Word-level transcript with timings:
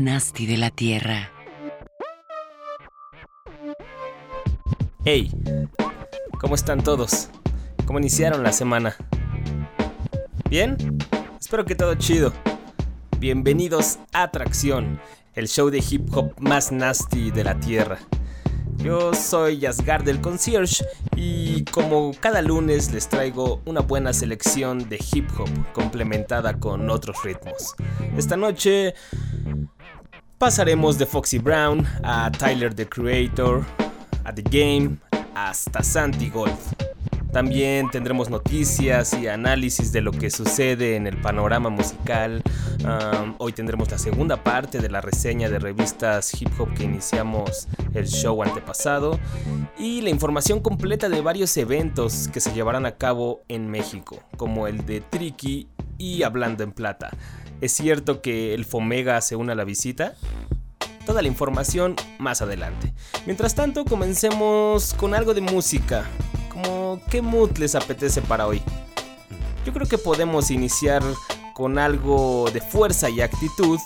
Nasty 0.00 0.46
de 0.46 0.56
la 0.56 0.70
Tierra. 0.70 1.30
Hey, 5.04 5.30
¿cómo 6.38 6.54
están 6.54 6.82
todos? 6.82 7.30
¿Cómo 7.84 7.98
iniciaron 7.98 8.42
la 8.42 8.52
semana? 8.52 8.96
¿Bien? 10.48 10.76
Espero 11.40 11.64
que 11.64 11.74
todo 11.74 11.94
chido. 11.94 12.32
Bienvenidos 13.18 13.98
a 14.12 14.24
Atracción, 14.24 15.00
el 15.34 15.48
show 15.48 15.70
de 15.70 15.82
hip 15.88 16.08
hop 16.14 16.32
más 16.38 16.70
nasty 16.70 17.30
de 17.30 17.44
la 17.44 17.58
Tierra. 17.58 17.98
Yo 18.76 19.12
soy 19.12 19.58
Yasgar 19.58 20.04
del 20.04 20.20
Concierge 20.20 20.84
y 21.16 21.64
como 21.64 22.12
cada 22.20 22.42
lunes 22.42 22.92
les 22.92 23.08
traigo 23.08 23.60
una 23.64 23.80
buena 23.80 24.12
selección 24.12 24.88
de 24.88 25.00
hip 25.12 25.28
hop 25.36 25.50
complementada 25.72 26.60
con 26.60 26.88
otros 26.88 27.16
ritmos. 27.24 27.74
Esta 28.16 28.36
noche 28.36 28.94
pasaremos 30.38 30.98
de 30.98 31.06
Foxy 31.06 31.38
Brown 31.38 31.84
a 32.04 32.30
Tyler 32.30 32.72
the 32.72 32.88
Creator, 32.88 33.64
a 34.24 34.32
The 34.32 34.42
Game, 34.42 34.96
hasta 35.34 35.82
Santi 35.82 36.30
Gold. 36.30 36.56
También 37.32 37.90
tendremos 37.90 38.30
noticias 38.30 39.12
y 39.12 39.26
análisis 39.26 39.92
de 39.92 40.00
lo 40.00 40.12
que 40.12 40.30
sucede 40.30 40.96
en 40.96 41.06
el 41.06 41.20
panorama 41.20 41.68
musical. 41.68 42.42
Um, 42.84 43.34
hoy 43.38 43.52
tendremos 43.52 43.90
la 43.90 43.98
segunda 43.98 44.42
parte 44.42 44.78
de 44.78 44.88
la 44.88 45.00
reseña 45.00 45.50
de 45.50 45.58
revistas 45.58 46.40
hip 46.40 46.48
hop 46.58 46.72
que 46.72 46.84
iniciamos 46.84 47.68
el 47.92 48.06
show 48.06 48.42
antepasado. 48.42 49.18
Y 49.78 50.00
la 50.00 50.10
información 50.10 50.60
completa 50.60 51.08
de 51.08 51.20
varios 51.20 51.54
eventos 51.56 52.28
que 52.28 52.40
se 52.40 52.52
llevarán 52.54 52.86
a 52.86 52.92
cabo 52.92 53.42
en 53.48 53.68
México, 53.70 54.22
como 54.36 54.66
el 54.66 54.86
de 54.86 55.00
Tricky 55.00 55.68
y 55.98 56.22
Hablando 56.22 56.64
en 56.64 56.72
Plata. 56.72 57.10
¿Es 57.60 57.72
cierto 57.72 58.22
que 58.22 58.54
el 58.54 58.64
Fomega 58.64 59.20
se 59.20 59.34
une 59.34 59.52
a 59.52 59.54
la 59.56 59.64
visita? 59.64 60.14
Toda 61.04 61.22
la 61.22 61.28
información 61.28 61.96
más 62.18 62.40
adelante. 62.40 62.92
Mientras 63.26 63.54
tanto, 63.54 63.84
comencemos 63.84 64.94
con 64.94 65.14
algo 65.14 65.34
de 65.34 65.40
música. 65.40 66.04
Como, 66.50 67.00
¿qué 67.10 67.20
mood 67.20 67.56
les 67.58 67.74
apetece 67.74 68.22
para 68.22 68.46
hoy? 68.46 68.62
Yo 69.66 69.72
creo 69.72 69.88
que 69.88 69.98
podemos 69.98 70.50
iniciar 70.52 71.02
con 71.52 71.78
algo 71.78 72.48
de 72.52 72.60
fuerza 72.60 73.10
y 73.10 73.20
actitud 73.20 73.80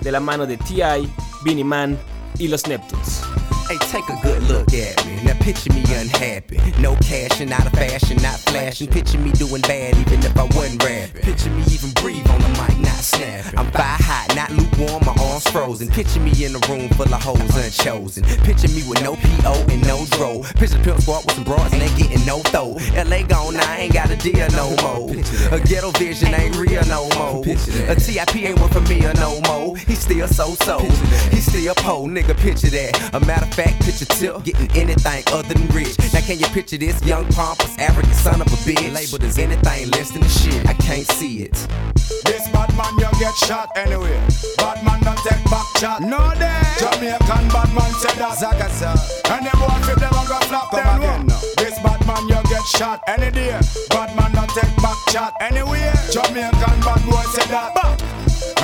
de 0.00 0.12
la 0.12 0.20
mano 0.20 0.46
de 0.46 0.56
T.I., 0.56 1.10
Beanie 1.44 1.64
Man 1.64 1.98
y 2.38 2.46
los 2.46 2.68
Neptunes. 2.68 3.22
Hey, 3.70 3.78
take 3.86 4.08
a 4.08 4.18
good 4.20 4.42
look 4.48 4.74
at 4.74 5.06
me. 5.06 5.22
Now 5.22 5.34
picture 5.34 5.72
me 5.72 5.84
unhappy. 5.94 6.58
No 6.82 6.96
cash 6.96 7.40
and 7.40 7.52
out 7.52 7.66
of 7.66 7.72
fashion, 7.72 8.16
not 8.20 8.40
flashing. 8.40 8.88
Picture 8.88 9.18
me 9.18 9.30
doing 9.30 9.62
bad 9.62 9.96
even 9.96 10.18
if 10.18 10.36
I 10.36 10.42
wasn't 10.42 10.82
rapping. 10.82 11.22
Picture 11.22 11.50
me 11.50 11.62
even 11.70 11.90
breathe 12.02 12.28
on 12.30 12.40
the 12.40 12.48
mic, 12.48 12.76
not 12.80 12.98
snapping. 12.98 13.56
I'm 13.56 13.70
fire 13.70 13.96
hot, 14.02 14.34
not 14.34 14.50
lukewarm, 14.50 15.04
my 15.06 15.14
arms 15.22 15.48
frozen. 15.50 15.86
Picture 15.86 16.18
me 16.18 16.32
in 16.44 16.56
a 16.56 16.58
room 16.66 16.88
full 16.98 17.14
of 17.14 17.22
hoes 17.22 17.38
unchosen. 17.38 18.24
Picture 18.42 18.66
me 18.74 18.82
with 18.90 19.04
no 19.04 19.14
PO 19.14 19.52
and 19.70 19.86
no 19.86 20.04
dro. 20.18 20.42
Picture 20.56 20.82
pimp 20.82 21.00
squad 21.00 21.24
with 21.26 21.36
some 21.36 21.44
broads 21.44 21.72
and 21.72 21.80
they 21.80 21.94
getting 21.94 22.26
no 22.26 22.40
throw. 22.50 22.74
LA 23.06 23.22
gone, 23.22 23.54
I 23.54 23.86
ain't 23.86 23.94
got 23.94 24.10
a 24.10 24.16
deal 24.16 24.50
no 24.58 24.74
more. 24.82 25.14
A 25.54 25.60
ghetto 25.60 25.92
vision 25.92 26.34
ain't 26.34 26.56
real 26.56 26.82
no 26.86 27.08
more. 27.14 27.46
A 27.46 27.94
TIP 27.94 28.34
ain't 28.34 28.58
one 28.58 28.70
for 28.70 28.80
me 28.90 29.06
or 29.06 29.14
no 29.14 29.40
more. 29.42 29.76
He 29.76 29.94
still 29.94 30.26
so 30.26 30.56
so. 30.66 30.80
He 31.30 31.38
still 31.38 31.70
a 31.70 31.74
po, 31.76 32.06
nigga. 32.06 32.36
Picture 32.36 32.70
that. 32.70 33.14
A 33.14 33.20
matter 33.20 33.46
of 33.46 33.54
fact, 33.54 33.59
picture 33.68 34.04
tip 34.04 34.44
getting 34.44 34.70
anything 34.76 35.24
other 35.32 35.54
than 35.54 35.66
rich. 35.68 35.98
Now 36.12 36.20
can 36.20 36.38
you 36.38 36.46
picture 36.46 36.78
this 36.78 37.02
young 37.04 37.26
pompous 37.32 37.76
African 37.78 38.14
son 38.14 38.40
of 38.40 38.46
a 38.46 38.56
bitch? 38.64 38.92
Labeled 38.94 39.24
as 39.24 39.38
anything 39.38 39.90
less 39.90 40.10
than 40.10 40.22
the 40.22 40.28
shit. 40.28 40.66
I 40.68 40.74
can't 40.74 41.06
see 41.06 41.42
it. 41.42 41.52
This 42.24 42.48
bad 42.48 42.74
man, 42.76 42.94
you 42.98 43.10
get 43.18 43.34
shot 43.34 43.68
anyway. 43.76 44.18
Bad 44.56 44.84
man 44.84 45.00
don't 45.02 45.18
take 45.18 45.44
back 45.50 45.66
shot. 45.78 46.00
No 46.00 46.32
day. 46.38 46.62
Jamaican 46.78 47.48
bad 47.48 47.74
man 47.74 47.92
said 48.00 48.16
that. 48.18 48.38
Zagaza. 48.38 48.96
And 49.30 49.46
them 49.46 49.58
boy 49.58 49.92
if 49.92 49.98
them 49.98 50.12
a 50.12 50.22
go 50.28 50.38
flop 50.48 50.70
Come 50.70 50.80
then 50.80 50.98
again 50.98 51.26
now. 51.26 51.40
This 51.58 51.78
bad 51.80 52.06
man, 52.06 52.28
you 52.28 52.40
get 52.48 52.64
shot 52.64 53.02
any 53.06 53.30
day. 53.30 53.58
Bad 53.90 54.16
man 54.16 54.32
don't 54.32 54.50
take 54.50 54.74
back 54.76 54.98
shot 55.10 55.34
anyway. 55.40 55.92
Jamaican 56.10 56.80
bad 56.80 57.02
boy 57.04 57.24
said 57.34 57.48
that. 57.50 57.74
Bah. 57.74 57.96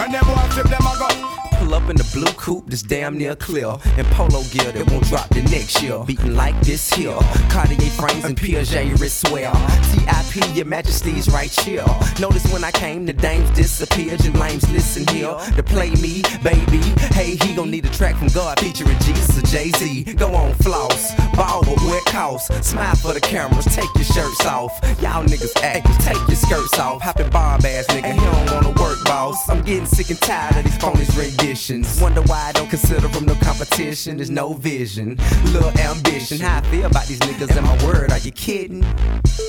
And 0.03 0.15
them 0.15 0.25
boy 0.25 0.61
if 0.61 0.69
them 0.69 0.87
a 0.87 0.95
go. 0.99 1.46
Pull 1.67 1.75
up 1.75 1.91
in 1.91 1.97
the 1.97 2.09
blue 2.15 2.33
coupe 2.35 2.69
that's 2.69 2.83
damn 2.83 3.19
near 3.19 3.35
clear. 3.35 3.75
And 3.99 4.07
polo 4.15 4.45
gear 4.53 4.71
that 4.71 4.89
won't 4.89 5.05
drop 5.07 5.29
the 5.31 5.43
next 5.51 5.83
year. 5.83 5.99
Beating 6.07 6.37
like 6.37 6.55
this 6.61 6.93
here. 6.93 7.19
Cartier 7.51 7.91
frames 7.91 8.25
and 8.25 8.37
Piaget 8.37 8.95
wristwear. 8.99 9.51
TIP, 9.91 10.55
your 10.55 10.67
majesty's 10.67 11.29
right 11.29 11.51
here. 11.51 11.85
Notice 12.21 12.47
when 12.53 12.63
I 12.63 12.71
came, 12.71 13.05
the 13.05 13.13
dames 13.13 13.51
disappeared. 13.51 14.25
And 14.25 14.39
lames 14.39 14.71
listen 14.71 15.09
here 15.09 15.35
to 15.57 15.63
play 15.65 15.91
me, 15.97 16.23
baby. 16.45 16.79
Hey, 17.19 17.35
he 17.35 17.57
gon' 17.57 17.73
need 17.73 17.85
a 17.85 17.91
track 17.91 18.15
from 18.15 18.29
God 18.29 18.61
featuring 18.61 18.99
Jesus 19.01 19.37
or 19.37 19.47
Jay 19.49 19.71
Z. 19.71 20.15
Go 20.15 20.37
on, 20.37 20.55
floss. 20.63 21.17
Ball, 21.35 21.63
but 21.63 21.81
what 21.83 22.05
costs? 22.07 22.69
Smile 22.69 22.95
for 22.95 23.13
the 23.13 23.21
cameras, 23.21 23.65
take 23.65 23.93
your 23.97 24.05
shirts 24.05 24.47
off. 24.47 24.71
Y'all 25.03 25.25
niggas 25.25 25.61
act, 25.65 25.89
take 26.01 26.29
your 26.29 26.37
skirts 26.37 26.79
off. 26.79 27.03
Hoppin' 27.03 27.29
bomb 27.31 27.67
ass 27.67 27.87
nigga, 27.89 28.13
he 28.13 28.21
don't 28.21 28.53
wanna 28.53 28.81
work, 28.81 29.05
boss. 29.05 29.49
I'm 29.49 29.65
getting 29.65 29.87
sick 29.87 30.11
and 30.11 30.21
tired 30.21 30.59
of 30.59 30.63
these 30.63 30.79
phonies 30.79 31.19
renditions. 31.19 31.56
Wonder 31.57 32.21
why 32.23 32.49
I 32.49 32.53
don't 32.53 32.69
consider 32.69 33.09
them 33.09 33.25
no 33.25 33.35
competition. 33.37 34.19
There's 34.19 34.29
no 34.29 34.53
vision, 34.53 35.17
little 35.47 35.73
ambition. 35.79 36.39
How 36.39 36.59
I 36.59 36.61
feel 36.71 36.85
about 36.85 37.07
these 37.07 37.19
niggas 37.21 37.57
and 37.57 37.65
my 37.65 37.83
word, 37.83 38.13
are 38.13 38.19
you 38.19 38.31
kidding? 38.31 38.81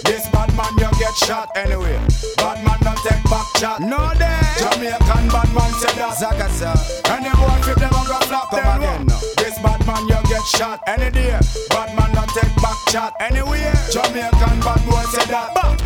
This 0.06 0.26
bad 0.30 0.56
man, 0.56 0.72
you 0.78 0.90
get 1.00 1.14
shot 1.16 1.50
anyway. 1.58 2.00
Bad 2.38 2.64
man 2.64 2.80
don't 2.80 2.98
take 3.00 3.22
back 3.26 3.46
shot. 3.58 3.82
No 3.82 4.14
day. 4.18 4.40
Jamaican 4.58 5.28
bad 5.28 5.54
man 5.54 5.72
said 5.82 5.96
that. 6.00 6.16
Zagaza. 6.16 6.72
And 7.12 7.26
them 7.26 7.36
boy 7.36 7.72
if 7.72 7.76
them 7.76 7.92
a 7.92 8.08
go 8.08 8.20
flop 8.26 8.52
Come 8.52 8.78
again 8.78 9.06
now. 9.06 9.20
This 9.36 9.60
bad 9.60 9.86
man, 9.86 10.08
you 10.08 10.16
get 10.32 10.46
shot 10.48 10.80
any 10.88 11.12
day. 11.12 11.38
Bad 11.70 11.94
man 11.94 12.16
don't 12.16 12.30
take 12.30 12.56
back 12.64 12.78
shot 12.88 13.14
anyway. 13.20 13.74
Jamaican 13.92 14.60
bad 14.62 14.82
boy 14.90 15.04
said 15.12 15.28
that. 15.28 15.52
Bah. 15.54 15.77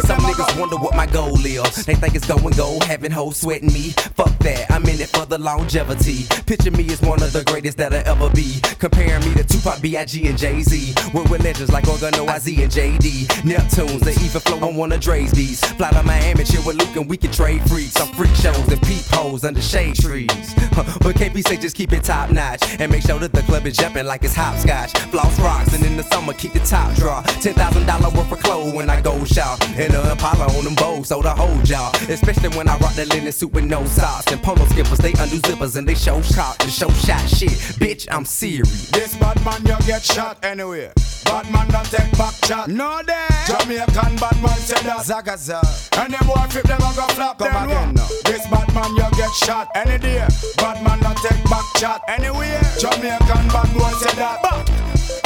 Some 0.00 0.22
them 0.22 0.30
a 0.30 0.34
go 0.34 0.42
niggas 0.42 0.60
wonder 0.60 0.76
what 0.76 0.94
my 0.96 1.06
goal 1.06 1.44
is. 1.44 1.84
They 1.84 1.94
think 1.94 2.14
it's 2.14 2.26
going 2.26 2.54
gold, 2.56 2.84
having 2.84 3.10
hoes 3.10 3.36
sweating 3.36 3.72
me. 3.72 3.90
Fuck 4.16 4.36
that, 4.38 4.70
I'm 4.70 4.84
in 4.84 5.00
it 5.00 5.08
for 5.08 5.26
the 5.26 5.38
longevity. 5.38 6.24
Picture 6.46 6.70
me 6.70 6.86
as 6.90 7.00
one 7.02 7.22
of 7.22 7.32
the 7.32 7.44
greatest 7.44 7.78
that'll 7.78 8.06
ever 8.06 8.30
be. 8.30 8.60
Comparing 8.78 9.20
me 9.24 9.34
to 9.34 9.44
Tupac, 9.44 9.80
B.I.G. 9.82 10.26
and 10.28 10.38
Jay 10.38 10.62
Z. 10.62 10.94
We're 11.12 11.24
with 11.24 11.44
legends 11.44 11.72
like 11.72 11.84
Organo, 11.84 12.26
IZ, 12.34 12.62
and 12.62 12.72
JD. 12.72 13.26
Neptunes, 13.42 14.00
they 14.00 14.12
even 14.12 14.40
flow 14.40 14.68
on 14.68 14.76
one 14.76 14.92
of 14.92 15.00
Dre's 15.00 15.32
beats. 15.32 15.64
Fly 15.72 15.90
to 15.90 16.02
Miami, 16.02 16.44
chill 16.44 16.64
with 16.66 16.76
Luke, 16.76 16.96
and 16.96 17.08
we 17.08 17.16
can 17.16 17.30
trade 17.30 17.62
freaks. 17.68 17.92
Some 17.92 18.08
freak 18.14 18.34
shows 18.34 18.68
and 18.68 18.80
peep 18.82 19.04
holes 19.10 19.44
under 19.44 19.62
shade 19.62 19.96
trees. 19.96 20.54
But 21.02 21.16
KP 21.16 21.46
say 21.46 21.56
just 21.56 21.76
keep 21.76 21.92
it 21.92 22.04
top 22.04 22.30
notch. 22.30 22.62
And 22.78 22.90
make 22.90 23.02
sure 23.02 23.18
that 23.18 23.32
the 23.32 23.42
club 23.42 23.66
is 23.66 23.76
jumping 23.76 24.06
like 24.06 24.24
it's 24.24 24.34
hopscotch. 24.34 24.92
Floss 25.10 25.38
rocks, 25.40 25.74
and 25.74 25.84
in 25.84 25.96
the 25.96 26.02
summer, 26.04 26.32
keep 26.32 26.52
the 26.54 26.60
top 26.60 26.94
draw. 26.94 27.22
$10,000 27.22 28.16
worth 28.16 28.32
of 28.32 28.40
clothes 28.40 28.72
when 28.72 28.88
I 28.88 29.00
go 29.00 29.22
shop. 29.24 29.60
And 29.82 29.92
the 29.92 30.12
Impala 30.12 30.46
on 30.56 30.62
them 30.62 30.76
bows, 30.76 31.08
so 31.08 31.20
the 31.22 31.34
whole 31.34 31.60
job. 31.62 31.92
Especially 32.08 32.50
when 32.56 32.68
I 32.68 32.78
rock 32.78 32.94
the 32.94 33.04
linen 33.06 33.32
suit 33.32 33.52
with 33.52 33.64
no 33.64 33.84
socks. 33.86 34.30
And 34.30 34.40
polo 34.40 34.64
skippers, 34.66 34.98
they 34.98 35.10
undo 35.18 35.42
zippers 35.42 35.74
and 35.74 35.88
they 35.88 35.96
show 35.96 36.22
cock 36.36 36.56
and 36.62 36.70
show 36.70 36.88
shot 36.90 37.28
shit. 37.28 37.50
Bitch, 37.82 38.06
I'm 38.08 38.24
serious. 38.24 38.90
This 38.90 39.16
bad 39.16 39.44
man, 39.44 39.60
you 39.66 39.76
get 39.84 40.04
shot 40.04 40.38
anyway. 40.44 40.92
Bad 41.24 41.50
man 41.50 41.66
don't 41.66 41.84
take 41.86 42.16
back 42.16 42.32
shot. 42.44 42.68
No 42.68 43.02
day. 43.02 43.26
Jamaican 43.48 44.14
bad 44.22 44.38
man 44.40 44.56
said 44.62 44.86
that. 44.86 45.02
Zagaza. 45.02 45.58
And 45.98 46.14
them 46.14 46.26
boy 46.28 46.44
if 46.46 46.62
them 46.62 46.78
a 46.78 46.90
go 46.94 47.06
flop 47.18 47.38
Come 47.38 47.64
again 47.68 47.94
now. 47.94 48.06
This 48.24 48.46
bad 48.46 48.72
man, 48.74 48.94
you 48.94 49.10
get 49.18 49.32
shot 49.32 49.66
any 49.74 49.98
day. 49.98 50.24
Bad 50.58 50.78
man 50.84 51.00
don't 51.00 51.18
take 51.18 51.42
back 51.50 51.66
shot 51.78 52.02
anyway. 52.06 52.54
Jamaican 52.78 53.48
bad 53.50 53.66
boy 53.74 53.90
said 53.98 54.14
that. 54.14 54.38
Bah. 54.44 54.62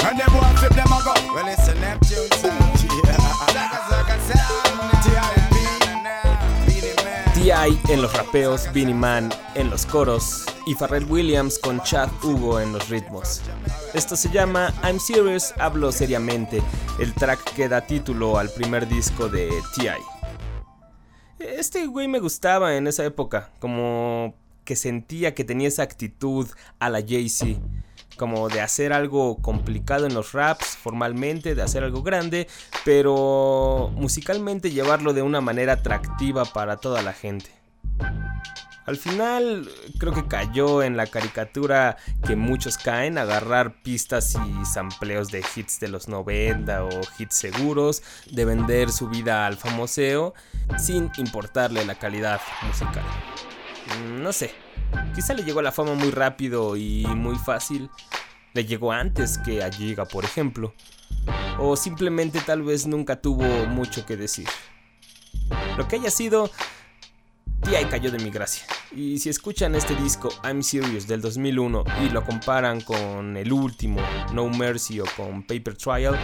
And 0.09 0.19
them 0.19 0.33
boy 0.33 0.49
if 0.65 0.73
them 0.73 0.87
a 0.89 1.01
go. 1.05 1.13
Well, 1.35 1.47
it's 1.47 1.69
a 1.69 1.75
Neptune 1.75 2.31
sound. 2.41 2.66
T.I. 7.35 7.79
en 7.93 8.03
los 8.03 8.13
rapeos, 8.13 8.69
Beanie 8.73 8.95
Man 8.95 9.31
en 9.55 9.71
los 9.71 9.87
coros 9.87 10.45
y 10.67 10.75
Pharrell 10.75 11.05
Williams 11.05 11.59
con 11.59 11.81
Chad 11.83 12.09
Hugo 12.25 12.59
en 12.59 12.73
los 12.73 12.89
ritmos. 12.89 13.41
Esto 13.95 14.17
se 14.17 14.31
llama 14.31 14.75
I'm 14.83 14.99
Serious, 14.99 15.55
hablo 15.59 15.93
seriamente, 15.93 16.61
el 16.99 17.15
track 17.15 17.55
que 17.55 17.69
da 17.69 17.83
título 17.83 18.39
al 18.39 18.51
primer 18.51 18.89
disco 18.89 19.29
de 19.29 19.49
T.I. 19.77 20.03
Este 21.39 21.87
güey 21.87 22.09
me 22.09 22.19
gustaba 22.19 22.77
en 22.77 22.89
esa 22.89 23.05
época, 23.05 23.51
como 23.61 24.35
que 24.65 24.75
sentía 24.75 25.35
que 25.35 25.45
tenía 25.45 25.69
esa 25.69 25.85
actitud 25.85 26.49
a 26.81 26.91
la 26.91 27.01
Jay-Z. 27.01 27.61
Como 28.17 28.49
de 28.49 28.61
hacer 28.61 28.93
algo 28.93 29.37
complicado 29.43 30.07
en 30.07 30.15
los 30.15 30.33
raps 30.33 30.77
formalmente, 30.77 31.55
de 31.55 31.63
hacer 31.63 31.85
algo 31.85 32.03
grande, 32.03 32.49
pero 32.85 33.91
musicalmente 33.95 34.71
llevarlo 34.71 35.13
de 35.13 35.23
una 35.23 35.41
manera 35.41 35.75
atractiva 35.75 36.45
para 36.45 36.77
toda 36.77 37.03
la 37.03 37.13
gente. 37.13 37.51
Al 38.87 38.97
final 38.97 39.69
creo 39.99 40.15
que 40.15 40.29
cayó 40.29 40.85
en 40.85 40.97
la 40.97 41.09
caricatura 41.09 41.97
que 42.25 42.37
muchos 42.37 42.79
caen, 42.79 43.19
agarrar 43.19 43.83
pistas 43.83 44.37
y 44.37 44.65
sampleos 44.65 45.33
de 45.33 45.45
hits 45.55 45.81
de 45.81 45.89
los 45.89 46.07
90 46.07 46.85
o 46.85 47.01
hits 47.19 47.35
seguros, 47.35 48.05
de 48.31 48.45
vender 48.45 48.91
su 48.91 49.09
vida 49.09 49.45
al 49.45 49.57
famoseo 49.57 50.35
sin 50.79 51.11
importarle 51.17 51.85
la 51.85 51.97
calidad 51.97 52.41
musical. 52.65 53.03
Mm, 53.99 54.23
no 54.23 54.33
sé, 54.33 54.55
quizá 55.15 55.35
le 55.35 55.43
llegó 55.43 55.63
la 55.63 55.73
fama 55.73 55.95
muy 55.95 56.11
rápido 56.11 56.77
y 56.77 57.07
muy 57.07 57.37
fácil. 57.37 57.91
Le 58.55 58.65
llegó 58.65 58.93
antes 58.93 59.39
que 59.39 59.63
a 59.63 59.71
Giga, 59.71 60.07
por 60.07 60.25
ejemplo. 60.25 60.75
O 61.59 61.77
simplemente 61.77 62.41
tal 62.41 62.63
vez 62.63 62.87
nunca 62.87 63.21
tuvo 63.21 63.45
mucho 63.67 64.07
que 64.07 64.17
decir. 64.17 64.49
Lo 65.77 65.87
que 65.87 65.97
haya 65.97 66.11
sido, 66.11 66.51
T.I. 67.63 67.87
cayó 67.87 68.11
de 68.11 68.19
mi 68.19 68.31
gracia. 68.31 68.65
Y 68.93 69.19
si 69.19 69.29
escuchan 69.29 69.75
este 69.75 69.95
disco 69.97 70.31
I'm 70.45 70.63
Serious 70.63 71.07
del 71.07 71.21
2001 71.21 71.85
y 72.05 72.11
lo 72.11 72.25
comparan 72.25 72.81
con 72.81 73.37
el 73.37 73.53
último 73.53 74.01
No 74.33 74.49
Mercy 74.49 75.01
o 75.01 75.05
con 75.17 75.43
Paper 75.43 75.77
Trial, 75.77 76.19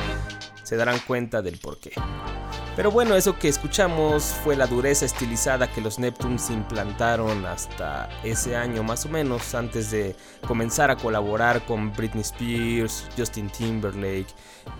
se 0.63 0.77
darán 0.77 0.99
cuenta 1.01 1.43
del 1.43 1.59
porqué. 1.59 1.93
Pero 2.75 2.91
bueno, 2.91 3.15
eso 3.15 3.39
que 3.39 3.49
escuchamos 3.49 4.25
fue 4.43 4.57
la 4.57 4.67
dureza 4.67 5.05
estilizada 5.05 5.71
que 5.71 5.83
los 5.83 5.99
Neptunes 5.99 6.49
implantaron 6.49 7.45
hasta 7.45 8.09
ese 8.25 8.57
año 8.57 8.83
más 8.83 9.05
o 9.05 9.11
menos 9.11 9.55
antes 9.55 9.91
de 9.91 10.17
comenzar 10.47 10.91
a 10.91 10.97
colaborar 10.97 11.67
con 11.67 11.93
Britney 11.93 12.23
Spears, 12.23 13.07
Justin 13.17 13.51
Timberlake 13.51 14.33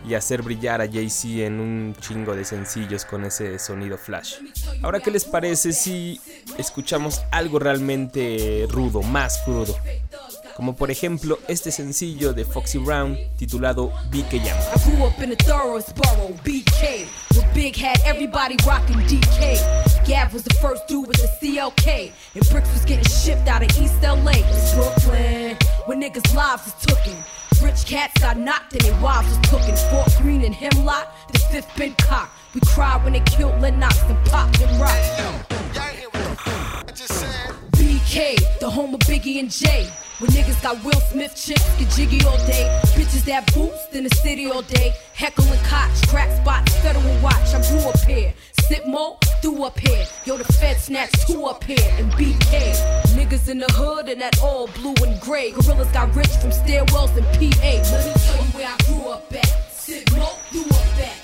y 0.09 0.15
hacer 0.15 0.41
brillar 0.41 0.81
a 0.81 0.91
Jay-Z 0.91 1.45
en 1.45 1.61
un 1.61 1.95
chingo 2.01 2.35
de 2.35 2.47
sencillos 2.47 3.05
con 3.05 3.25
ese 3.27 3.59
sonido 3.59 3.99
flash. 3.99 4.37
Ahora, 4.83 5.01
¿qué 5.01 5.11
les 5.11 5.27
parece 5.27 5.75
si 5.75 6.19
escuchamos 6.57 7.21
algo 7.31 7.59
realmente 7.59 8.67
rudo, 8.71 9.03
más 9.03 9.39
crudo? 9.45 9.77
Como 10.57 10.75
por 10.75 10.91
ejemplo 10.91 11.39
este 11.49 11.71
sencillo 11.71 12.33
de 12.33 12.45
Foxy 12.45 12.79
Brown 12.79 13.17
titulado 13.37 13.93
BK 14.11 14.43
Jam. 14.43 14.59
I 14.75 14.91
grew 14.91 15.05
up 15.07 15.19
in 15.23 15.33
a 15.33 15.37
thoroughest 15.37 15.95
borough, 15.97 16.35
BK, 16.45 17.07
where 17.35 17.55
Big 17.55 17.77
had 17.77 18.01
everybody 18.05 18.57
rocking 18.67 18.99
DK. 19.07 19.59
Gav 20.07 20.33
was 20.33 20.43
the 20.43 20.55
first 20.55 20.87
dude 20.89 21.07
with 21.07 21.19
the 21.19 21.29
CLK, 21.41 22.13
and 22.35 22.51
bricks 22.51 22.73
was 22.73 22.85
getting 22.85 23.05
shipped 23.05 23.49
out 23.49 23.63
of 23.63 23.69
East 23.79 24.03
LA 24.03 24.33
to 24.33 24.75
Brooklyn, 24.75 25.57
where 25.87 25.99
niggas' 25.99 26.35
lives 26.35 26.65
was 26.65 26.75
tooken. 26.87 27.17
Rich 27.63 27.87
cats 27.87 28.21
got 28.21 28.37
knocked 28.37 28.73
and 28.73 28.83
their 28.83 29.01
wives 29.01 29.29
was 29.29 29.39
cooking. 29.49 29.77
Fort 29.91 30.09
Green 30.21 30.43
and 30.43 30.55
Hemlock, 30.55 31.15
the 31.33 31.39
fifth 31.39 31.77
been 31.77 31.95
cocked. 31.95 32.33
We 32.55 32.61
cried 32.67 33.05
when 33.05 33.13
they 33.13 33.21
killed 33.21 33.61
Lennox 33.61 34.01
and 34.03 34.19
popped 34.27 34.61
and 34.61 34.81
rocked. 34.81 35.92
BK, 38.13 38.59
the 38.61 38.69
home 38.69 38.93
of 38.93 39.01
Biggie 39.01 39.41
and 39.41 39.51
Jay. 39.51 39.89
Where 40.19 40.31
niggas 40.31 40.63
got 40.63 40.85
Will 40.85 41.01
Smith 41.01 41.35
chicks, 41.35 41.65
get 41.79 41.89
jiggy 41.91 42.23
all 42.27 42.37
day. 42.47 42.69
Bitches 42.95 43.25
that 43.25 43.51
boost 43.55 43.95
in 43.95 44.05
the 44.05 44.15
city 44.17 44.51
all 44.51 44.61
day. 44.61 44.93
Heckling 45.15 45.59
Koch, 45.65 46.09
crack 46.09 46.31
spots, 46.43 46.75
federal 46.81 47.23
watch. 47.23 47.55
I 47.55 47.67
grew 47.71 47.81
up 47.89 47.99
here. 48.01 48.35
Sip 48.69 48.87
mo, 48.87 49.19
do 49.41 49.65
up 49.65 49.79
here. 49.79 50.05
Yo, 50.27 50.37
the 50.37 50.45
Fed 50.45 50.77
snatched 50.77 51.27
two 51.27 51.47
up 51.47 51.65
here. 51.65 51.91
And 51.93 52.13
BK. 52.13 52.75
Niggas 53.17 53.49
in 53.49 53.59
the 53.59 53.73
hood 53.73 54.11
and 54.11 54.21
that 54.21 54.39
all 54.43 54.67
blue 54.69 54.95
and 55.07 55.19
gray. 55.19 55.53
Gorillas 55.53 55.91
got 55.93 56.15
rich 56.15 56.33
from 56.37 56.51
stairwells 56.51 57.17
and 57.17 57.25
PA. 57.25 57.73
Let 57.73 58.07
me 58.07 58.13
tell 58.27 58.45
you 58.45 58.51
where 58.53 58.69
I 58.69 58.77
grew 58.85 59.11
up 59.11 59.33
at. 59.33 59.73
Sip 59.73 60.13
mo, 60.13 60.29
do 60.53 60.61
up 60.61 60.99
at. 60.99 61.22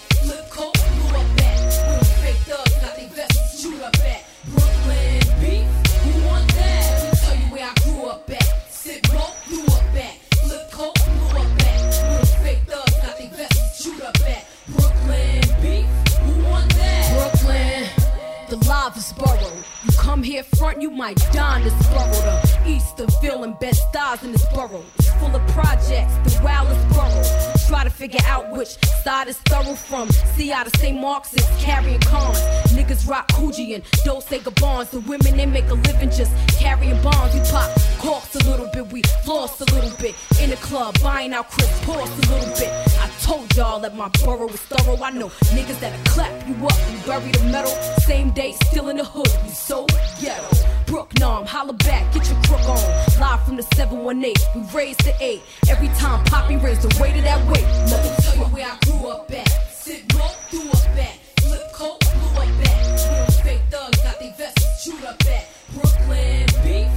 You 20.77 20.91
might 20.91 21.17
die 21.33 21.59
in 21.59 21.65
this 21.65 21.87
borough. 21.89 22.11
The 22.11 22.59
Easterville 22.67 23.45
and 23.45 23.59
best 23.59 23.89
stars 23.89 24.23
in 24.23 24.33
this 24.33 24.45
borough. 24.55 24.85
Full 25.19 25.35
of 25.35 25.47
projects, 25.49 26.15
the 26.25 26.41
wildest 26.45 26.89
borough. 26.91 27.59
Try 27.67 27.85
to 27.85 27.91
figure 27.91 28.21
out 28.27 28.51
which 28.51 28.77
side 29.03 29.29
is 29.29 29.39
thorough 29.39 29.75
from. 29.75 30.11
See 30.37 30.49
how 30.49 30.65
the 30.65 30.77
same 30.79 31.01
Marxists 31.01 31.51
carrying 31.63 32.01
cons. 32.01 32.39
Niggas 32.73 33.09
rock 33.09 33.29
Coogee 33.29 33.75
and 33.75 33.85
Dolce 34.05 34.39
Gabbans. 34.39 34.91
The 34.91 35.01
women 35.01 35.37
they 35.37 35.47
make 35.47 35.69
a 35.71 35.75
living 35.75 36.11
just 36.11 36.33
carrying 36.59 37.01
bonds. 37.03 37.35
We 37.35 37.41
pop 37.51 37.71
corks 37.99 38.35
a 38.37 38.51
little 38.51 38.69
bit, 38.73 38.93
we 38.93 39.03
floss 39.25 39.61
a 39.61 39.65
little 39.75 39.93
bit. 39.99 40.15
In 40.41 40.51
the 40.51 40.57
club, 40.57 41.01
buying 41.03 41.33
out 41.33 41.51
Chris 41.51 41.85
Ports 41.85 42.11
a 42.11 42.33
little 42.33 42.55
bit. 42.55 42.71
I 43.01 43.08
told 43.29 43.55
y'all 43.57 43.79
that 43.79 43.95
my 43.95 44.09
borough 44.25 44.47
was 44.47 44.63
thorough. 44.63 45.03
I 45.03 45.11
know 45.11 45.29
niggas 45.55 45.79
that'll 45.81 46.03
clap 46.07 46.33
you 46.49 46.55
up 46.67 46.79
and 46.89 47.05
bury 47.05 47.31
the 47.31 47.45
metal. 47.53 47.73
Same 48.11 48.31
day, 48.31 48.53
still 48.69 48.89
in 48.89 48.97
the 48.97 49.05
hood. 49.05 49.31
You 49.45 49.53
so 49.53 49.87
ghetto. 50.19 50.49
Brook 50.87 51.13
Nom, 51.21 51.45
holla 51.45 51.75
back, 51.75 52.11
get 52.15 52.27
your 52.27 52.41
crook 52.45 52.67
on. 52.67 52.81
Live 53.21 53.45
from 53.45 53.57
the 53.57 53.67
718, 53.77 54.33
we 54.55 54.61
raised 54.75 55.05
the 55.05 55.15
8. 55.21 55.43
Every 55.69 55.89
time 56.01 56.25
Poppy 56.25 56.57
raised 56.57 56.83
the 56.83 57.03
weight 57.03 57.17
of 57.17 57.25
that 57.25 57.41
weight. 57.51 57.69
Let 57.91 58.03
me 58.05 58.11
tell 58.25 58.37
you 58.37 58.45
where 58.55 58.67
I 58.67 58.79
grew 58.87 59.09
up 59.11 59.31
at. 59.31 59.49
Sit 59.73 60.15
mo, 60.15 60.27
threw 60.49 60.71
up 60.71 60.99
at. 61.07 61.17
Flip 61.43 61.73
coat, 61.73 62.01
blew 62.01 62.41
up 62.41 62.49
at. 62.49 62.79
Where 63.11 63.27
them 63.27 63.45
fake 63.45 63.65
thugs 63.71 63.99
got 64.03 64.19
their 64.21 64.33
vests 64.39 64.83
shoot 64.83 65.05
up 65.05 65.21
at. 65.27 65.45
Brooklyn 65.75 66.47
beef, 66.65 66.89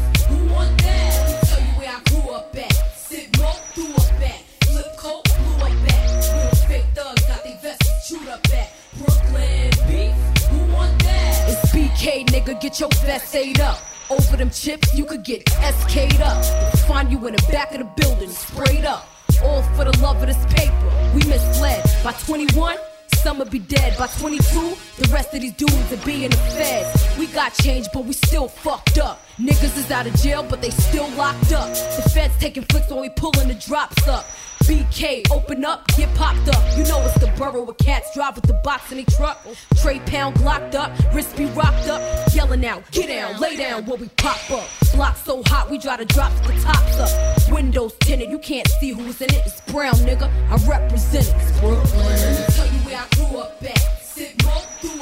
shoot 8.03 8.27
up 8.27 8.45
at. 8.53 8.73
Brooklyn 8.97 9.69
beef, 9.87 10.47
who 10.47 10.73
want 10.73 10.97
that? 11.03 11.49
It's 11.49 11.71
BK, 11.71 12.25
nigga, 12.27 12.59
get 12.59 12.79
your 12.79 12.89
vest 13.05 13.35
ate 13.35 13.59
up. 13.59 13.79
Over 14.09 14.37
them 14.37 14.49
chips, 14.49 14.93
you 14.93 15.05
could 15.05 15.23
get 15.23 15.45
SK'd 15.45 16.21
up. 16.21 16.43
They'll 16.43 16.85
Find 16.87 17.11
you 17.11 17.25
in 17.27 17.35
the 17.35 17.47
back 17.51 17.71
of 17.73 17.79
the 17.79 18.01
building, 18.01 18.29
sprayed 18.29 18.85
up. 18.85 19.07
All 19.43 19.61
for 19.75 19.85
the 19.85 19.97
love 19.99 20.21
of 20.21 20.27
this 20.27 20.53
paper. 20.53 21.11
We 21.13 21.23
misled. 21.25 21.83
By 22.03 22.11
21, 22.13 22.77
some 23.23 23.41
be 23.49 23.59
dead. 23.59 23.97
By 23.97 24.07
22, 24.07 24.75
the 24.97 25.09
rest 25.13 25.33
of 25.33 25.41
these 25.41 25.53
dudes 25.53 25.93
are 25.93 26.05
being 26.05 26.23
in 26.23 26.31
the 26.31 26.37
feds. 26.37 27.17
We 27.17 27.27
got 27.27 27.53
change, 27.53 27.87
but 27.93 28.05
we 28.05 28.13
still 28.13 28.47
fucked 28.47 28.97
up. 28.97 29.21
Niggas 29.39 29.77
is 29.77 29.91
out 29.91 30.07
of 30.07 30.15
jail, 30.15 30.43
but 30.47 30.61
they 30.61 30.71
still 30.71 31.09
locked 31.11 31.53
up. 31.53 31.69
The 31.69 32.09
feds 32.13 32.33
taking 32.39 32.63
flicks 32.63 32.89
while 32.89 33.01
we 33.01 33.09
pulling 33.09 33.47
the 33.47 33.53
drops 33.53 34.07
up. 34.07 34.25
BK, 34.61 35.29
open 35.31 35.65
up, 35.65 35.87
get 35.97 36.13
popped 36.15 36.47
up. 36.49 36.77
You 36.77 36.83
know 36.83 37.01
it's 37.01 37.19
the 37.19 37.31
borough 37.37 37.63
where 37.63 37.73
cats 37.75 38.13
drive 38.13 38.35
with 38.35 38.45
the 38.45 38.53
box 38.63 38.91
in 38.91 38.97
their 38.97 39.05
truck. 39.17 39.39
Trey 39.81 39.99
Pound 39.99 40.41
locked 40.41 40.75
up, 40.75 40.91
wrist 41.13 41.35
be 41.35 41.45
rocked 41.45 41.87
up. 41.87 42.01
Yelling 42.33 42.65
out, 42.65 42.89
get 42.91 43.07
down, 43.07 43.39
lay 43.39 43.55
down 43.57 43.85
where 43.85 43.97
we 43.97 44.07
pop 44.17 44.51
up. 44.51 44.67
Block 44.93 45.15
so 45.17 45.41
hot, 45.47 45.69
we 45.69 45.77
try 45.77 45.97
to 45.97 46.05
drop 46.05 46.31
the 46.43 46.53
tops 46.61 46.99
up. 46.99 47.51
Windows 47.51 47.93
tinted, 47.99 48.29
you 48.29 48.39
can't 48.39 48.67
see 48.79 48.91
who's 48.91 49.21
in 49.21 49.29
it. 49.29 49.41
It's 49.45 49.61
brown, 49.71 49.95
nigga. 49.95 50.29
I 50.49 50.55
represent 50.67 51.27
it. 51.27 51.59
Brooklyn. 51.59 52.05
Let 52.05 52.49
me 52.49 52.55
tell 52.55 52.67
you 52.67 52.79
where 52.79 52.97
I 52.97 53.07
grew 53.15 53.39
up 53.39 53.63
at. 53.63 54.01
Sit 54.01 54.41
threw 54.41 55.00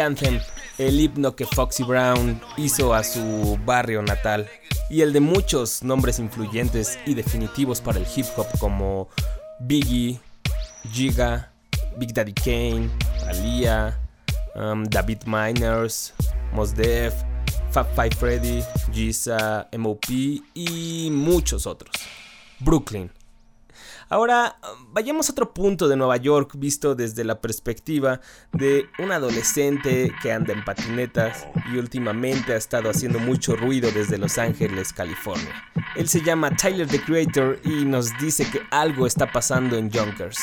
Anthem, 0.00 0.40
el 0.78 1.00
himno 1.00 1.36
que 1.36 1.46
Foxy 1.46 1.82
Brown 1.84 2.40
hizo 2.56 2.94
a 2.94 3.04
su 3.04 3.58
barrio 3.64 4.02
natal 4.02 4.48
y 4.88 5.02
el 5.02 5.12
de 5.12 5.20
muchos 5.20 5.82
nombres 5.82 6.18
influyentes 6.18 6.98
y 7.06 7.14
definitivos 7.14 7.80
para 7.80 7.98
el 7.98 8.06
hip 8.14 8.26
hop 8.36 8.46
como 8.58 9.08
Biggie, 9.60 10.18
Giga, 10.92 11.52
Big 11.96 12.12
Daddy 12.12 12.32
Kane, 12.32 12.90
Alia, 13.26 13.98
um, 14.54 14.84
David 14.84 15.22
Miners, 15.26 16.14
Mos 16.52 16.74
Def, 16.74 17.14
Fab 17.70 17.86
Five 17.94 18.16
Freddy, 18.16 18.62
Giza, 18.92 19.68
MOP 19.76 20.04
y 20.54 21.08
muchos 21.10 21.66
otros. 21.66 21.94
Brooklyn. 22.58 23.10
Ahora, 24.12 24.56
vayamos 24.88 25.28
a 25.28 25.32
otro 25.32 25.54
punto 25.54 25.86
de 25.86 25.96
Nueva 25.96 26.16
York 26.16 26.54
visto 26.56 26.96
desde 26.96 27.22
la 27.22 27.40
perspectiva 27.40 28.20
de 28.52 28.86
un 28.98 29.12
adolescente 29.12 30.12
que 30.20 30.32
anda 30.32 30.52
en 30.52 30.64
patinetas 30.64 31.46
y 31.72 31.78
últimamente 31.78 32.52
ha 32.52 32.56
estado 32.56 32.90
haciendo 32.90 33.20
mucho 33.20 33.54
ruido 33.54 33.88
desde 33.92 34.18
Los 34.18 34.36
Ángeles, 34.36 34.92
California. 34.92 35.54
Él 35.94 36.08
se 36.08 36.22
llama 36.22 36.50
Tyler 36.56 36.88
the 36.88 37.00
Creator 37.00 37.60
y 37.64 37.84
nos 37.84 38.10
dice 38.18 38.50
que 38.50 38.62
algo 38.72 39.06
está 39.06 39.30
pasando 39.30 39.76
en 39.76 39.90
Yonkers. 39.90 40.40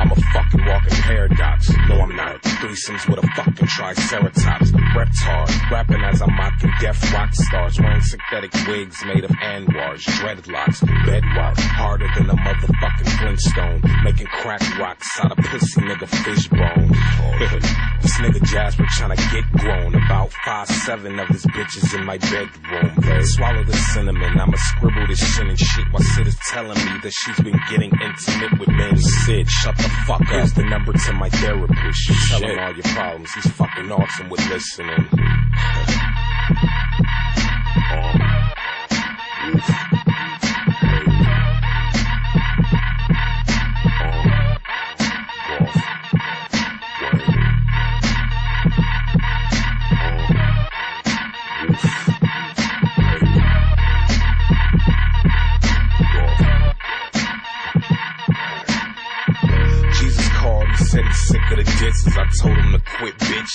I'm 0.00 0.12
a 0.12 0.14
fucking 0.14 0.64
walking 0.64 0.94
paradox. 1.02 1.70
No, 1.88 2.00
I'm 2.00 2.14
not. 2.14 2.40
Threesomes 2.42 3.08
with 3.08 3.18
a 3.18 3.26
fucking 3.34 3.66
triceratops. 3.66 4.70
Reptard. 4.94 5.70
Rapping 5.70 6.02
as 6.02 6.22
I'm 6.22 6.34
mocking 6.36 6.70
deaf 6.80 7.12
rock 7.12 7.34
stars. 7.34 7.80
Wearing 7.80 8.00
synthetic 8.00 8.52
wigs 8.68 9.04
made 9.04 9.24
of 9.24 9.30
anwars. 9.30 10.04
Dreadlocks. 10.18 10.86
Bedrock. 11.04 11.58
Harder 11.58 12.08
than 12.16 12.30
a 12.30 12.34
motherfucking 12.34 13.18
Flintstone. 13.18 13.82
Making 14.04 14.26
crack 14.28 14.78
rocks 14.78 15.08
out 15.20 15.32
of 15.32 15.38
pussy 15.44 15.80
nigga 15.80 16.08
fishbone. 16.08 16.88
this 18.00 18.18
nigga 18.18 18.42
Jasper 18.44 18.84
tryna 18.84 19.16
get 19.32 19.50
grown. 19.60 19.96
About 19.96 20.32
five 20.44 20.68
seven 20.68 21.18
of 21.18 21.28
his 21.28 21.44
bitches 21.46 21.98
in 21.98 22.04
my 22.04 22.18
bedroom. 22.18 23.24
Swallow 23.24 23.64
the 23.64 23.76
cinnamon. 23.76 24.38
I'ma 24.38 24.56
scribble 24.56 25.06
this 25.08 25.18
shit 25.18 25.46
and 25.46 25.58
shit 25.58 25.86
while 25.90 26.02
Sid 26.02 26.28
is 26.28 26.36
telling 26.50 26.78
me 26.78 27.00
that 27.02 27.12
she's 27.12 27.40
been 27.40 27.58
getting 27.68 27.90
intimate 28.00 28.60
with 28.60 28.68
men. 28.68 28.96
Sid, 28.96 29.48
shut 29.48 29.76
the 29.76 29.87
fuck 30.06 30.20
up. 30.32 30.48
The 30.54 30.64
number 30.64 30.92
to 30.92 31.12
my 31.12 31.28
therapist. 31.30 32.08
You 32.08 32.14
tell 32.28 32.42
him 32.42 32.58
all 32.58 32.72
your 32.72 32.82
problems. 32.82 33.32
He's 33.34 33.50
fucking 33.52 33.90
awesome 33.90 34.30
with 34.30 34.48
listening. 34.48 35.08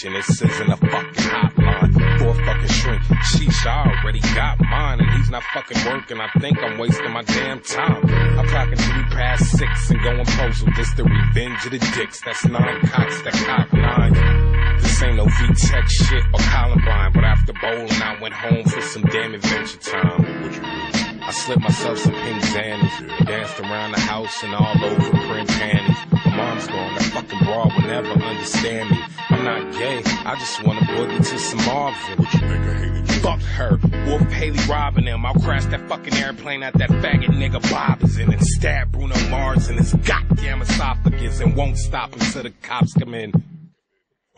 Quit 0.04 0.14
bitching. 0.14 0.16
This 0.16 0.42
isn't 0.42 0.70
a 0.70 0.78
fucking 0.78 1.24
hotline 1.24 2.20
for 2.20 2.30
a 2.30 2.46
fucking 2.46 2.70
shrink. 2.70 3.02
Sheesh, 3.02 3.66
I 3.66 4.00
already 4.02 4.20
got 4.20 4.60
mine, 4.60 5.00
and 5.00 5.10
he's 5.12 5.30
not 5.30 5.44
fucking 5.54 5.78
working. 5.86 6.20
I 6.20 6.30
think 6.40 6.58
I'm 6.60 6.78
wasting 6.78 7.12
my 7.12 7.24
damn 7.24 7.62
time. 7.62 8.04
I'm 8.06 8.46
clocking 8.48 8.78
three 8.78 9.04
past 9.16 9.58
six 9.58 9.90
and 9.90 10.02
going 10.04 10.26
postal. 10.26 10.70
This 10.76 10.94
the 10.94 11.04
revenge 11.04 11.66
of 11.66 11.72
the 11.72 11.80
dicks. 11.96 12.22
That's 12.22 12.46
nine 12.46 12.82
cocks 12.82 13.22
that 13.24 13.34
cop 13.34 13.74
nine. 13.74 14.78
This 14.82 15.04
ain't 15.04 15.18
no 15.18 15.26
V-Tech 15.26 15.88
shit 15.88 16.24
or 16.34 16.40
Columbine, 16.40 17.12
but 17.14 17.24
after 17.24 17.54
bowling, 17.54 18.02
I 18.02 18.20
went 18.22 18.34
home 18.34 18.64
for 18.64 18.82
some 18.82 19.04
damn 19.04 19.34
adventure 19.34 19.78
time. 19.78 21.22
I 21.26 21.32
slipped 21.32 21.62
myself 21.62 22.00
some 22.00 22.14
pink 22.14 22.42
zannies, 22.44 23.26
danced 23.26 23.60
around 23.60 23.94
the 23.94 24.00
house 24.02 24.44
and 24.44 24.54
all 24.54 24.84
over 24.84 25.10
print 25.10 25.48
panties. 25.48 25.98
My 26.12 26.36
mom's 26.36 26.68
gone, 26.68 26.96
that 26.96 27.04
fucking 27.14 27.40
broad 27.40 27.72
will 27.74 27.88
never 27.88 28.10
understand 28.10 28.92
me. 28.92 28.98
I'm 29.46 29.66
not 29.66 29.74
gay, 29.78 30.02
I 30.06 30.36
just 30.40 30.64
wanna 30.64 30.80
boogie 30.82 31.18
to 31.18 31.38
some 31.38 31.66
Marvin. 31.66 32.18
What 32.18 32.34
you 32.34 32.40
think 32.40 33.10
I? 33.10 33.14
Fuck 33.20 33.42
her, 33.42 33.78
Wolf 34.06 34.22
Haley 34.32 34.58
robbing 34.70 35.04
them. 35.04 35.26
I'll 35.26 35.34
crash 35.34 35.66
that 35.66 35.86
fucking 35.90 36.14
airplane 36.14 36.64
at 36.64 36.74
that 36.76 36.90
faggot 36.90 37.28
nigga 37.28 37.62
Bob 37.70 38.02
is 38.04 38.18
in 38.18 38.32
and 38.32 38.42
stab 38.42 38.94
Bruno 38.94 39.16
Mars 39.30 39.68
in 39.68 39.78
his 39.78 39.94
goddamn 40.06 40.62
esophagus 40.62 41.42
and 41.42 41.58
won't 41.58 41.78
stop 41.78 42.14
until 42.14 42.44
the 42.44 42.52
cops 42.62 42.94
come 42.94 43.14
in. 43.14 43.34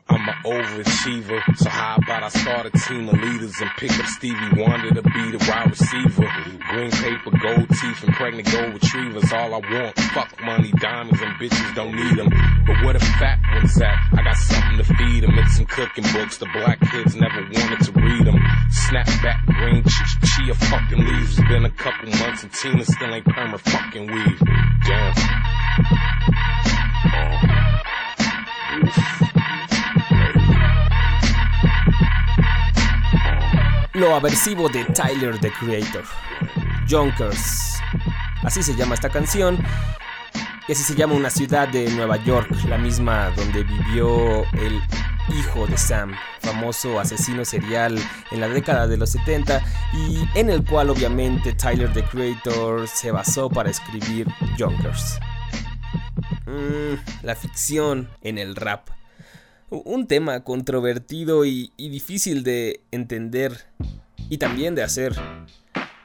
I'm 0.08 0.22
an 0.30 0.36
overachiever, 0.46 1.42
so 1.58 1.68
how 1.68 1.96
about 1.98 2.22
I 2.22 2.30
start 2.30 2.68
a 2.68 2.70
team 2.70 3.10
of 3.10 3.16
leaders 3.20 3.56
and 3.60 3.72
pick 3.78 3.90
up 4.00 4.06
Stevie 4.06 4.62
Wonder 4.62 4.94
to 4.94 5.02
be 5.02 5.32
the 5.32 5.44
wide 5.50 5.72
receiver? 5.72 6.30
Green 6.70 6.92
paper, 6.92 7.32
gold 7.42 7.68
teeth, 7.70 8.04
and 8.04 8.14
pregnant 8.14 8.52
gold 8.52 8.74
retrievers, 8.74 9.34
all 9.34 9.56
I 9.56 9.58
want. 9.58 9.98
Fuck 10.14 10.40
money, 10.44 10.72
diamonds, 10.80 11.20
and 11.22 11.34
bitches 11.42 11.74
don't 11.74 11.96
need 11.96 12.18
them. 12.20 12.30
But 12.68 12.84
where 12.86 12.94
the 12.94 13.00
fat 13.00 13.40
ones 13.56 13.82
at? 13.82 13.98
I 14.14 14.22
got 14.24 14.38
something 14.38 14.78
to 14.78 14.84
feed 14.84 15.24
them. 15.24 15.40
It's 15.40 15.56
some 15.56 15.66
cooking 15.66 16.06
books. 16.14 16.38
The 16.38 16.50
black 16.54 16.80
kids 16.92 17.16
never 17.16 17.42
wanted 17.42 17.80
to 17.86 17.92
read 17.94 18.26
them. 18.28 18.38
Snapback, 18.88 19.44
green 19.48 19.84
ch- 19.84 19.88
ch- 19.90 20.38
chia 20.38 20.54
fucking 20.54 21.00
leaves. 21.00 21.40
It's 21.40 21.48
been 21.50 21.66
a 21.66 21.72
couple 21.72 22.10
months 22.10 22.44
and 22.44 22.54
Tina 22.54 22.86
still 22.86 23.12
ain't 23.12 23.26
perma 23.26 23.60
fucking 23.60 24.06
weave. 24.06 24.40
Damn. 24.86 25.14
Oh. 27.18 27.42
Oof. 28.84 29.25
Lo 33.96 34.14
aversivo 34.14 34.68
de 34.68 34.84
Tyler 34.84 35.40
the 35.40 35.50
Creator. 35.52 36.04
Junkers. 36.90 37.80
Así 38.44 38.62
se 38.62 38.76
llama 38.76 38.96
esta 38.96 39.10
canción. 39.10 39.58
Y 40.68 40.74
así 40.74 40.84
se 40.84 40.96
llama 40.96 41.14
una 41.14 41.30
ciudad 41.30 41.70
de 41.70 41.90
Nueva 41.92 42.18
York, 42.18 42.50
la 42.68 42.78
misma 42.78 43.30
donde 43.38 43.64
vivió 43.64 44.44
el 44.54 44.82
hijo 45.30 45.66
de 45.66 45.78
Sam, 45.78 46.14
famoso 46.42 47.00
asesino 47.00 47.46
serial 47.46 47.98
en 48.32 48.42
la 48.42 48.50
década 48.50 48.86
de 48.86 48.98
los 48.98 49.12
70 49.12 49.62
y 49.94 50.28
en 50.36 50.50
el 50.50 50.66
cual 50.66 50.90
obviamente 50.90 51.54
Tyler 51.54 51.92
the 51.94 52.04
Creator 52.04 52.88
se 52.90 53.12
basó 53.12 53.50
para 53.50 53.70
escribir 53.70 54.28
Junkers. 54.58 55.20
Mm, 56.46 57.26
la 57.26 57.36
ficción 57.36 58.10
en 58.22 58.40
el 58.40 58.58
rap. 58.58 58.90
Un 59.70 60.06
tema 60.06 60.44
controvertido 60.44 61.44
y, 61.44 61.72
difícil 61.78 62.44
de 62.44 62.82
entender 62.92 63.66
y 64.30 64.38
también 64.38 64.76
de 64.76 64.84
hacer. 64.84 65.16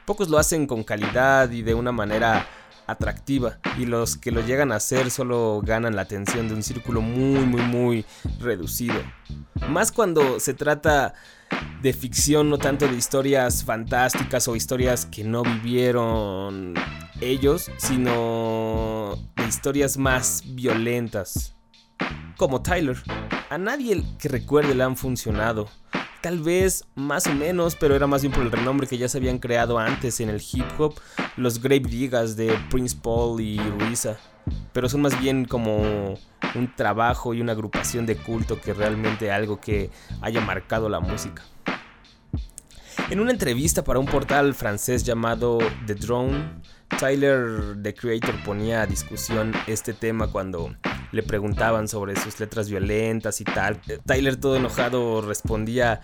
Pocos 0.07 0.29
lo 0.29 0.39
hacen 0.39 0.65
con 0.65 0.83
calidad 0.83 1.51
y 1.51 1.61
de 1.61 1.75
una 1.75 1.91
manera 1.91 2.47
atractiva 2.87 3.59
y 3.77 3.85
los 3.85 4.17
que 4.17 4.31
lo 4.31 4.41
llegan 4.41 4.71
a 4.71 4.77
hacer 4.77 5.11
solo 5.11 5.61
ganan 5.63 5.95
la 5.95 6.01
atención 6.01 6.47
de 6.47 6.55
un 6.55 6.63
círculo 6.63 7.01
muy 7.01 7.45
muy 7.45 7.61
muy 7.61 8.05
reducido. 8.39 8.99
Más 9.69 9.91
cuando 9.91 10.39
se 10.39 10.55
trata 10.55 11.13
de 11.83 11.93
ficción, 11.93 12.49
no 12.49 12.57
tanto 12.57 12.87
de 12.87 12.95
historias 12.95 13.63
fantásticas 13.63 14.47
o 14.47 14.55
historias 14.55 15.05
que 15.05 15.23
no 15.23 15.43
vivieron 15.43 16.73
ellos, 17.21 17.69
sino 17.77 19.17
de 19.35 19.45
historias 19.47 19.97
más 19.97 20.43
violentas. 20.47 21.55
Como 22.37 22.63
Tyler. 22.63 22.97
A 23.51 23.57
nadie 23.57 24.01
que 24.17 24.29
recuerde 24.29 24.73
le 24.73 24.81
han 24.81 24.95
funcionado. 24.95 25.67
Tal 26.21 26.39
vez 26.39 26.85
más 26.95 27.27
o 27.27 27.33
menos, 27.33 27.75
pero 27.75 27.97
era 27.97 28.07
más 28.07 28.21
bien 28.21 28.33
por 28.33 28.43
el 28.43 28.49
renombre 28.49 28.87
que 28.87 28.97
ya 28.97 29.09
se 29.09 29.17
habían 29.17 29.39
creado 29.39 29.77
antes 29.77 30.21
en 30.21 30.29
el 30.29 30.41
hip 30.53 30.63
hop, 30.77 30.93
los 31.35 31.61
Grave 31.61 31.81
Diggers 31.81 32.37
de 32.37 32.57
Prince 32.69 32.95
Paul 32.95 33.41
y 33.41 33.57
Ruiza. 33.57 34.15
Pero 34.71 34.87
son 34.87 35.01
más 35.01 35.19
bien 35.19 35.43
como 35.43 36.15
un 36.55 36.75
trabajo 36.77 37.33
y 37.33 37.41
una 37.41 37.51
agrupación 37.51 38.05
de 38.05 38.15
culto 38.15 38.61
que 38.61 38.73
realmente 38.73 39.33
algo 39.33 39.59
que 39.59 39.89
haya 40.21 40.39
marcado 40.39 40.87
la 40.87 41.01
música. 41.01 41.43
En 43.09 43.19
una 43.19 43.31
entrevista 43.31 43.83
para 43.83 43.99
un 43.99 44.05
portal 44.05 44.53
francés 44.53 45.03
llamado 45.03 45.57
The 45.87 45.95
Drone, 45.95 46.61
Tyler, 46.99 47.77
The 47.81 47.93
Creator, 47.93 48.43
ponía 48.43 48.83
a 48.83 48.87
discusión 48.87 49.53
este 49.67 49.93
tema 49.93 50.27
cuando 50.27 50.75
le 51.11 51.23
preguntaban 51.23 51.87
sobre 51.87 52.15
sus 52.15 52.39
letras 52.39 52.69
violentas 52.69 53.41
y 53.41 53.43
tal. 53.43 53.79
Tyler 54.05 54.35
todo 54.37 54.55
enojado 54.55 55.21
respondía 55.21 56.01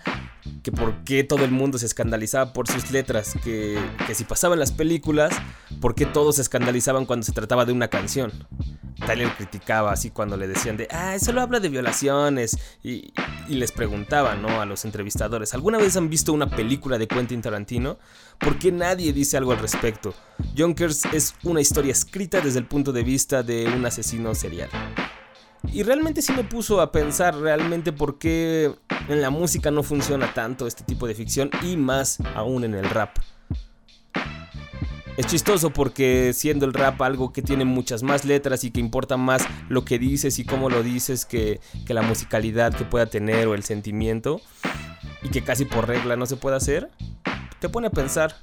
que 0.62 0.72
por 0.72 1.04
qué 1.04 1.24
todo 1.24 1.44
el 1.44 1.50
mundo 1.50 1.78
se 1.78 1.86
escandalizaba 1.86 2.52
por 2.52 2.68
sus 2.68 2.90
letras, 2.90 3.34
que, 3.42 3.78
que 4.06 4.14
si 4.14 4.24
pasaban 4.24 4.58
las 4.58 4.72
películas, 4.72 5.34
por 5.80 5.94
qué 5.94 6.06
todos 6.06 6.36
se 6.36 6.42
escandalizaban 6.42 7.06
cuando 7.06 7.24
se 7.24 7.32
trataba 7.32 7.64
de 7.64 7.72
una 7.72 7.88
canción. 7.88 8.32
Tyler 9.06 9.30
criticaba 9.36 9.92
así 9.92 10.10
cuando 10.10 10.36
le 10.36 10.48
decían 10.48 10.76
de, 10.76 10.88
ah, 10.90 11.16
solo 11.20 11.40
habla 11.40 11.60
de 11.60 11.68
violaciones. 11.68 12.58
Y, 12.82 13.12
y, 13.48 13.54
les 13.54 13.70
preguntaba, 13.70 14.34
¿no? 14.34 14.60
A 14.60 14.66
los 14.66 14.84
entrevistadores, 14.84 15.54
¿alguna 15.54 15.78
vez 15.78 15.96
han 15.96 16.10
visto 16.10 16.32
una 16.32 16.48
película 16.48 16.98
de 16.98 17.06
Quentin 17.06 17.40
Tarantino? 17.40 17.98
¿Por 18.38 18.58
qué 18.58 18.72
nadie 18.72 19.12
dice 19.12 19.36
algo 19.36 19.52
al 19.52 19.58
respecto? 19.58 20.14
Es 20.80 21.34
una 21.42 21.60
historia 21.60 21.90
escrita 21.90 22.40
desde 22.40 22.60
el 22.60 22.66
punto 22.66 22.92
de 22.92 23.02
vista 23.02 23.42
de 23.42 23.66
un 23.66 23.84
asesino 23.84 24.32
serial. 24.34 24.70
Y 25.72 25.82
realmente 25.82 26.22
sí 26.22 26.32
me 26.32 26.44
puso 26.44 26.80
a 26.80 26.92
pensar 26.92 27.34
realmente 27.36 27.92
por 27.92 28.18
qué 28.18 28.72
en 29.08 29.20
la 29.20 29.30
música 29.30 29.72
no 29.72 29.82
funciona 29.82 30.32
tanto 30.32 30.68
este 30.68 30.84
tipo 30.84 31.08
de 31.08 31.16
ficción 31.16 31.50
y 31.62 31.76
más 31.76 32.18
aún 32.36 32.62
en 32.62 32.74
el 32.74 32.88
rap. 32.88 33.18
Es 35.16 35.26
chistoso 35.26 35.70
porque 35.70 36.32
siendo 36.32 36.64
el 36.64 36.72
rap 36.72 37.02
algo 37.02 37.32
que 37.32 37.42
tiene 37.42 37.64
muchas 37.64 38.04
más 38.04 38.24
letras 38.24 38.62
y 38.62 38.70
que 38.70 38.78
importa 38.78 39.16
más 39.16 39.44
lo 39.68 39.84
que 39.84 39.98
dices 39.98 40.38
y 40.38 40.44
cómo 40.44 40.70
lo 40.70 40.84
dices 40.84 41.24
que, 41.24 41.60
que 41.86 41.92
la 41.92 42.02
musicalidad 42.02 42.72
que 42.72 42.84
pueda 42.84 43.06
tener 43.06 43.48
o 43.48 43.54
el 43.54 43.64
sentimiento 43.64 44.40
y 45.24 45.30
que 45.30 45.42
casi 45.42 45.64
por 45.64 45.88
regla 45.88 46.14
no 46.14 46.26
se 46.26 46.36
puede 46.36 46.54
hacer, 46.54 46.88
te 47.58 47.68
pone 47.68 47.88
a 47.88 47.90
pensar. 47.90 48.36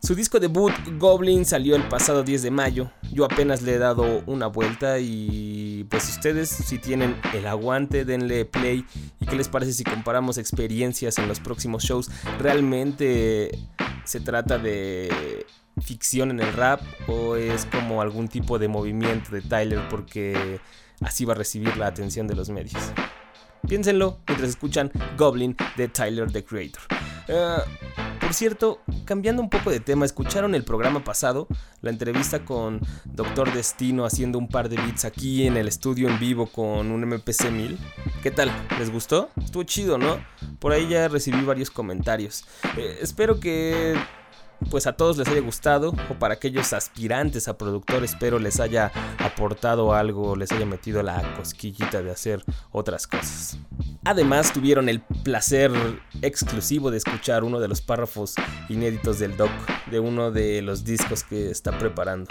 Su 0.00 0.14
disco 0.14 0.38
debut 0.38 0.72
Goblin 0.96 1.44
salió 1.44 1.74
el 1.74 1.82
pasado 1.88 2.22
10 2.22 2.42
de 2.42 2.50
mayo. 2.50 2.90
Yo 3.12 3.24
apenas 3.24 3.62
le 3.62 3.74
he 3.74 3.78
dado 3.78 4.22
una 4.26 4.46
vuelta 4.46 5.00
y 5.00 5.84
pues 5.90 6.08
ustedes 6.08 6.48
si 6.48 6.78
tienen 6.78 7.16
el 7.34 7.46
aguante 7.46 8.04
denle 8.04 8.44
play 8.44 8.86
y 9.20 9.26
qué 9.26 9.34
les 9.34 9.48
parece 9.48 9.72
si 9.72 9.82
comparamos 9.82 10.38
experiencias 10.38 11.18
en 11.18 11.26
los 11.26 11.40
próximos 11.40 11.82
shows. 11.82 12.10
Realmente 12.38 13.58
se 14.04 14.20
trata 14.20 14.56
de 14.56 15.44
ficción 15.82 16.30
en 16.30 16.40
el 16.40 16.52
rap 16.52 16.80
o 17.08 17.36
es 17.36 17.66
como 17.66 18.00
algún 18.00 18.28
tipo 18.28 18.58
de 18.58 18.68
movimiento 18.68 19.30
de 19.32 19.42
Tyler 19.42 19.80
porque 19.90 20.60
así 21.00 21.24
va 21.24 21.32
a 21.32 21.36
recibir 21.36 21.76
la 21.76 21.88
atención 21.88 22.28
de 22.28 22.36
los 22.36 22.50
medios. 22.50 22.92
Piénsenlo 23.66 24.18
mientras 24.26 24.50
escuchan 24.50 24.90
Goblin 25.16 25.56
de 25.76 25.88
Tyler 25.88 26.30
the 26.30 26.44
Creator. 26.44 26.82
Eh, 27.28 27.56
por 28.20 28.34
cierto, 28.34 28.80
cambiando 29.04 29.40
un 29.40 29.48
poco 29.48 29.70
de 29.70 29.80
tema, 29.80 30.04
¿escucharon 30.04 30.54
el 30.54 30.64
programa 30.64 31.02
pasado? 31.04 31.46
La 31.80 31.90
entrevista 31.90 32.44
con 32.44 32.80
Doctor 33.04 33.52
Destino 33.52 34.04
haciendo 34.04 34.38
un 34.38 34.48
par 34.48 34.68
de 34.68 34.76
beats 34.76 35.04
aquí 35.04 35.46
en 35.46 35.56
el 35.56 35.68
estudio 35.68 36.08
en 36.08 36.18
vivo 36.18 36.46
con 36.46 36.90
un 36.90 37.06
MPC 37.06 37.50
1000. 37.50 37.78
¿Qué 38.22 38.30
tal? 38.30 38.50
¿Les 38.78 38.90
gustó? 38.90 39.30
Estuvo 39.42 39.62
chido, 39.62 39.98
¿no? 39.98 40.18
Por 40.58 40.72
ahí 40.72 40.88
ya 40.88 41.08
recibí 41.08 41.42
varios 41.42 41.70
comentarios. 41.70 42.44
Eh, 42.76 42.98
espero 43.00 43.40
que 43.40 43.94
pues 44.70 44.86
a 44.86 44.92
todos 44.92 45.16
les 45.16 45.28
haya 45.28 45.40
gustado 45.40 45.94
o 46.10 46.14
para 46.14 46.34
aquellos 46.34 46.72
aspirantes 46.72 47.48
a 47.48 47.56
productor 47.56 48.04
espero 48.04 48.38
les 48.38 48.60
haya 48.60 48.92
aportado 49.18 49.94
algo, 49.94 50.36
les 50.36 50.52
haya 50.52 50.66
metido 50.66 51.02
la 51.02 51.36
cosquillita 51.36 52.02
de 52.02 52.10
hacer 52.10 52.44
otras 52.70 53.06
cosas. 53.06 53.58
Además 54.04 54.52
tuvieron 54.52 54.88
el 54.88 55.00
placer 55.00 55.72
exclusivo 56.22 56.90
de 56.90 56.98
escuchar 56.98 57.44
uno 57.44 57.60
de 57.60 57.68
los 57.68 57.80
párrafos 57.80 58.34
inéditos 58.68 59.18
del 59.18 59.36
doc 59.36 59.50
de 59.90 60.00
uno 60.00 60.30
de 60.30 60.62
los 60.62 60.84
discos 60.84 61.24
que 61.24 61.50
está 61.50 61.76
preparando 61.78 62.28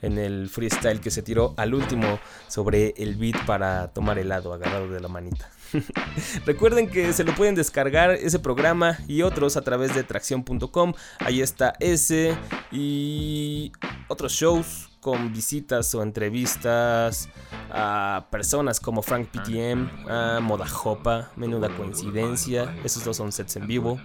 en 0.00 0.18
el 0.18 0.48
freestyle 0.48 1.00
que 1.00 1.10
se 1.10 1.22
tiró 1.22 1.54
al 1.56 1.74
último 1.74 2.20
sobre 2.46 2.94
el 2.96 3.16
beat 3.16 3.44
para 3.46 3.88
tomar 3.88 4.18
helado 4.18 4.52
agarrado 4.52 4.88
de 4.88 5.00
la 5.00 5.08
manita. 5.08 5.50
Recuerden 6.46 6.88
que 6.88 7.12
se 7.12 7.24
lo 7.24 7.34
pueden 7.34 7.54
descargar 7.54 8.10
ese 8.10 8.38
programa 8.38 8.98
y 9.06 9.22
otros 9.22 9.56
a 9.56 9.62
través 9.62 9.94
de 9.94 10.02
tracción.com. 10.02 10.92
Ahí 11.18 11.40
está 11.40 11.74
ese 11.80 12.36
y 12.70 13.72
otros 14.08 14.32
shows 14.32 14.88
con 15.00 15.32
visitas 15.32 15.94
o 15.94 16.02
entrevistas 16.02 17.28
a 17.70 18.26
personas 18.30 18.80
como 18.80 19.02
Frank 19.02 19.28
PTM, 19.28 20.10
a 20.10 20.40
Moda 20.40 20.66
Jopa, 20.66 21.30
Menuda 21.36 21.68
Coincidencia, 21.76 22.74
esos 22.84 23.04
dos 23.04 23.16
son 23.16 23.32
sets 23.32 23.56
en 23.56 23.66
vivo, 23.66 24.00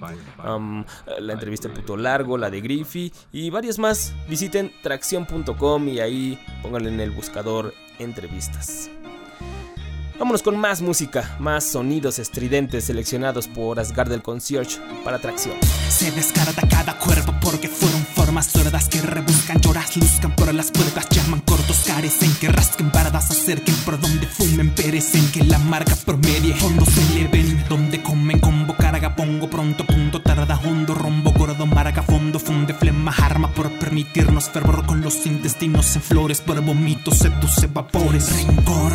um, 0.45 0.85
la 1.19 1.33
entrevista 1.33 1.67
en 1.67 1.73
Puto 1.73 1.97
Largo, 1.97 2.37
la 2.37 2.49
de 2.49 2.61
Griffy 2.61 3.11
y 3.31 3.49
varios 3.49 3.79
más. 3.79 4.13
Visiten 4.29 4.71
tracción.com 4.81 5.87
y 5.87 5.99
ahí 5.99 6.39
pónganle 6.61 6.89
en 6.89 6.99
el 6.99 7.11
buscador 7.11 7.73
entrevistas. 7.99 8.89
Vámonos 10.23 10.41
con 10.41 10.55
más 10.55 10.81
música, 10.81 11.35
más 11.37 11.65
sonidos 11.65 12.17
estridentes 12.17 12.85
seleccionados 12.85 13.49
por 13.49 13.77
Asgard 13.77 14.09
del 14.09 14.21
Concierge 14.21 14.79
para 15.03 15.19
Tracción. 15.19 15.57
Se 15.89 16.11
descarta 16.11 16.65
cada 16.69 16.97
cuerpo 16.97 17.33
porque 17.41 17.67
fueron 17.67 18.05
formas 18.05 18.45
sordas 18.45 18.87
que 18.87 19.01
rebuscan, 19.01 19.59
lloras, 19.59 19.97
luzcan 19.97 20.33
por 20.33 20.53
las 20.53 20.71
puertas, 20.71 21.09
llaman 21.09 21.41
cortos, 21.41 21.83
carecen, 21.85 22.33
que 22.39 22.47
rasquen, 22.47 22.89
baradas, 22.89 23.31
acerquen, 23.31 23.75
por 23.83 23.99
donde 23.99 24.25
fumen, 24.25 24.73
perecen, 24.73 25.29
que 25.33 25.43
la 25.43 25.59
marca 25.59 25.93
promedie, 26.05 26.55
fondos 26.55 26.87
se 26.87 27.01
eleven, 27.01 27.65
donde 27.67 28.01
comen, 28.01 28.39
combo, 28.39 28.77
carga, 28.77 29.17
pongo, 29.17 29.49
pronto, 29.49 29.85
punto, 29.85 30.21
tarda, 30.21 30.57
hondo, 30.63 30.93
rombo, 30.95 31.33
gordo, 31.33 31.65
marca, 31.65 32.01
fondo, 32.01 32.39
funde, 32.39 32.73
flema, 32.73 33.11
arma, 33.11 33.53
por 33.53 33.69
permitirnos 33.77 34.49
fervor 34.49 34.85
con 34.85 35.01
los 35.01 35.25
intestinos 35.25 35.93
en 35.97 36.01
flores, 36.01 36.39
por 36.39 36.61
vómitos, 36.61 37.17
seduce, 37.17 37.67
vapores, 37.67 38.31
rencor, 38.37 38.93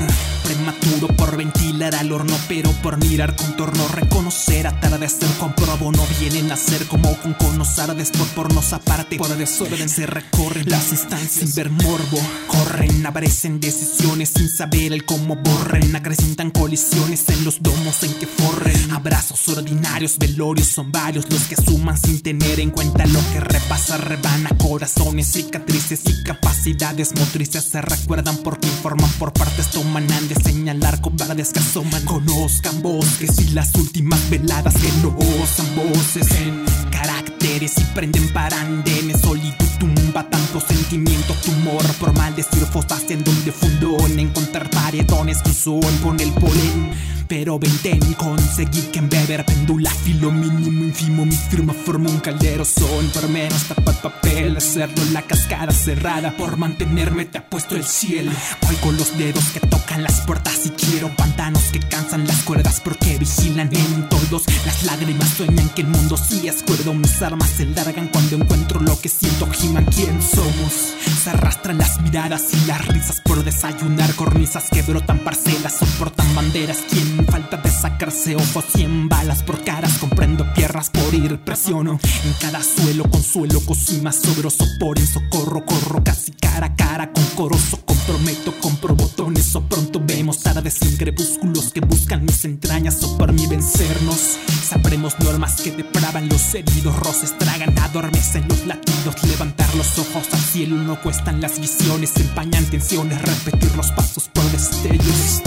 prematuro, 0.81 1.09
por 1.17 1.37
al 1.85 2.11
horno, 2.11 2.37
pero 2.49 2.71
por 2.83 2.97
mirar 2.99 3.37
contorno, 3.37 3.87
reconocer, 3.89 4.67
atardecer, 4.67 5.29
comprobo, 5.39 5.93
no 5.93 6.05
vienen 6.19 6.51
a 6.51 6.57
ser 6.57 6.85
como 6.87 7.17
con 7.19 7.35
conocer, 7.35 7.95
después 7.95 8.29
por 8.31 8.53
nos 8.53 8.73
aparte, 8.73 9.17
por 9.17 9.29
desorden 9.37 9.89
se 9.89 10.07
recorren 10.07 10.69
las 10.69 10.91
instancias 10.91 11.31
sin 11.31 11.55
ver 11.55 11.71
morbo, 11.71 12.19
corren, 12.49 13.07
aparecen 13.07 13.61
decisiones 13.61 14.31
sin 14.35 14.49
saber 14.49 14.93
el 14.93 15.05
cómo 15.05 15.37
borren, 15.37 15.95
acrecentan 15.95 16.51
colisiones 16.51 17.29
en 17.29 17.45
los 17.45 17.63
domos 17.63 18.03
en 18.03 18.13
que 18.15 18.27
forren, 18.27 18.91
abrazos 18.91 19.49
ordinarios, 19.49 20.19
velorios 20.19 20.67
son 20.67 20.91
varios 20.91 21.31
los 21.31 21.43
que 21.43 21.57
suman 21.57 21.97
sin 21.97 22.21
tener 22.21 22.59
en 22.59 22.71
cuenta 22.71 23.07
lo 23.07 23.21
que 23.33 23.41
repasa, 23.41 23.99
rebana 23.99 24.51
corazones, 24.59 25.29
cicatrices 25.29 26.01
y 26.07 26.25
capacidades 26.25 27.15
motrices 27.15 27.65
se 27.65 27.81
recuerdan 27.81 28.37
porque 28.39 28.67
informan 28.67 29.11
por 29.13 29.33
partes 29.33 29.71
toman 29.71 30.11
han 30.13 30.29
de 30.29 30.35
señalar 30.35 31.01
cobardes 31.01 31.53
que 31.53 31.68
asoman 31.69 32.03
conozcan 32.07 32.81
bosques 32.81 33.39
y 33.41 33.51
las 33.51 33.75
últimas 33.75 34.19
veladas 34.31 34.75
que 34.75 34.91
no 35.03 35.15
osan 35.43 35.67
voces. 35.77 36.27
En 36.41 36.65
caracteres 36.91 37.75
y 37.77 37.85
prenden 37.95 38.27
para 38.33 38.59
andenes 38.59 39.21
solitud 39.21 39.68
tumba 39.79 40.29
tanto 40.29 40.61
sentimiento 40.61 41.35
tumor 41.45 41.85
por 42.01 42.17
maldecir 42.17 42.65
fosas 42.65 43.05
en 43.11 43.23
donde 43.25 43.53
fundó 43.53 43.97
en 44.07 44.19
encontrar 44.19 44.71
paredones 44.71 45.43
que 45.43 45.53
son 45.53 45.81
pone 46.03 46.25
el 46.25 46.33
polen. 46.33 46.91
Pero 47.29 47.59
venten 47.59 48.01
conseguí 48.15 48.81
que 48.91 49.01
en 49.01 49.11
beber 49.11 49.45
pendula 49.45 49.91
filo 49.91 50.31
mínimo 50.31 50.85
ínfimo 50.85 51.27
mi 51.27 51.37
firma 51.37 51.75
forma 51.75 52.09
un 52.09 52.21
caldero 52.21 52.65
son 52.65 53.07
por 53.13 53.29
menos 53.29 53.65
tapar 53.65 54.01
papel 54.01 54.57
hacerlo 54.57 55.05
la 55.13 55.21
cascada 55.21 55.71
cerrada 55.71 56.35
por 56.39 56.57
mantenerme 56.57 57.27
te 57.27 57.37
ha 57.37 57.47
puesto 57.47 57.77
el 57.77 57.85
cielo. 57.85 58.33
Cuelgo 58.61 58.93
los 58.93 59.19
dedos 59.19 59.45
que 59.51 59.61
tocan 59.61 60.03
las 60.03 60.23
puertas 60.23 60.65
y 60.65 60.71
quiero 60.71 61.15
pantanos 61.17 61.65
que 61.71 61.81
cansan 61.81 62.27
las 62.27 62.43
cuerdas 62.45 62.81
porque 62.83 63.19
vigilan 63.19 63.69
en 63.77 64.09
todos. 64.09 64.45
Las 64.65 64.85
lágrimas 64.85 65.29
sueñan 65.29 65.69
que 65.71 65.83
el 65.83 65.89
mundo 65.89 66.17
sí 66.17 66.49
es 66.49 66.63
cuerdo 66.63 66.95
mis 66.95 67.21
armas 67.21 67.51
se 67.51 67.67
largan 67.67 68.09
cuando 68.09 68.37
encuentro 68.37 68.81
lo 68.81 68.99
que 68.99 69.11
siento 69.11 69.45
Quién 69.95 70.23
somos. 70.23 70.95
Se 71.23 71.31
arrastran 71.31 71.79
las 71.79 72.01
miradas 72.01 72.43
y 72.53 72.67
las 72.67 72.87
risas 72.89 73.21
por 73.21 73.45
desayunar. 73.45 74.15
Cornisas 74.15 74.65
que 74.71 74.83
brotan 74.83 75.19
parcelas 75.19 75.75
soportan 75.75 76.35
banderas. 76.35 76.79
Quien 76.89 77.27
falta 77.27 77.59
de 77.59 77.71
sacarse 77.71 78.37
ojos 78.37 78.65
100 78.75 79.09
balas 79.09 79.43
por 79.43 79.63
caras. 79.65 79.99
Comprendo 79.99 80.47
piernas 80.55 80.91
por 80.91 81.15
ir 81.15 81.39
presiono 81.41 82.01
en 82.25 82.33
cada 82.41 82.63
suelo 82.63 83.11
consuelo 83.11 83.61
cosima 83.61 84.11
sobroso 84.13 84.65
por 84.81 84.99
en 84.99 85.07
socorro 85.07 85.65
corro 85.67 86.03
casi 86.03 86.33
cara 86.33 86.67
a 86.67 86.77
cara 86.77 87.13
con 87.13 87.25
corozo. 87.37 87.79
Comprometo 87.85 88.55
compro 88.61 88.95
botones 88.95 89.55
o 89.55 89.63
pronto 89.63 90.01
vemos 90.03 90.41
tardes 90.41 90.75
sin 90.81 90.97
crepúsculos 90.97 91.73
que 91.73 91.81
buscan 91.81 92.25
mis 92.25 92.45
entrañas 92.45 93.03
o 93.03 93.19
por 93.19 93.33
mí 93.33 93.47
vencernos. 93.47 94.39
Sabremos 94.67 95.19
normas 95.21 95.61
que 95.61 95.73
depravan 95.73 96.29
los 96.29 96.55
heridos 96.55 96.97
roces 96.97 97.37
tragan 97.39 97.75
adormecen 97.79 98.47
los 98.49 98.67
latidos 98.67 99.17
levantar 99.59 99.75
los 99.77 99.99
ojos 99.99 100.29
al 100.33 100.41
cielo 100.41 100.77
no 100.77 101.01
cuestan 101.01 101.41
las 101.41 101.61
visiones 101.61 102.17
empañan 102.17 102.65
tensiones 102.67 103.21
repetir 103.21 103.75
los 103.77 103.91
pasos 103.93 104.29
por 104.29 104.45
destellos 104.51 105.43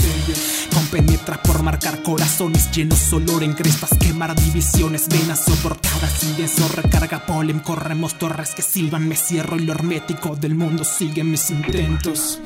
compenetra 0.74 1.42
por 1.42 1.64
marcar 1.64 2.02
corazones 2.04 2.72
llenos 2.72 3.12
olor 3.14 3.44
en 3.44 3.54
crestas 3.54 3.92
quemar 4.00 4.36
divisiones 4.36 5.08
venas 5.08 5.44
soportadas 5.46 6.12
silencio 6.12 6.68
recarga 6.70 7.26
polen 7.26 7.60
corremos 7.60 8.18
torres 8.18 8.54
que 8.56 8.62
silban 8.62 9.08
me 9.08 9.16
cierro 9.16 9.58
y 9.58 9.62
lo 9.62 9.74
hermético 9.74 10.36
del 10.36 10.56
mundo 10.56 10.84
sigue 10.84 11.24
mis 11.24 11.50
intentos 11.50 12.40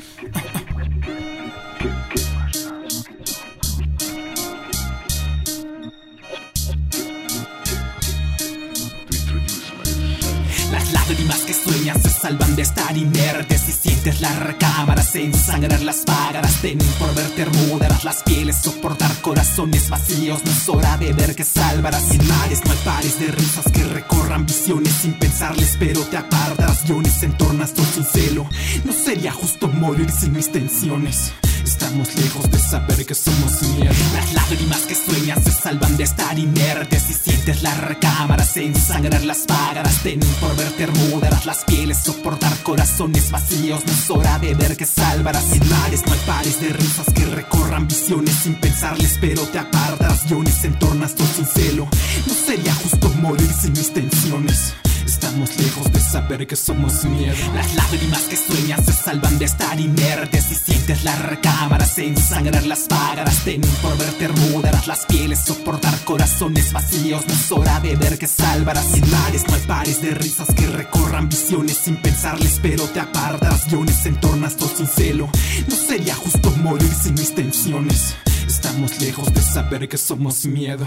lágrimas 11.08 11.40
que 11.42 11.54
sueñas 11.54 12.02
se 12.02 12.10
salvan 12.10 12.56
de 12.56 12.62
estar 12.62 12.96
inertes. 12.96 13.60
Si 13.60 13.72
sientes 13.72 14.20
las 14.20 14.38
recámaras 14.38 15.14
ensangrar 15.14 15.82
las 15.82 15.98
págaras. 15.98 16.60
Temen 16.60 16.86
por 16.98 17.14
verter 17.14 17.48
mudaras 17.50 18.04
las 18.04 18.22
pieles 18.22 18.56
Soportar 18.56 19.14
corazones 19.20 19.88
vacíos. 19.88 20.44
No 20.44 20.50
es 20.50 20.68
hora 20.68 20.96
de 20.98 21.12
ver 21.12 21.34
que 21.34 21.44
salvarás 21.44 22.02
sin 22.02 22.26
mares 22.26 22.64
No 22.64 22.74
pares 22.84 23.18
de 23.20 23.28
risas 23.28 23.70
que 23.72 23.84
recorran 23.84 24.46
visiones 24.46 24.92
Sin 24.92 25.14
pensarles 25.14 25.76
pero 25.78 26.00
te 26.02 26.16
apartas. 26.16 26.84
Guiones 26.84 27.22
en 27.22 27.36
torno 27.36 27.62
a 27.62 27.66
esto 27.66 27.82
sin 27.84 28.04
celo. 28.04 28.48
No 28.84 28.92
sería 28.92 29.32
justo 29.32 29.68
morir 29.68 30.10
sin 30.10 30.32
mis 30.32 30.50
tensiones 30.50 31.32
Estamos 31.66 32.14
lejos 32.14 32.48
de 32.48 32.60
saber 32.60 33.04
que 33.04 33.14
somos 33.14 33.60
mierda. 33.74 33.96
Las 34.14 34.32
lágrimas 34.34 34.82
que 34.82 34.94
sueñas 34.94 35.42
se 35.42 35.50
salvan 35.50 35.96
de 35.96 36.04
estar 36.04 36.38
inertes. 36.38 37.02
Si 37.02 37.12
sientes 37.12 37.60
la 37.64 37.74
recámara, 37.74 38.44
se 38.44 38.64
ensangrar 38.64 39.24
las 39.24 39.38
págaras. 39.38 40.00
Tener 40.04 40.28
por 40.40 40.54
verte 40.56 40.84
hermudarás 40.84 41.44
las 41.44 41.64
pieles, 41.64 41.98
soportar 41.98 42.56
corazones 42.62 43.32
vacíos. 43.32 43.84
No 43.84 43.92
es 43.92 44.10
hora 44.10 44.38
de 44.38 44.54
ver 44.54 44.76
que 44.76 44.86
salvarás. 44.86 45.52
En 45.52 45.68
mares 45.68 46.06
no 46.06 46.12
hay 46.12 46.20
pares 46.20 46.60
de 46.60 46.68
risas 46.68 47.06
que 47.12 47.24
recorran 47.24 47.88
visiones 47.88 48.36
sin 48.36 48.54
pensarles, 48.54 49.18
pero 49.20 49.42
te 49.42 49.58
apartas. 49.58 50.28
Guiones 50.28 50.62
en 50.62 50.78
torno 50.78 51.08
todo 51.08 51.26
sin 51.26 51.46
celo. 51.46 51.88
No 52.28 52.34
sería 52.34 52.74
justo 52.76 53.10
morir 53.20 53.52
sin 53.60 53.72
mis 53.72 53.92
tensiones. 53.92 54.72
Estamos 55.16 55.56
lejos 55.56 55.90
de 55.90 55.98
saber 55.98 56.46
que 56.46 56.56
somos 56.56 57.02
miedo. 57.06 57.36
Las 57.54 57.74
lágrimas 57.74 58.20
que 58.24 58.36
sueñas 58.36 58.84
se 58.84 58.92
salvan 58.92 59.38
de 59.38 59.46
estar 59.46 59.80
inertes. 59.80 60.44
Si 60.44 60.54
sientes 60.54 61.04
la 61.04 61.16
recámara, 61.16 61.86
se 61.86 62.06
ensangrar 62.06 62.66
las 62.66 62.80
págaras. 62.80 63.42
Tener 63.42 63.70
por 63.80 63.96
verte 63.96 64.26
hermudarás 64.26 64.86
las 64.86 65.06
pieles, 65.06 65.38
soportar 65.40 65.98
corazones 66.04 66.70
vacíos. 66.70 67.26
No 67.26 67.32
es 67.32 67.50
hora 67.50 67.80
de 67.80 67.96
ver 67.96 68.18
que 68.18 68.26
salvarás. 68.26 68.92
En 68.92 69.10
mares 69.10 69.48
no 69.48 69.54
hay 69.54 69.62
pares 69.62 70.02
de 70.02 70.10
risas 70.10 70.48
que 70.54 70.66
recorran 70.66 71.30
visiones 71.30 71.78
sin 71.78 71.96
pensarles, 71.96 72.60
pero 72.60 72.84
te 72.84 73.00
apartas. 73.00 73.70
Guiones 73.70 74.04
en 74.04 74.20
torno 74.20 74.50
todo 74.50 74.68
sin 74.76 74.86
celo. 74.86 75.30
No 75.66 75.76
sería 75.76 76.14
justo 76.14 76.50
morir 76.62 76.92
sin 76.92 77.14
mis 77.14 77.34
tensiones. 77.34 78.14
Estamos 78.46 79.00
lejos 79.00 79.32
de 79.32 79.40
saber 79.40 79.88
que 79.88 79.96
somos 79.96 80.44
miedo. 80.44 80.86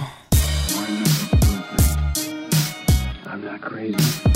Crazy. 3.62 4.29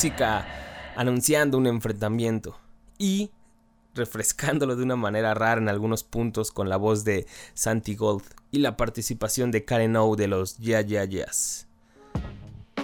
Música 0.00 0.46
anunciando 0.96 1.58
un 1.58 1.66
enfrentamiento 1.66 2.56
y 2.96 3.30
refrescándolo 3.94 4.74
de 4.74 4.82
una 4.82 4.96
manera 4.96 5.34
rara 5.34 5.60
en 5.60 5.68
algunos 5.68 6.04
puntos 6.04 6.52
con 6.52 6.70
la 6.70 6.78
voz 6.78 7.04
de 7.04 7.26
Santi 7.52 7.96
Gold 7.96 8.22
y 8.50 8.60
la 8.60 8.78
participación 8.78 9.50
de 9.50 9.66
Karen 9.66 9.96
O 9.96 10.16
de 10.16 10.26
los 10.26 10.56
Ya 10.56 10.80
Ya 10.80 11.04
Yeahs. 11.04 11.66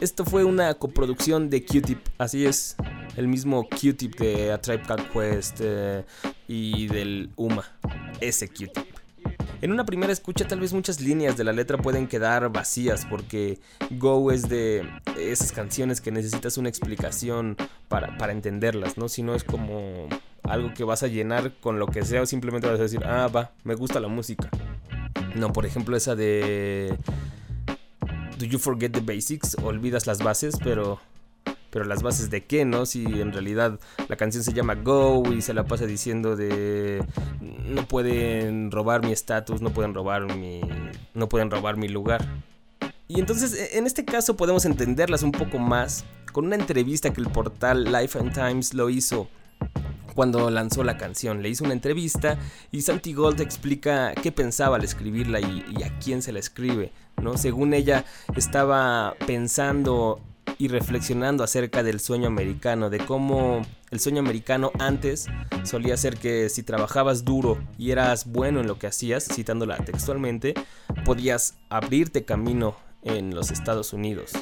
Esto 0.02 0.26
fue 0.26 0.44
una 0.44 0.74
coproducción 0.74 1.48
de 1.48 1.64
Q-Tip, 1.64 2.00
así 2.18 2.44
es, 2.44 2.76
el 3.16 3.28
mismo 3.28 3.66
Q-Tip 3.66 4.16
de 4.16 4.52
A 4.52 4.60
Tribe 4.60 4.82
Called 4.82 5.10
Quest, 5.10 5.60
eh, 5.62 6.04
y 6.48 6.86
del 6.88 7.30
UMA, 7.36 7.64
ese 8.20 8.46
Q-Tip. 8.46 8.95
En 9.62 9.72
una 9.72 9.86
primera 9.86 10.12
escucha 10.12 10.46
tal 10.46 10.60
vez 10.60 10.72
muchas 10.72 11.00
líneas 11.00 11.36
de 11.36 11.44
la 11.44 11.52
letra 11.52 11.78
pueden 11.78 12.06
quedar 12.06 12.52
vacías 12.52 13.06
porque 13.06 13.58
Go 13.90 14.30
es 14.30 14.48
de 14.48 14.86
esas 15.18 15.52
canciones 15.52 16.00
que 16.00 16.12
necesitas 16.12 16.58
una 16.58 16.68
explicación 16.68 17.56
para, 17.88 18.16
para 18.18 18.32
entenderlas, 18.32 18.98
¿no? 18.98 19.08
Si 19.08 19.22
no 19.22 19.34
es 19.34 19.44
como 19.44 20.08
algo 20.42 20.74
que 20.74 20.84
vas 20.84 21.02
a 21.02 21.08
llenar 21.08 21.54
con 21.60 21.78
lo 21.78 21.86
que 21.86 22.04
sea 22.04 22.22
o 22.22 22.26
simplemente 22.26 22.68
vas 22.68 22.78
a 22.78 22.82
decir, 22.82 23.02
ah, 23.04 23.28
va, 23.28 23.52
me 23.64 23.74
gusta 23.74 23.98
la 23.98 24.08
música. 24.08 24.50
No, 25.34 25.52
por 25.52 25.64
ejemplo 25.64 25.96
esa 25.96 26.14
de... 26.14 26.96
Do 28.38 28.44
you 28.44 28.58
forget 28.58 28.92
the 28.92 29.00
basics? 29.00 29.56
Olvidas 29.62 30.06
las 30.06 30.18
bases, 30.18 30.56
pero 30.62 31.00
pero 31.70 31.84
las 31.84 32.02
bases 32.02 32.30
de 32.30 32.44
qué, 32.44 32.64
¿no? 32.64 32.86
Si 32.86 33.04
en 33.04 33.32
realidad 33.32 33.78
la 34.08 34.16
canción 34.16 34.42
se 34.42 34.52
llama 34.52 34.74
Go 34.74 35.22
y 35.32 35.42
se 35.42 35.54
la 35.54 35.64
pasa 35.64 35.86
diciendo 35.86 36.36
de 36.36 37.04
no 37.40 37.86
pueden 37.86 38.70
robar 38.70 39.04
mi 39.04 39.12
estatus, 39.12 39.60
no 39.60 39.70
pueden 39.70 39.94
robar 39.94 40.34
mi 40.36 40.60
no 41.14 41.28
pueden 41.28 41.50
robar 41.50 41.76
mi 41.76 41.88
lugar. 41.88 42.24
Y 43.08 43.20
entonces 43.20 43.54
e- 43.54 43.78
en 43.78 43.86
este 43.86 44.04
caso 44.04 44.36
podemos 44.36 44.64
entenderlas 44.64 45.22
un 45.22 45.32
poco 45.32 45.58
más 45.58 46.04
con 46.32 46.46
una 46.46 46.56
entrevista 46.56 47.12
que 47.12 47.20
el 47.20 47.28
portal 47.28 47.84
Life 47.84 48.18
and 48.18 48.32
Times 48.32 48.74
lo 48.74 48.90
hizo 48.90 49.28
cuando 50.14 50.50
lanzó 50.50 50.82
la 50.82 50.96
canción. 50.96 51.42
Le 51.42 51.48
hizo 51.48 51.64
una 51.64 51.74
entrevista 51.74 52.38
y 52.72 52.82
Santi 52.82 53.12
Gold 53.12 53.40
explica 53.40 54.14
qué 54.14 54.32
pensaba 54.32 54.76
al 54.76 54.84
escribirla 54.84 55.40
y, 55.40 55.64
y 55.78 55.82
a 55.82 55.98
quién 55.98 56.22
se 56.22 56.32
la 56.32 56.40
escribe. 56.40 56.92
¿no? 57.22 57.36
Según 57.36 57.74
ella, 57.74 58.04
estaba 58.34 59.14
pensando 59.26 60.20
y 60.58 60.68
reflexionando 60.68 61.44
acerca 61.44 61.82
del 61.82 62.00
sueño 62.00 62.26
americano, 62.26 62.90
de 62.90 62.98
cómo 62.98 63.62
el 63.90 64.00
sueño 64.00 64.20
americano 64.20 64.72
antes 64.78 65.26
solía 65.64 65.96
ser 65.96 66.16
que 66.16 66.48
si 66.48 66.62
trabajabas 66.62 67.24
duro 67.24 67.58
y 67.78 67.90
eras 67.90 68.30
bueno 68.30 68.60
en 68.60 68.66
lo 68.66 68.78
que 68.78 68.86
hacías, 68.86 69.26
citándola 69.26 69.76
textualmente, 69.78 70.54
podías 71.04 71.54
abrirte 71.68 72.24
camino 72.24 72.76
en 73.02 73.34
los 73.34 73.50
Estados 73.50 73.92
Unidos. 73.92 74.32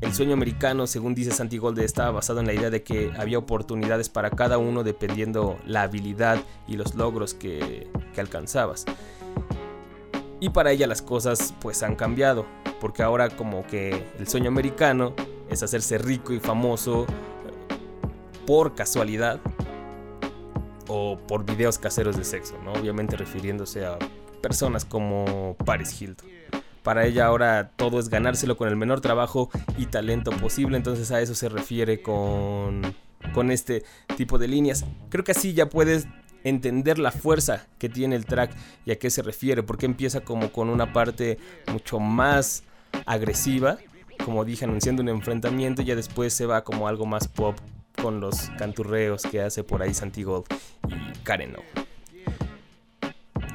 El 0.00 0.14
sueño 0.14 0.32
americano, 0.32 0.86
según 0.86 1.14
dice 1.14 1.30
Santi 1.30 1.58
Golde, 1.58 1.84
estaba 1.84 2.10
basado 2.10 2.40
en 2.40 2.46
la 2.46 2.54
idea 2.54 2.70
de 2.70 2.82
que 2.82 3.12
había 3.18 3.38
oportunidades 3.38 4.08
para 4.08 4.30
cada 4.30 4.56
uno 4.56 4.82
dependiendo 4.82 5.58
la 5.66 5.82
habilidad 5.82 6.42
y 6.66 6.76
los 6.76 6.94
logros 6.94 7.34
que, 7.34 7.86
que 8.14 8.20
alcanzabas. 8.20 8.86
Y 10.40 10.50
para 10.50 10.72
ella 10.72 10.86
las 10.86 11.02
cosas 11.02 11.54
pues 11.60 11.82
han 11.82 11.96
cambiado, 11.96 12.46
porque 12.80 13.02
ahora 13.02 13.28
como 13.28 13.66
que 13.66 14.06
el 14.18 14.26
sueño 14.26 14.48
americano 14.48 15.14
es 15.50 15.62
hacerse 15.62 15.98
rico 15.98 16.32
y 16.32 16.40
famoso 16.40 17.04
eh, 17.04 17.74
por 18.46 18.74
casualidad 18.74 19.38
o 20.88 21.18
por 21.28 21.44
videos 21.44 21.78
caseros 21.78 22.16
de 22.16 22.24
sexo, 22.24 22.56
¿no? 22.64 22.72
Obviamente 22.72 23.16
refiriéndose 23.16 23.84
a 23.84 23.98
personas 24.40 24.84
como 24.84 25.56
Paris 25.64 26.00
Hilton. 26.00 26.28
Para 26.82 27.04
ella 27.04 27.26
ahora 27.26 27.72
todo 27.76 28.00
es 28.00 28.08
ganárselo 28.08 28.56
con 28.56 28.68
el 28.68 28.76
menor 28.76 29.02
trabajo 29.02 29.50
y 29.76 29.86
talento 29.86 30.30
posible, 30.30 30.78
entonces 30.78 31.10
a 31.10 31.20
eso 31.20 31.34
se 31.34 31.50
refiere 31.50 32.00
con, 32.00 32.94
con 33.34 33.50
este 33.50 33.84
tipo 34.16 34.38
de 34.38 34.48
líneas. 34.48 34.86
Creo 35.10 35.22
que 35.22 35.32
así 35.32 35.52
ya 35.52 35.68
puedes 35.68 36.06
entender 36.44 36.98
la 36.98 37.12
fuerza 37.12 37.66
que 37.78 37.88
tiene 37.88 38.16
el 38.16 38.26
track 38.26 38.52
y 38.84 38.92
a 38.92 38.98
qué 38.98 39.10
se 39.10 39.22
refiere, 39.22 39.62
porque 39.62 39.86
empieza 39.86 40.20
como 40.20 40.52
con 40.52 40.68
una 40.68 40.92
parte 40.92 41.38
mucho 41.70 41.98
más 42.00 42.64
agresiva, 43.06 43.78
como 44.24 44.44
dije, 44.44 44.64
anunciando 44.64 45.02
un 45.02 45.08
enfrentamiento, 45.08 45.82
y 45.82 45.86
ya 45.86 45.96
después 45.96 46.32
se 46.32 46.46
va 46.46 46.64
como 46.64 46.88
algo 46.88 47.06
más 47.06 47.28
pop 47.28 47.56
con 48.00 48.20
los 48.20 48.50
canturreos 48.58 49.22
que 49.22 49.40
hace 49.40 49.64
por 49.64 49.82
ahí 49.82 49.94
Santi 49.94 50.22
Gold 50.22 50.46
y 50.88 51.18
Karen 51.22 51.56
O. 51.56 51.89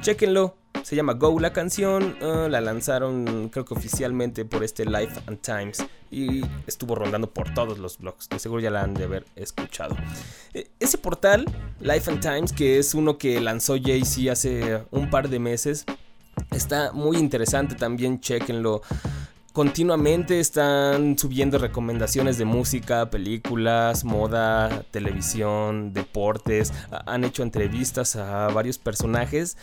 Chequenlo, 0.06 0.54
se 0.84 0.94
llama 0.94 1.14
Go 1.14 1.40
la 1.40 1.52
canción, 1.52 2.16
uh, 2.22 2.48
la 2.48 2.60
lanzaron 2.60 3.48
creo 3.48 3.64
que 3.64 3.74
oficialmente 3.74 4.44
por 4.44 4.62
este 4.62 4.84
Life 4.84 5.18
and 5.26 5.40
Times 5.40 5.84
y 6.12 6.42
estuvo 6.68 6.94
rondando 6.94 7.28
por 7.28 7.52
todos 7.54 7.78
los 7.80 7.98
blogs, 7.98 8.28
de 8.28 8.38
seguro 8.38 8.60
ya 8.60 8.70
la 8.70 8.82
han 8.82 8.94
de 8.94 9.02
haber 9.02 9.26
escuchado. 9.34 9.96
E- 10.54 10.68
ese 10.78 10.96
portal, 10.98 11.44
Life 11.80 12.08
and 12.08 12.20
Times, 12.20 12.52
que 12.52 12.78
es 12.78 12.94
uno 12.94 13.18
que 13.18 13.40
lanzó 13.40 13.74
Jay-Z 13.82 14.30
hace 14.30 14.84
un 14.92 15.10
par 15.10 15.28
de 15.28 15.40
meses, 15.40 15.84
está 16.52 16.92
muy 16.92 17.16
interesante 17.16 17.74
también, 17.74 18.20
chequenlo. 18.20 18.82
Continuamente 19.52 20.38
están 20.38 21.18
subiendo 21.18 21.56
recomendaciones 21.58 22.36
de 22.36 22.44
música, 22.44 23.08
películas, 23.10 24.04
moda, 24.04 24.84
televisión, 24.90 25.94
deportes. 25.94 26.72
Ha- 26.92 27.02
Han 27.12 27.24
hecho 27.24 27.42
entrevistas 27.42 28.16
a 28.16 28.48
varios 28.48 28.76
personajes 28.76 29.56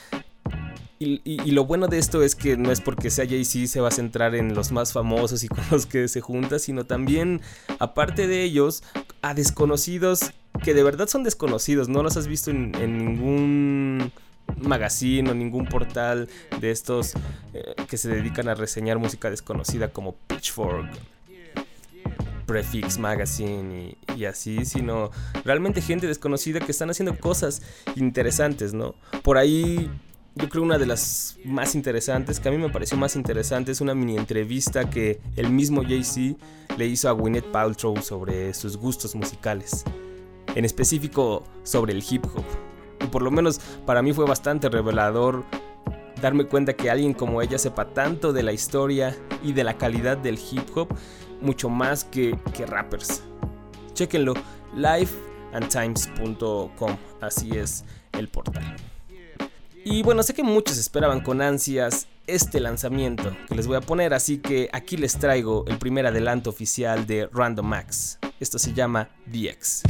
y, 1.00 1.52
lo 1.52 1.66
bueno 1.66 1.88
de 1.88 1.98
esto 1.98 2.24
es 2.24 2.36
que 2.36 2.56
no 2.56 2.72
es 2.72 2.82
porque 2.82 3.10
sea 3.10 3.26
Jay-Z 3.26 3.68
se 3.68 3.82
va 3.82 3.90
a 3.90 3.92
centrar 3.92 4.36
en 4.36 4.54
los 4.54 4.72
más 4.72 4.94
famosos 4.94 5.44
y 5.44 5.48
con 5.50 5.64
los 5.72 5.86
que 5.86 6.08
se 6.08 6.22
junta, 6.22 6.60
sino 6.60 6.86
también, 6.86 7.42
aparte 7.80 8.28
de 8.28 8.44
ellos, 8.44 8.84
a 9.22 9.34
desconocidos 9.34 10.32
que 10.64 10.74
de 10.74 10.84
verdad 10.84 11.08
son 11.08 11.24
desconocidos, 11.24 11.90
no 11.90 12.04
los 12.04 12.16
has 12.16 12.28
visto 12.28 12.52
en, 12.52 12.74
en 12.76 12.98
ningún 12.98 14.12
magazine 14.58 15.30
o 15.30 15.34
ningún 15.34 15.66
portal 15.66 16.30
de 16.60 16.72
estos 16.72 17.14
eh, 17.54 17.76
que 17.90 17.98
se 17.98 18.10
dedican 18.10 18.48
a 18.48 18.56
reseñar 18.56 19.00
música 19.00 19.30
desconocida 19.30 19.90
como 19.90 20.16
Pitchfork. 20.28 20.90
Prefix 22.46 22.98
Magazine 22.98 23.96
y, 24.08 24.20
y 24.20 24.26
así, 24.26 24.66
sino 24.66 25.12
realmente 25.46 25.82
gente 25.82 26.08
desconocida 26.08 26.60
que 26.60 26.74
están 26.74 26.90
haciendo 26.90 27.18
cosas 27.18 27.62
interesantes, 27.96 28.74
¿no? 28.74 28.96
Por 29.24 29.38
ahí 29.38 29.90
yo 30.36 30.50
creo 30.50 30.64
una 30.64 30.78
de 30.78 30.86
las 30.86 31.38
más 31.46 31.76
interesantes, 31.76 32.40
que 32.40 32.50
a 32.50 32.52
mí 32.52 32.58
me 32.58 32.70
pareció 32.70 32.98
más 32.98 33.16
interesante, 33.16 33.72
es 33.72 33.80
una 33.82 33.94
mini 33.94 34.18
entrevista 34.18 34.90
que 34.90 35.22
el 35.36 35.52
mismo 35.52 35.84
Jay-Z 35.84 36.38
le 36.78 36.88
hizo 36.88 37.08
a 37.08 37.12
Gwyneth 37.12 37.52
Paltrow 37.52 37.96
sobre 38.02 38.54
sus 38.54 38.78
gustos 38.78 39.16
musicales. 39.16 39.84
En 40.56 40.66
específico 40.66 41.44
sobre 41.64 41.94
el 41.94 42.04
hip 42.08 42.26
hop. 42.26 42.44
Y 43.02 43.06
por 43.08 43.22
lo 43.22 43.32
menos 43.32 43.60
para 43.86 44.02
mí 44.02 44.12
fue 44.14 44.26
bastante 44.26 44.70
revelador 44.70 45.44
darme 46.22 46.46
cuenta 46.46 46.74
que 46.74 46.90
alguien 46.90 47.14
como 47.14 47.42
ella 47.42 47.60
sepa 47.60 47.94
tanto 47.94 48.34
de 48.34 48.44
la 48.44 48.54
historia 48.54 49.16
y 49.44 49.54
de 49.54 49.64
la 49.64 49.78
calidad 49.78 50.18
del 50.18 50.40
hip 50.40 50.68
hop, 50.76 50.90
mucho 51.42 51.70
más 51.70 52.04
que, 52.06 52.38
que 52.56 52.66
rappers. 52.66 53.24
Chequenlo, 53.94 54.34
lifeandtimes.com, 54.76 56.98
así 57.22 57.52
es 57.52 57.86
el 58.14 58.30
portal. 58.30 58.93
Y 59.86 60.02
bueno, 60.02 60.24
sé 60.24 60.34
que 60.34 60.44
muchos 60.44 60.78
esperaban 60.78 61.22
con 61.22 61.42
ansias 61.42 62.08
este 62.26 62.62
lanzamiento 62.62 63.36
que 63.50 63.56
les 63.56 63.68
voy 63.68 63.76
a 63.76 63.82
poner, 63.82 64.14
así 64.14 64.38
que 64.38 64.70
aquí 64.72 64.96
les 64.96 65.18
traigo 65.20 65.66
el 65.68 65.78
primer 65.78 66.06
adelanto 66.08 66.50
oficial 66.50 67.06
de 67.06 67.28
Random 67.34 67.66
Max. 67.66 68.18
Esto 68.40 68.58
se 68.60 68.74
llama 68.74 69.10
DX. 69.26 69.84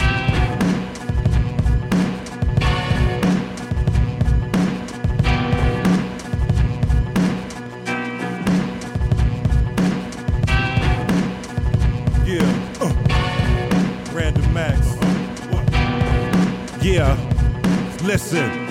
Yeah. 12.25 12.41
Uh. 12.81 14.15
Random 14.15 14.53
Max. 14.53 14.97
Yeah. 16.81 17.15
Listen. 18.05 18.62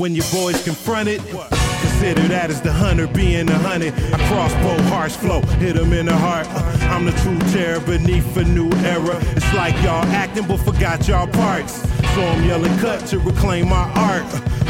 When 0.00 0.14
your 0.14 0.24
boys 0.32 0.64
confronted, 0.64 1.20
consider 1.20 2.22
that 2.28 2.48
as 2.48 2.62
the 2.62 2.72
hunter 2.72 3.06
being 3.06 3.50
a 3.50 3.58
hunted. 3.58 3.92
I 4.14 4.16
crossbow, 4.28 4.82
harsh 4.84 5.12
flow, 5.12 5.42
hit 5.60 5.76
him 5.76 5.92
in 5.92 6.06
the 6.06 6.16
heart. 6.16 6.46
I'm 6.88 7.04
the 7.04 7.12
true 7.20 7.38
terror 7.52 7.80
beneath 7.80 8.34
a 8.38 8.44
new 8.44 8.70
era. 8.80 9.20
It's 9.36 9.52
like 9.52 9.74
y'all 9.82 10.02
acting 10.06 10.46
but 10.46 10.56
forgot 10.60 11.06
y'all 11.06 11.26
parts. 11.26 11.84
So 12.20 12.26
I'm 12.26 12.44
yelling 12.44 12.76
cut 12.80 13.06
to 13.06 13.18
reclaim 13.18 13.70
my 13.70 13.90
art. 13.94 14.26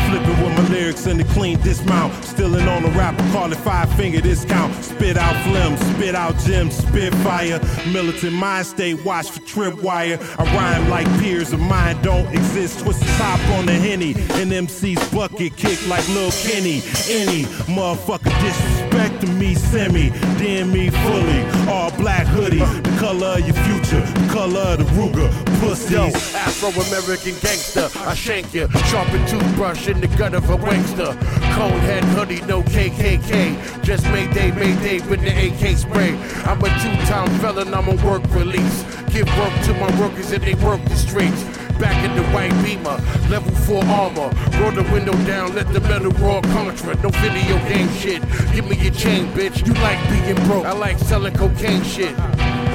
Flipping 0.08 0.42
with 0.42 0.56
my 0.56 0.68
lyrics 0.68 1.06
in 1.06 1.16
the 1.18 1.24
clean 1.24 1.60
dismount. 1.62 2.12
Stealing 2.24 2.68
on 2.68 2.84
a 2.84 2.88
rapper, 2.90 3.22
call 3.32 3.50
it 3.50 3.58
five 3.58 3.92
finger 3.94 4.20
discount. 4.20 4.72
Spit 4.84 5.16
out 5.16 5.34
phlegm, 5.44 5.76
spit 5.76 6.14
out 6.14 6.38
gems, 6.38 6.76
spit 6.76 7.12
fire. 7.16 7.60
Militant 7.92 8.34
mind 8.34 8.66
state, 8.66 9.04
watch 9.04 9.30
for 9.30 9.40
tripwire. 9.40 10.18
I 10.38 10.44
rhyme 10.54 10.88
like 10.88 11.06
peers 11.18 11.52
of 11.52 11.58
mine 11.58 12.00
don't 12.02 12.28
exist. 12.32 12.80
Twist 12.80 13.00
the 13.00 13.12
top 13.18 13.40
on 13.58 13.66
the 13.66 13.72
henny. 13.72 14.14
And 14.40 14.52
MC's 14.52 15.02
bucket 15.12 15.56
kick 15.56 15.78
like 15.88 16.08
Lil 16.10 16.30
Kenny. 16.42 16.82
Any 17.08 17.44
motherfucker 17.66 18.30
disrespecting 18.42 19.36
me, 19.38 19.56
semi. 19.56 20.10
Damn 20.38 20.72
me 20.72 20.90
fully. 20.90 21.42
All 21.68 21.90
black 21.92 22.28
hoodie, 22.28 22.58
the 22.58 22.96
color 23.00 23.38
of 23.38 23.40
your 23.40 23.56
future, 23.66 24.02
color 24.30 24.60
of 24.60 24.78
the 24.78 24.84
Ruger. 24.94 25.30
Pussies. 25.60 25.90
Yo, 25.90 26.06
Afro 26.06 26.70
American 26.70 27.34
gangster, 27.40 27.88
I 28.00 28.14
shank 28.14 28.54
you. 28.54 28.68
Sharpen 28.86 29.26
toothbrush 29.26 29.88
in 29.88 30.00
the 30.00 30.06
gut 30.06 30.34
of 30.34 30.48
a 30.48 30.56
wankster. 30.56 31.12
Conehead 31.54 32.04
hoodie, 32.14 32.40
no 32.42 32.62
KKK. 32.62 33.82
Just 33.82 34.04
Mayday, 34.06 34.50
Mayday 34.52 35.00
with 35.08 35.20
the 35.20 35.30
AK 35.30 35.76
spray. 35.76 36.16
I'm 36.44 36.62
a 36.62 36.68
two-time 36.80 37.28
felon, 37.40 37.74
I'm 37.74 37.88
on 37.88 38.02
work 38.04 38.22
release. 38.34 38.84
Give 39.10 39.26
work 39.38 39.54
to 39.64 39.74
my 39.74 39.90
workers 40.00 40.30
and 40.32 40.42
they 40.42 40.54
work 40.54 40.82
the 40.84 40.96
streets. 40.96 41.42
Back 41.78 42.04
in 42.04 42.14
the 42.14 42.22
white 42.30 42.52
beamer, 42.62 42.98
level 43.30 43.52
4 43.66 43.84
armor. 43.86 44.30
Roll 44.60 44.72
the 44.72 44.86
window 44.92 45.14
down, 45.24 45.54
let 45.54 45.72
the 45.72 45.80
metal 45.80 46.10
raw 46.12 46.40
contra. 46.52 46.94
No 47.02 47.08
video 47.08 47.58
game 47.68 47.88
shit. 47.94 48.22
Give 48.52 48.68
me 48.68 48.76
your 48.76 48.92
chain, 48.92 49.26
bitch. 49.32 49.66
You 49.66 49.72
like 49.74 49.98
being 50.10 50.36
broke. 50.46 50.66
I 50.66 50.72
like 50.72 50.98
selling 50.98 51.34
cocaine 51.34 51.82
shit. 51.82 52.14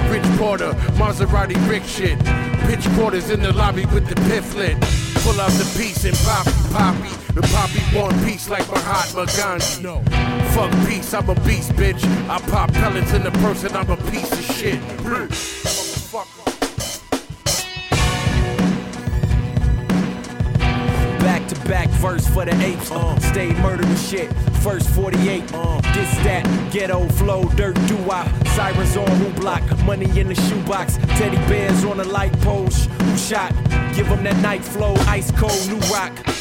Rich 0.09 0.25
Porter, 0.37 0.71
Maserati 0.97 1.55
Rick 1.69 1.83
shit. 1.83 2.17
Pitch 2.67 2.87
quarters 2.95 3.29
in 3.29 3.41
the 3.41 3.53
lobby 3.53 3.85
with 3.87 4.07
the 4.07 4.15
piff 4.27 4.55
lit. 4.55 4.79
Pull 5.23 5.39
out 5.41 5.51
the 5.51 5.65
piece 5.77 6.05
and 6.05 6.15
poppy, 6.17 6.51
poppy. 6.73 7.33
The 7.33 7.41
poppy 7.41 7.81
want 7.95 8.13
peace 8.25 8.49
like 8.49 8.67
Mahatma 8.69 9.25
Gandhi. 9.37 9.83
No. 9.83 10.01
Fuck 10.53 10.71
peace, 10.87 11.13
I'm 11.13 11.29
a 11.29 11.35
beast, 11.41 11.71
bitch. 11.73 12.03
I 12.29 12.39
pop 12.49 12.71
pellets 12.73 13.13
in 13.13 13.23
the 13.23 13.31
person, 13.31 13.75
I'm 13.75 13.89
a 13.89 13.97
piece 14.09 14.31
of 14.31 14.55
shit. 14.55 14.79
Back 21.19 21.47
to 21.49 21.55
back 21.67 21.89
verse 21.99 22.27
for 22.27 22.45
the 22.45 22.55
apes. 22.61 22.91
Uh, 22.91 23.19
stay 23.19 23.51
murdering 23.61 23.95
shit. 23.95 24.31
First 24.65 24.89
48. 24.95 25.53
Uh, 25.53 25.79
this 25.93 26.11
that 26.25 26.71
ghetto 26.73 27.07
flow, 27.09 27.43
dirt 27.49 27.75
doo 27.87 27.97
wop. 27.97 28.27
Sirens 28.55 28.97
on 28.97 29.05
who 29.17 29.29
block. 29.39 29.61
Money 29.83 30.09
in 30.19 30.27
the 30.27 30.33
shoebox. 30.33 30.97
Teddy 31.19 31.37
bears 31.47 31.85
on 31.85 31.97
the 31.97 32.03
light 32.03 32.33
post. 32.41 32.89
Who 32.89 33.15
shot? 33.15 33.53
Give 33.93 34.07
'em 34.11 34.23
that 34.23 34.37
night 34.37 34.65
flow. 34.65 34.95
Ice 35.05 35.29
cold 35.29 35.69
new 35.69 35.77
rock. 35.93 36.34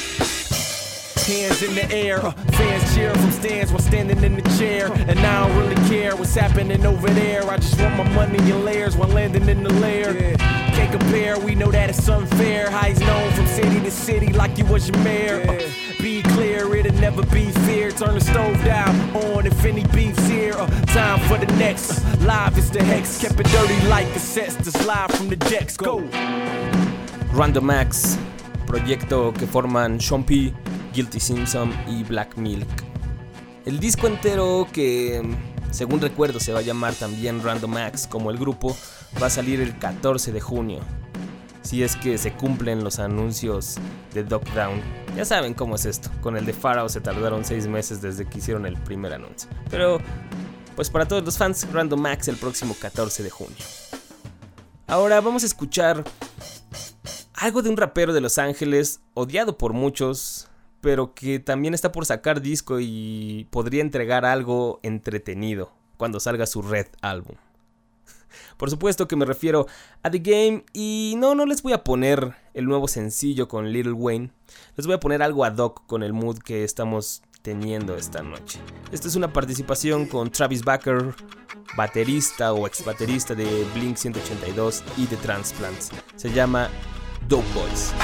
Hands 1.26 1.62
in 1.62 1.74
the 1.74 1.90
air, 1.90 2.18
uh, 2.22 2.32
fans 2.32 2.94
cheer 2.94 3.14
from 3.14 3.30
stands 3.30 3.72
while 3.72 3.80
standing 3.80 4.22
in 4.22 4.36
the 4.36 4.42
chair. 4.58 4.92
And 4.92 5.18
I 5.18 5.48
don't 5.48 5.56
really 5.56 5.88
care 5.88 6.14
what's 6.14 6.34
happening 6.34 6.84
over 6.84 7.08
there. 7.08 7.48
I 7.50 7.56
just 7.56 7.80
want 7.80 7.96
my 7.96 8.04
money 8.10 8.38
in 8.38 8.62
layers 8.62 8.94
while 8.94 9.08
landing 9.08 9.48
in 9.48 9.62
the 9.62 9.72
lair. 9.72 10.12
Can't 10.36 10.92
compare, 10.92 11.38
we 11.38 11.54
know 11.54 11.70
that 11.70 11.88
it's 11.88 12.06
unfair. 12.10 12.70
How 12.70 12.88
he's 12.88 13.00
known 13.00 13.32
from 13.32 13.46
city 13.46 13.80
to 13.80 13.90
city 13.90 14.34
like 14.34 14.58
you 14.58 14.66
was 14.66 14.86
your 14.86 14.98
mayor. 14.98 15.40
Uh, 15.48 15.62
be 16.02 16.20
clear, 16.20 16.74
it'll 16.76 16.92
never 17.00 17.22
be 17.26 17.50
fear. 17.64 17.90
Turn 17.90 18.14
the 18.14 18.20
stove 18.20 18.62
down 18.62 18.94
on 19.16 19.46
if 19.46 19.64
any 19.64 19.84
beef's 19.94 20.26
here. 20.28 20.52
Uh, 20.52 20.66
time 20.92 21.20
for 21.20 21.38
the 21.38 21.50
next. 21.56 22.04
Uh, 22.04 22.16
live 22.20 22.58
is 22.58 22.70
the 22.70 22.84
hex. 22.84 23.18
Kept 23.22 23.40
it 23.40 23.46
dirty 23.46 23.80
like 23.88 24.06
cassettes. 24.08 24.62
Just 24.62 24.86
live 24.86 25.10
from 25.12 25.30
the 25.30 25.36
decks. 25.36 25.74
Go. 25.78 26.00
Random 27.32 27.64
Max, 27.64 28.18
proyecto 28.66 29.32
que 29.32 29.46
forman 29.46 29.98
Sean 29.98 30.22
P, 30.22 30.52
Guilty 30.94 31.20
Simpson 31.20 31.72
y 31.88 32.04
Black 32.04 32.36
Milk. 32.36 32.68
El 33.64 33.80
disco 33.80 34.06
entero 34.06 34.68
que, 34.72 35.22
según 35.70 36.00
recuerdo, 36.00 36.38
se 36.38 36.52
va 36.52 36.60
a 36.60 36.62
llamar 36.62 36.94
también 36.94 37.42
Random 37.42 37.70
Max 37.70 38.06
como 38.06 38.30
el 38.30 38.38
grupo, 38.38 38.76
va 39.20 39.26
a 39.26 39.30
salir 39.30 39.60
el 39.60 39.78
14 39.78 40.32
de 40.32 40.40
junio. 40.40 40.80
Si 41.62 41.82
es 41.82 41.96
que 41.96 42.18
se 42.18 42.32
cumplen 42.32 42.84
los 42.84 42.98
anuncios 42.98 43.76
de 44.12 44.22
Dog 44.22 44.44
Down. 44.54 44.82
Ya 45.16 45.24
saben 45.24 45.54
cómo 45.54 45.76
es 45.76 45.86
esto. 45.86 46.10
Con 46.20 46.36
el 46.36 46.44
de 46.44 46.52
Pharaoh 46.52 46.88
se 46.88 47.00
tardaron 47.00 47.44
6 47.44 47.66
meses 47.68 48.02
desde 48.02 48.26
que 48.26 48.38
hicieron 48.38 48.66
el 48.66 48.76
primer 48.76 49.14
anuncio. 49.14 49.48
Pero, 49.70 49.98
pues 50.76 50.90
para 50.90 51.08
todos 51.08 51.24
los 51.24 51.38
fans, 51.38 51.66
Random 51.72 52.00
Max 52.00 52.28
el 52.28 52.36
próximo 52.36 52.76
14 52.78 53.22
de 53.22 53.30
junio. 53.30 53.64
Ahora 54.86 55.20
vamos 55.22 55.42
a 55.42 55.46
escuchar 55.46 56.04
algo 57.32 57.62
de 57.62 57.70
un 57.70 57.76
rapero 57.78 58.12
de 58.12 58.20
Los 58.20 58.36
Ángeles, 58.36 59.00
odiado 59.14 59.56
por 59.56 59.72
muchos, 59.72 60.48
pero 60.84 61.14
que 61.14 61.38
también 61.38 61.72
está 61.72 61.92
por 61.92 62.04
sacar 62.04 62.42
disco 62.42 62.76
y 62.78 63.48
podría 63.50 63.80
entregar 63.80 64.26
algo 64.26 64.80
entretenido 64.82 65.72
cuando 65.96 66.20
salga 66.20 66.44
su 66.44 66.60
Red 66.60 66.88
álbum. 67.00 67.36
Por 68.58 68.68
supuesto 68.68 69.08
que 69.08 69.16
me 69.16 69.24
refiero 69.24 69.66
a 70.02 70.10
The 70.10 70.18
Game 70.18 70.64
y 70.74 71.14
no, 71.16 71.34
no 71.34 71.46
les 71.46 71.62
voy 71.62 71.72
a 71.72 71.84
poner 71.84 72.34
el 72.52 72.66
nuevo 72.66 72.86
sencillo 72.86 73.48
con 73.48 73.72
Little 73.72 73.94
Wayne, 73.94 74.30
les 74.76 74.86
voy 74.86 74.94
a 74.94 75.00
poner 75.00 75.22
algo 75.22 75.46
ad 75.46 75.56
hoc 75.56 75.86
con 75.86 76.02
el 76.02 76.12
mood 76.12 76.40
que 76.40 76.64
estamos 76.64 77.22
teniendo 77.40 77.96
esta 77.96 78.22
noche. 78.22 78.60
Esta 78.92 79.08
es 79.08 79.16
una 79.16 79.32
participación 79.32 80.04
con 80.04 80.30
Travis 80.30 80.62
Barker, 80.62 81.14
baterista 81.78 82.52
o 82.52 82.66
ex 82.66 82.84
baterista 82.84 83.34
de 83.34 83.66
Blink 83.72 83.96
182 83.96 84.84
y 84.98 85.06
de 85.06 85.16
Transplants. 85.16 85.92
Se 86.16 86.30
llama 86.30 86.68
Dope 87.26 87.48
Boys. 87.54 87.94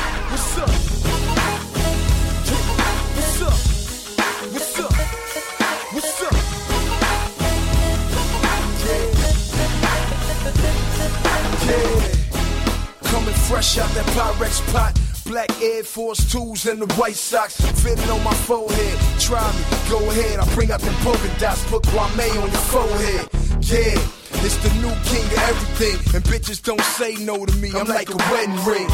Yeah. 11.70 12.90
Coming 13.02 13.35
fresh 13.46 13.78
out 13.78 13.90
that 13.90 14.06
Pyrex 14.14 14.61
pot. 14.72 14.98
Black 15.26 15.50
Air 15.62 15.85
Force 15.85 16.20
2s 16.33 16.68
and 16.68 16.83
the 16.83 16.92
white 16.94 17.14
socks 17.14 17.61
fitting 17.83 18.11
on 18.11 18.22
my 18.24 18.35
forehead. 18.35 18.98
Try 19.20 19.46
me, 19.52 19.62
go 19.88 19.98
ahead. 20.11 20.40
I 20.40 20.54
bring 20.56 20.72
out 20.72 20.80
them 20.80 20.94
polka 21.06 21.30
dots, 21.38 21.62
put 21.70 21.85
Kwame 21.85 22.30
on 22.42 22.50
your 22.50 22.66
forehead. 22.74 23.28
Yeah, 23.62 23.94
it's 24.42 24.56
the 24.59 24.72
new 24.83 24.90
king 25.06 25.24
of 25.30 25.42
everything, 25.50 26.16
and 26.16 26.24
bitches 26.24 26.61
don't 26.61 26.83
say 26.83 27.14
no 27.22 27.46
to 27.46 27.54
me. 27.59 27.70
I'm 27.78 27.87
like 27.87 28.11
a 28.11 28.16
wedding 28.33 28.59
ring. 28.66 28.88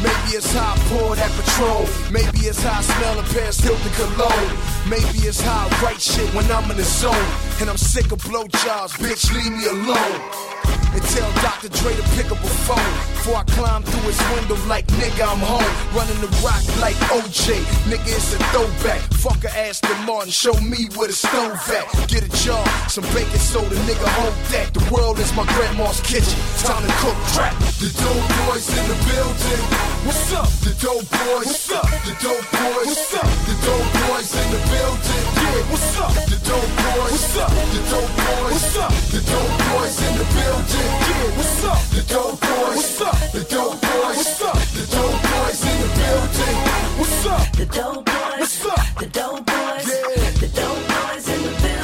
Maybe 0.00 0.36
it's 0.36 0.52
how 0.52 0.72
I 0.72 0.78
pour 0.88 1.16
that 1.16 1.32
patrol. 1.36 1.84
Maybe 2.10 2.48
it's 2.48 2.62
how 2.62 2.78
I 2.78 2.82
smell 2.82 3.18
a 3.18 3.22
Paris 3.24 3.60
Hilton 3.60 3.92
cologne. 4.00 4.52
Maybe 4.88 5.28
it's 5.28 5.40
how 5.40 5.68
I 5.68 5.82
write 5.82 6.00
shit 6.00 6.32
when 6.32 6.50
I'm 6.50 6.70
in 6.70 6.76
the 6.78 6.84
zone. 6.84 7.28
And 7.60 7.68
I'm 7.68 7.76
sick 7.76 8.12
of 8.12 8.22
blowjobs, 8.22 8.96
bitch, 8.96 9.28
leave 9.34 9.52
me 9.52 9.66
alone. 9.66 10.55
And 10.96 11.02
tell 11.12 11.30
Dr. 11.44 11.68
Dre 11.68 11.92
to 11.94 12.02
pick 12.16 12.32
up 12.32 12.40
a 12.40 12.52
phone 12.64 12.92
Before 13.12 13.36
I 13.36 13.44
climb 13.52 13.82
through 13.82 14.08
his 14.08 14.20
window 14.32 14.56
like 14.66 14.86
nigga 14.96 15.28
I'm 15.28 15.42
home 15.44 15.72
Running 15.92 16.16
the 16.24 16.30
rock 16.40 16.64
like 16.80 16.96
OJ 17.12 17.60
Nigga 17.90 18.08
it's 18.08 18.32
a 18.32 18.38
throwback 18.48 19.02
Fuck 19.20 19.44
a 19.44 19.52
Aston 19.52 19.98
Martin 20.06 20.32
Show 20.32 20.56
me 20.60 20.88
where 20.96 21.08
the 21.08 21.12
stove 21.12 21.60
at 21.68 21.84
Get 22.08 22.24
a 22.24 22.32
job 22.44 22.64
Some 22.88 23.04
baking 23.12 23.42
soda 23.42 23.76
nigga 23.84 24.08
hold 24.16 24.34
that 24.56 24.72
The 24.72 24.82
world 24.88 25.18
is 25.18 25.34
my 25.36 25.44
grandma's 25.52 26.00
kitchen 26.00 26.38
Time 26.64 26.80
to 26.80 26.92
cook 27.04 27.18
crap 27.36 27.52
The 27.76 27.92
dope 27.92 28.26
boys 28.48 28.66
in 28.72 28.84
the 28.88 28.96
building 29.04 29.64
What's 30.06 30.32
up? 30.32 30.48
The 30.64 30.72
dope 30.80 31.04
boys 31.12 31.50
What's 31.50 31.72
up? 31.76 31.88
The 32.08 32.14
dope 32.24 32.46
boys 32.56 32.88
What's 32.88 33.14
up? 33.20 33.28
The 33.44 33.54
dope 33.66 33.90
boys 34.06 34.30
in 34.32 34.48
the 34.54 34.60
building 34.70 35.24
Yeah 35.44 35.60
What's 35.68 35.98
up? 36.00 36.14
The 36.24 36.38
dope 36.40 36.72
boys 36.80 37.12
What's 37.12 37.36
up? 37.36 37.52
The 37.52 37.80
dope 37.90 38.14
boys 38.16 38.54
What's 38.56 38.76
up? 38.80 38.92
The 39.12 39.20
dope 39.28 39.54
boys 39.76 39.96
in 40.00 40.12
the 40.16 40.24
building 40.32 40.55
what's 40.56 41.64
up? 41.64 41.82
The 41.90 42.02
dope 42.08 42.40
boys. 42.40 42.76
What's 42.76 43.00
up? 43.00 43.32
The 43.32 43.44
dope 43.44 43.80
boys. 43.80 44.16
What's 44.16 44.42
up? 44.42 44.58
The 44.72 44.84
dope 44.94 45.22
boys 45.22 45.60
in 45.64 45.76
the 45.82 45.88
building. 45.96 46.56
What's 46.98 47.26
up? 47.26 47.52
The 47.56 47.66
dope 47.66 48.04
boys. 48.04 48.40
What's 48.40 48.66
up? 48.66 48.86
The 48.98 49.06
dope 49.06 49.46
boys. 49.46 49.86
Yeah. 49.86 50.30
The 50.40 50.48
dope 50.54 50.84
boys 50.88 51.28
in 51.28 51.42
the 51.42 51.52
building. 51.60 51.76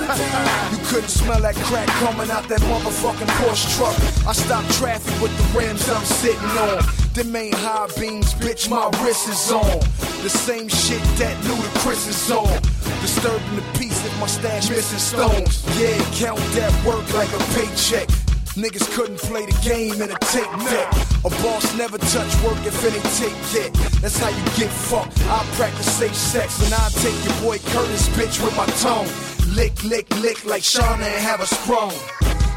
You 0.72 0.80
couldn't 0.88 1.10
smell 1.10 1.40
that 1.42 1.56
crack 1.68 1.88
coming 2.00 2.30
out 2.30 2.48
that 2.48 2.60
motherfucking 2.62 3.30
Porsche 3.40 3.68
truck. 3.76 3.96
I 4.26 4.32
stopped 4.32 4.70
traffic 4.72 5.14
with 5.20 5.32
the 5.36 5.58
rims 5.58 5.88
I'm 5.88 6.04
sitting 6.04 6.56
on. 6.58 6.82
Them 7.14 7.36
ain't 7.36 7.54
high 7.54 7.88
beams, 8.00 8.32
bitch, 8.34 8.70
my 8.70 8.88
wrist 9.04 9.28
is 9.28 9.52
on. 9.52 9.80
The 10.22 10.30
same 10.30 10.68
shit 10.68 11.02
that 11.18 11.36
Ludacris 11.44 12.08
is 12.08 12.30
on. 12.30 12.60
Disturbing 13.02 13.56
the 13.56 13.78
peace 13.78 14.04
if 14.04 14.20
my 14.20 14.26
stash 14.26 14.70
missing 14.70 14.98
stones. 14.98 15.64
Yeah, 15.78 15.98
count 16.14 16.40
that 16.54 16.72
work 16.86 17.04
like 17.12 17.28
a 17.32 17.38
paycheck. 17.54 18.08
Niggas 18.54 18.84
couldn't 18.92 19.16
play 19.16 19.46
the 19.46 19.58
game 19.64 19.94
in 19.94 20.10
a 20.10 20.18
tape 20.28 20.44
deck. 20.68 20.92
A 21.24 21.30
boss 21.40 21.74
never 21.74 21.96
touch 21.96 22.32
work 22.44 22.60
if 22.66 22.84
it 22.84 22.92
ain't 22.92 23.12
tape 23.16 23.40
yet. 23.56 23.72
That's 24.02 24.18
how 24.18 24.28
you 24.28 24.44
get 24.60 24.68
fucked. 24.68 25.18
I 25.24 25.42
practice 25.56 25.90
safe 25.90 26.14
sex 26.14 26.62
and 26.62 26.74
I 26.74 26.88
take 27.00 27.16
your 27.24 27.40
boy 27.40 27.58
Curtis 27.72 28.10
bitch 28.10 28.44
with 28.44 28.54
my 28.54 28.66
tongue. 28.84 29.08
Lick, 29.56 29.82
lick, 29.84 30.10
lick 30.20 30.44
like 30.44 30.60
Shauna 30.62 31.00
and 31.00 31.22
have 31.24 31.40
a 31.40 31.46
sprung. 31.46 31.92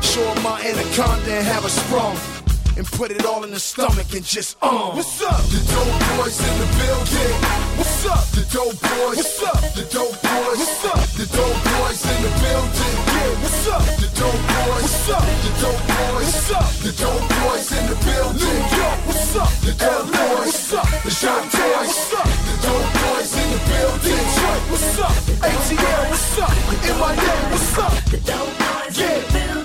Show 0.02 0.26
him 0.34 0.44
my 0.44 0.60
anaconda 0.60 1.32
and 1.32 1.48
have 1.48 1.64
a 1.64 1.70
sprung. 1.70 2.18
And 2.76 2.86
put 2.86 3.12
it 3.12 3.26
all 3.26 3.46
in 3.46 3.52
the 3.52 3.60
stomach 3.60 4.12
and 4.14 4.26
just 4.26 4.58
uh. 4.62 4.92
What's 4.92 5.22
up? 5.22 5.40
The 5.48 5.64
dope 5.64 6.20
boys 6.20 6.38
in 6.44 6.60
the 6.60 6.68
building. 6.76 7.85
What's 8.06 8.22
up? 8.22 8.38
The 8.38 8.46
dope 8.54 8.78
boys. 8.86 9.18
What's 9.18 9.42
up? 9.42 9.62
The 9.74 9.82
dope 9.90 10.14
boys. 10.22 10.62
What's 10.62 10.86
up? 10.86 11.02
The 11.18 11.26
dope 11.26 11.58
boys 11.66 12.06
in 12.06 12.22
the 12.22 12.32
building. 12.38 12.98
Yeah. 13.02 13.42
What's 13.42 13.66
up? 13.66 13.82
The 13.98 14.10
dope 14.14 14.42
boys. 14.46 14.86
What's 14.86 15.10
up? 15.10 15.26
The 15.26 15.52
dope 15.58 15.82
boys. 15.90 16.30
What's 16.30 16.52
up? 16.54 16.70
The 16.86 16.92
dope 17.02 17.26
boys 17.34 17.66
in 17.74 17.84
the 17.90 17.98
building. 18.06 18.46
New 18.46 18.78
York. 18.78 19.00
What's 19.10 19.36
up? 19.42 19.50
The 19.66 19.74
dope 19.74 20.06
boys. 20.06 20.54
What's 20.54 20.74
up? 20.78 20.86
The 21.02 21.12
dope 21.18 21.50
boys. 21.50 21.90
What's 21.90 22.14
up? 22.14 22.30
The 22.46 22.56
dope 22.62 22.90
boys 22.94 23.32
in 23.42 23.48
the 23.50 23.62
building. 23.74 24.22
Detroit. 24.22 24.64
What's 24.70 25.00
up? 25.02 25.18
ATL. 25.42 26.04
What's 26.14 26.38
up? 26.46 26.54
MIA. 26.86 27.36
What's 27.50 27.78
up? 27.82 27.94
The 28.14 28.20
dope 28.22 28.54
boys 28.54 28.94
Yeah. 29.02 29.10
in 29.10 29.18
the 29.18 29.34
building. 29.34 29.65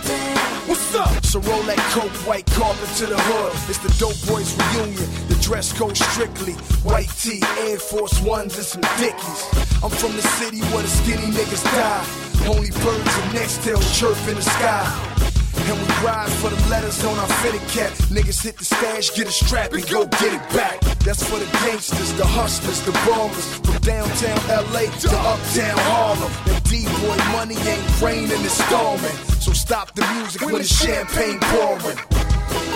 So 1.23 1.41
roll 1.41 1.63
that 1.65 1.79
coke, 1.95 2.13
white 2.27 2.47
carpet 2.47 2.89
to 2.99 3.07
the 3.07 3.19
hood. 3.19 3.53
It's 3.69 3.79
the 3.79 3.93
dope 3.99 4.19
boys 4.27 4.57
reunion. 4.75 5.09
The 5.29 5.39
dress 5.41 5.73
code 5.73 5.97
strictly 5.97 6.55
white 6.83 7.11
tee, 7.21 7.43
Air 7.67 7.79
Force 7.79 8.21
Ones, 8.23 8.57
and 8.57 8.67
some 8.67 8.83
Dickies. 8.99 9.41
I'm 9.83 9.91
from 9.91 10.17
the 10.17 10.23
city 10.39 10.61
where 10.73 10.83
the 10.83 10.89
skinny 10.89 11.31
niggas 11.33 11.65
die. 11.65 12.05
Only 12.49 12.71
birds 12.83 13.15
and 13.19 13.35
next 13.35 13.63
tail 13.63 13.81
chirp 13.95 14.19
in 14.29 14.37
the 14.37 14.43
sky. 14.43 15.40
And 15.57 15.79
we 15.79 15.89
ride 16.05 16.31
for 16.41 16.51
the 16.51 16.61
letters 16.69 17.03
on 17.05 17.19
our 17.19 17.29
fitted 17.43 17.63
cap. 17.69 17.93
Niggas 18.11 18.43
hit 18.43 18.59
the 18.59 18.65
stash, 18.65 19.11
get 19.15 19.29
a 19.29 19.31
strap, 19.31 19.73
and 19.73 19.87
go 19.89 20.07
get 20.07 20.35
it 20.35 20.45
back. 20.55 20.81
That's 21.01 21.23
for 21.23 21.39
the 21.39 21.47
gangsters, 21.65 22.13
the 22.15 22.27
hustlers, 22.27 22.81
the 22.83 22.93
ballers. 23.07 23.65
From 23.65 23.79
downtown 23.83 24.39
LA 24.73 24.91
to 24.91 25.11
uptown 25.11 25.79
Harlem. 25.91 26.33
That 26.47 26.65
D-boy 26.65 27.19
money 27.33 27.57
ain't 27.69 28.03
raining, 28.03 28.45
it's 28.45 28.63
storming. 28.65 29.17
So 29.41 29.53
stop 29.53 29.95
the 29.95 30.07
music 30.15 30.43
when 30.43 30.63
the 30.63 30.65
champagne 30.65 31.39
pouring. 31.41 31.99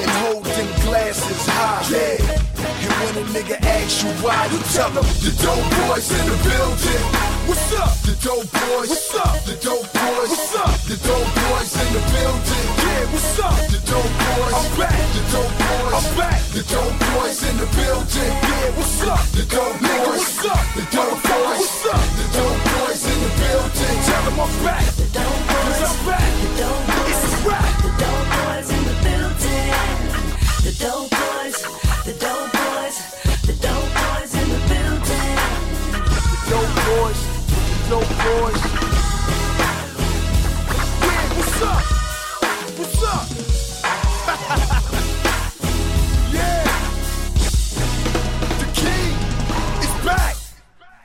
And 0.00 0.10
hold 0.22 0.44
them 0.44 0.68
glasses 0.86 1.46
high. 1.46 1.84
Yeah. 1.90 2.44
And 2.84 2.92
when 3.02 3.24
a 3.24 3.26
nigga 3.30 3.60
asks 3.60 4.02
you 4.02 4.10
why, 4.22 4.46
you 4.46 4.58
tell 4.72 4.90
them 4.90 5.04
the 5.04 5.32
dope 5.42 5.88
boys 5.88 6.10
in 6.10 6.24
the 6.26 6.38
building. 6.48 7.33
What's 7.46 7.72
up? 7.76 7.92
The 8.08 8.16
dope 8.24 8.50
boys. 8.52 8.88
What's 8.88 9.14
up? 9.14 9.44
The 9.44 9.56
dope 9.60 9.92
boys. 9.92 10.30
What's 10.32 10.56
up? 10.56 10.80
The 10.88 10.96
dope 11.04 11.32
boys 11.44 11.72
in 11.76 11.88
the 11.92 12.02
building. 12.12 12.66
Yeah, 12.80 13.12
what's 13.12 13.38
up? 13.38 13.58
The 13.68 13.80
dope 13.84 14.14
boys. 14.24 14.54
I'm 14.54 14.68
back. 14.80 14.96
The 15.12 15.22
dope 15.28 15.54
boys. 15.60 15.92
I'm 15.92 16.06
back. 16.16 16.40
The 16.56 16.62
dope 16.64 16.96
boys 17.12 17.42
in 17.44 17.56
the 17.60 17.68
building. 17.76 18.32
Yeah, 18.48 18.76
what's 18.80 19.02
up? 19.04 19.24
The 19.36 19.44
dope 19.44 19.76
boys. 19.76 20.24
What's 20.24 20.46
up? 20.46 20.64
The 20.72 20.84
dope 20.88 21.20
boys. 21.20 21.60
What's 21.60 21.86
up? 21.92 22.04
The 22.16 22.26
dope 22.32 22.60
boys 22.72 23.02
in 23.12 23.18
the 23.20 23.32
building. 23.36 23.96
Tell 24.08 24.22
them 24.24 24.40
I'm 24.40 24.64
back. 24.64 24.83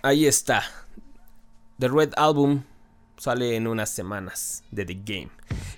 Ahí 0.09 0.25
está. 0.25 0.63
The 1.77 1.87
Red 1.87 2.13
Album 2.17 2.63
sale 3.17 3.55
en 3.55 3.67
unas 3.67 3.91
semanas 3.91 4.63
de 4.71 4.83
The 4.83 4.95
Game. 5.05 5.29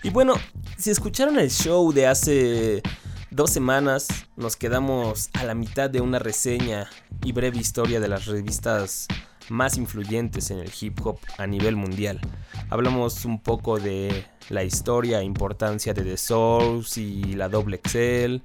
Y 0.04 0.10
bueno, 0.10 0.36
si 0.78 0.90
escucharon 0.90 1.38
el 1.38 1.52
show 1.52 1.92
de 1.92 2.08
hace 2.08 2.82
dos 3.30 3.50
semanas, 3.50 4.08
nos 4.38 4.56
quedamos 4.56 5.30
a 5.34 5.44
la 5.44 5.54
mitad 5.54 5.90
de 5.90 6.00
una 6.00 6.18
reseña 6.18 6.90
y 7.26 7.34
breve 7.34 7.58
historia 7.58 8.00
de 8.00 8.08
las 8.08 8.26
revistas 8.26 9.10
más 9.50 9.76
influyentes 9.76 10.50
en 10.50 10.60
el 10.60 10.72
hip 10.80 11.06
hop 11.06 11.20
a 11.38 11.46
nivel 11.46 11.76
mundial. 11.76 12.22
Hablamos 12.70 13.26
un 13.26 13.38
poco 13.38 13.82
de 13.82 14.26
la 14.48 14.64
historia 14.64 15.20
e 15.20 15.26
importancia 15.26 15.94
de 15.94 16.04
The 16.04 16.16
Source 16.16 17.02
y 17.02 17.34
la 17.34 17.50
Double 17.50 17.82
XL, 17.86 18.38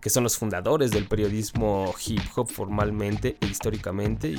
que 0.00 0.10
son 0.10 0.22
los 0.22 0.36
fundadores 0.36 0.90
del 0.90 1.06
periodismo 1.06 1.94
hip 2.06 2.22
hop 2.34 2.48
formalmente 2.48 3.36
e 3.40 3.46
históricamente 3.46 4.34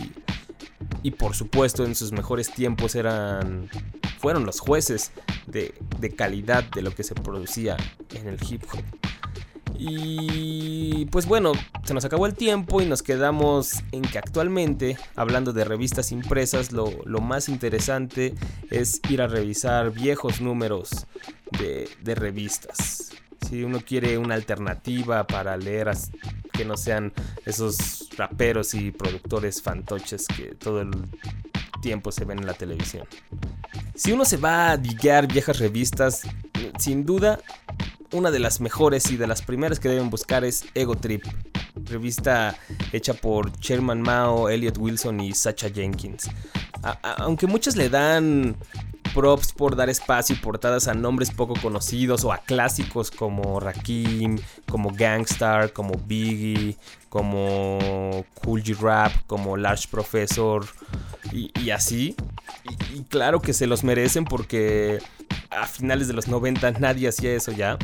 y, 1.03 1.11
por 1.11 1.35
supuesto 1.35 1.85
en 1.85 1.95
sus 1.95 2.11
mejores 2.11 2.51
tiempos 2.51 2.95
eran 2.95 3.69
fueron 4.19 4.45
los 4.45 4.59
jueces 4.59 5.11
de, 5.47 5.73
calidad 6.15 6.63
de 6.63 6.81
lo 6.81 6.91
que 6.91 7.03
se 7.03 7.15
producía 7.15 7.77
en 8.13 8.27
el 8.27 8.37
hip 8.49 8.63
hop. 8.73 8.83
Y 9.81 11.05
pues 11.05 11.25
bueno, 11.25 11.53
se 11.85 11.93
nos 11.93 12.03
acabó 12.03 12.25
el 12.25 12.33
tiempo 12.33 12.81
y 12.81 12.85
nos 12.85 13.01
quedamos 13.01 13.75
en 13.93 14.01
que 14.01 14.17
actualmente, 14.17 14.97
hablando 15.15 15.53
de 15.53 15.63
revistas 15.63 16.11
impresas, 16.11 16.73
lo, 16.73 16.91
más 17.21 17.47
interesante 17.47 18.35
es 18.69 18.99
ir 19.09 19.21
a 19.21 19.27
revisar 19.27 19.91
viejos 19.91 20.41
números 20.41 21.07
de 21.51 22.15
revistas. 22.15 23.13
Si 23.45 23.63
uno 23.63 23.79
quiere 23.81 24.17
una 24.17 24.35
alternativa 24.35 25.25
para 25.25 25.57
leer 25.57 25.91
que 26.51 26.65
no 26.65 26.77
sean 26.77 27.13
esos 27.45 28.09
raperos 28.17 28.73
y 28.73 28.91
productores 28.91 29.61
fantoches 29.61 30.27
que 30.27 30.55
todo 30.55 30.81
el 30.81 30.91
tiempo 31.81 32.11
se 32.11 32.25
ven 32.25 32.39
en 32.39 32.45
la 32.45 32.53
televisión. 32.53 33.07
Si 33.95 34.11
uno 34.11 34.25
se 34.25 34.37
va 34.37 34.71
a 34.71 34.77
diguear 34.77 35.27
viejas 35.27 35.59
revistas, 35.59 36.21
sin 36.77 37.05
duda, 37.05 37.39
una 38.11 38.31
de 38.31 38.39
las 38.39 38.59
mejores 38.59 39.11
y 39.11 39.17
de 39.17 39.27
las 39.27 39.41
primeras 39.41 39.79
que 39.79 39.89
deben 39.89 40.09
buscar 40.09 40.43
es 40.43 40.65
Ego 40.73 40.95
Trip, 40.95 41.23
revista 41.85 42.57
hecha 42.91 43.13
por 43.13 43.51
Sherman 43.59 44.01
Mao, 44.01 44.49
Elliot 44.49 44.77
Wilson 44.77 45.19
y 45.21 45.33
Sacha 45.33 45.69
Jenkins. 45.69 46.29
Aunque 47.03 47.47
muchos 47.47 47.75
le 47.75 47.89
dan 47.89 48.55
props 49.13 49.51
por 49.51 49.75
dar 49.75 49.89
espacio 49.89 50.35
y 50.35 50.39
portadas 50.39 50.87
a 50.87 50.93
nombres 50.93 51.31
poco 51.31 51.53
conocidos 51.61 52.23
o 52.23 52.31
a 52.31 52.39
clásicos 52.39 53.11
como 53.11 53.59
Rakim, 53.59 54.37
como 54.69 54.91
Gangstar, 54.91 55.73
como 55.73 55.93
Biggie, 56.05 56.77
como 57.09 58.25
Cool 58.43 58.63
G 58.63 58.77
Rap, 58.77 59.11
como 59.27 59.57
Large 59.57 59.87
Professor 59.89 60.65
y, 61.31 61.69
así. 61.69 62.15
Y, 62.63 62.97
y 62.97 63.03
claro 63.03 63.39
que 63.39 63.53
se 63.53 63.67
los 63.67 63.83
merecen 63.83 64.25
porque 64.25 64.99
a 65.49 65.65
finales 65.65 66.07
de 66.07 66.13
los 66.13 66.27
90 66.27 66.71
nadie 66.71 67.07
hacía 67.07 67.33
eso 67.33 67.51
ya. 67.51 67.77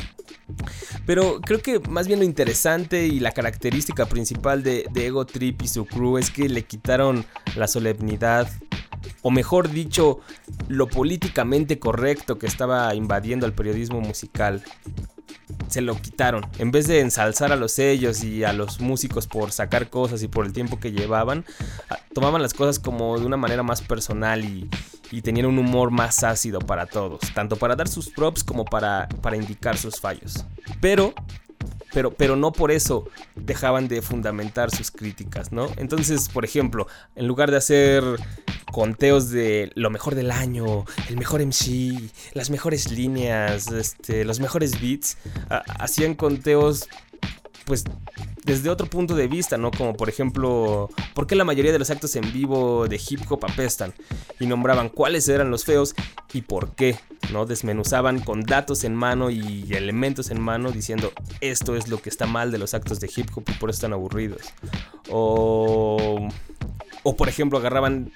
Pero 1.05 1.39
creo 1.41 1.61
que 1.61 1.80
más 1.80 2.07
bien 2.07 2.19
lo 2.19 2.26
interesante 2.26 3.07
y 3.07 3.19
la 3.19 3.32
característica 3.32 4.05
principal 4.05 4.63
de, 4.63 4.86
de 4.91 5.07
Ego 5.07 5.26
Trip 5.26 5.61
y 5.61 5.67
su 5.67 5.86
crew 5.86 6.17
es 6.17 6.30
que 6.30 6.49
le 6.49 6.63
quitaron 6.63 7.26
la 7.55 7.67
solemnidad, 7.67 8.49
o 9.22 9.32
mejor 9.32 9.70
dicho, 9.70 10.20
lo 10.68 10.88
políticamente 10.88 11.80
correcto 11.80 12.38
que 12.38 12.47
estaba 12.47 12.93
invadiendo 12.95 13.45
el 13.45 13.53
periodismo 13.53 14.01
musical. 14.01 14.64
Se 15.68 15.82
lo 15.82 15.99
quitaron. 15.99 16.45
En 16.60 16.72
vez 16.72 16.88
de 16.88 17.01
ensalzar 17.01 17.51
a 17.51 17.56
los 17.56 17.72
sellos 17.72 18.24
y 18.24 18.43
a 18.43 18.53
los 18.53 18.80
músicos 18.80 19.28
por 19.28 19.51
sacar 19.51 19.89
cosas 19.89 20.24
y 20.24 20.28
por 20.28 20.45
el 20.45 20.53
tiempo 20.53 20.80
que 20.80 20.91
llevaban, 20.91 21.45
tomaban 22.14 22.41
las 22.41 22.53
cosas 22.53 22.80
como 22.80 23.20
de 23.20 23.26
una 23.26 23.38
manera 23.38 23.64
más 23.64 23.82
personal 23.82 24.45
y, 24.45 24.70
y 25.12 25.22
tenían 25.22 25.47
un 25.47 25.58
humor 25.58 25.91
más 25.91 26.24
ácido 26.24 26.60
para 26.60 26.86
todos, 26.86 27.20
tanto 27.34 27.56
para 27.56 27.76
dar 27.76 27.88
sus 27.88 28.10
props 28.10 28.43
como 28.43 28.66
para, 28.66 29.08
para 29.22 29.38
indicar 29.38 29.78
sus 29.78 29.99
fallos. 29.99 30.45
Pero 30.82 31.14
pero, 31.96 32.12
pero 32.14 32.36
no 32.36 32.52
por 32.52 32.72
eso 32.72 33.08
dejaban 33.36 33.88
de 33.88 34.04
fundamentar 34.04 34.70
sus 34.70 34.91
críticas, 34.91 35.52
¿no? 35.52 35.68
Entonces, 35.78 36.30
por 36.30 36.46
ejemplo, 36.46 36.86
en 37.16 37.26
lugar 37.28 37.50
de 37.50 37.58
hacer 37.58 38.04
conteos 38.72 39.30
de 39.30 39.72
lo 39.76 39.89
mejor 39.89 40.16
del 40.16 40.32
año, 40.32 40.86
el 41.10 41.18
mejor 41.18 41.41
MC, 41.41 42.12
las 42.34 42.50
mejores 42.50 42.91
líneas, 42.91 43.72
este, 43.72 44.26
los 44.26 44.39
mejores 44.39 44.80
beats, 44.82 45.18
ha- 45.50 45.64
hacían 45.80 46.14
conteos 46.16 46.88
pues 47.66 47.84
desde 48.43 48.70
otro 48.70 48.88
punto 48.88 49.16
de 49.16 49.28
vista, 49.28 49.57
¿no? 49.57 49.72
Como 49.72 49.95
por 49.95 50.07
ejemplo, 50.07 50.89
¿por 51.13 51.28
qué 51.28 51.36
la 51.36 51.43
mayoría 51.43 51.72
de 51.72 51.80
los 51.80 51.89
actos 51.89 52.16
en 52.16 52.32
vivo 52.32 52.88
de 52.88 53.01
hip 53.09 53.22
hop 53.30 53.43
apestan? 53.43 53.93
Y 54.39 54.45
nombraban 54.45 54.89
cuáles 54.89 55.28
eran 55.28 55.49
los 55.49 55.66
feos 55.66 55.95
y 56.32 56.41
por 56.41 56.76
qué, 56.76 56.99
¿no? 57.34 57.45
Desmenuzaban 57.45 58.20
con 58.20 58.43
datos 58.43 58.84
en 58.84 58.95
mano 58.95 59.32
y 59.32 59.66
elementos 59.72 60.30
en 60.30 60.39
mano 60.39 60.72
diciendo 60.72 61.11
esto 61.41 61.76
es 61.76 61.88
lo 61.88 62.01
que 62.01 62.09
está 62.09 62.28
mal 62.28 62.51
de 62.51 62.59
los 62.59 62.74
actos 62.74 62.99
de 62.99 63.09
hip 63.13 63.30
hop 63.36 63.43
y 63.47 63.53
por 63.53 63.70
eso 63.70 63.78
están 63.78 63.93
aburridos. 63.93 64.41
O, 65.09 66.30
o 67.03 67.16
por 67.18 67.30
ejemplo, 67.30 67.57
agarraban 67.57 68.11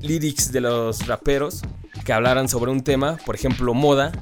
lyrics 0.00 0.52
de 0.52 0.60
los 0.60 1.06
raperos 1.06 1.62
que 2.04 2.12
hablaran 2.12 2.48
sobre 2.48 2.70
un 2.70 2.82
tema, 2.82 3.16
por 3.24 3.34
ejemplo, 3.34 3.72
moda, 3.74 4.12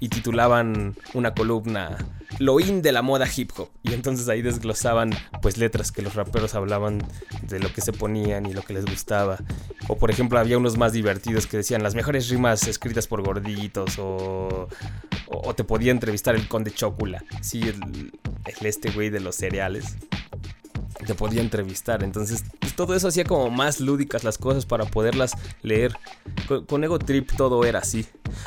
y 0.00 0.08
titulaban 0.08 0.96
una 1.14 1.34
columna 1.34 1.96
Lo 2.38 2.60
in 2.60 2.82
de 2.82 2.92
la 2.92 3.02
moda 3.02 3.26
hip 3.34 3.50
hop. 3.56 3.70
Y 3.82 3.94
entonces 3.94 4.28
ahí 4.28 4.42
desglosaban 4.42 5.10
pues 5.42 5.58
letras 5.58 5.92
que 5.92 6.02
los 6.02 6.14
raperos 6.14 6.54
hablaban 6.54 7.02
de 7.42 7.58
lo 7.58 7.72
que 7.72 7.80
se 7.80 7.92
ponían 7.92 8.46
y 8.46 8.52
lo 8.52 8.62
que 8.62 8.74
les 8.74 8.84
gustaba. 8.84 9.38
O 9.88 9.96
por 9.96 10.10
ejemplo 10.10 10.38
había 10.38 10.58
unos 10.58 10.76
más 10.76 10.92
divertidos 10.92 11.46
que 11.46 11.56
decían 11.56 11.82
las 11.82 11.94
mejores 11.94 12.28
rimas 12.28 12.66
escritas 12.66 13.06
por 13.06 13.22
gorditos 13.22 13.98
o... 13.98 14.68
O, 15.30 15.48
o 15.48 15.54
te 15.54 15.62
podía 15.62 15.90
entrevistar 15.90 16.34
el 16.34 16.48
conde 16.48 16.70
Chocula. 16.70 17.22
Sí, 17.42 17.60
el, 17.60 18.12
el 18.46 18.66
este 18.66 18.90
güey 18.90 19.10
de 19.10 19.20
los 19.20 19.36
cereales 19.36 19.96
te 21.06 21.14
podía 21.14 21.40
entrevistar. 21.40 22.02
Entonces, 22.02 22.44
todo 22.78 22.94
eso 22.94 23.08
hacía 23.08 23.24
como 23.24 23.50
más 23.50 23.80
lúdicas 23.80 24.22
las 24.22 24.38
cosas 24.38 24.64
para 24.64 24.84
poderlas 24.84 25.32
leer. 25.62 25.98
Con, 26.68 26.84
Ego 26.84 27.00
Trip 27.00 27.28
todo 27.36 27.64
era 27.64 27.80
así. 27.80 28.06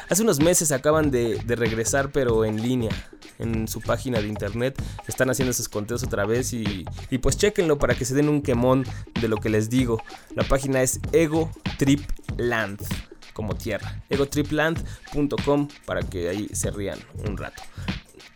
Hace 0.10 0.24
unos 0.24 0.40
meses 0.40 0.72
acaban 0.72 1.12
de, 1.12 1.36
de 1.36 1.56
regresar, 1.58 2.14
pero 2.14 2.46
en 2.46 2.62
línea. 2.62 2.92
En 3.40 3.68
su 3.68 3.82
página 3.82 4.22
de 4.22 4.30
internet 4.30 4.82
están 5.06 5.30
haciendo 5.30 5.52
esos 5.52 5.68
conteos 5.68 6.02
otra 6.04 6.26
vez 6.26 6.54
y, 6.54 6.86
y 7.10 7.18
pues 7.18 7.36
chequenlo 7.36 7.78
para 7.78 7.94
que 7.94 8.06
se 8.06 8.16
den 8.16 8.30
un 8.30 8.42
quemón 8.42 8.86
de 9.20 9.28
lo 9.28 9.36
que 9.36 9.50
les 9.50 9.70
digo. 9.70 10.02
La 10.34 10.44
página 10.44 10.82
es 10.82 11.02
Ego 11.12 11.52
Trip 11.78 12.00
Land, 12.38 12.80
como 13.34 13.56
tierra. 13.56 14.02
egotripland.com 14.10 15.68
para 15.86 16.04
que 16.04 16.30
ahí 16.30 16.48
se 16.54 16.72
rían 16.72 17.00
un 17.28 17.36
rato. 17.36 17.62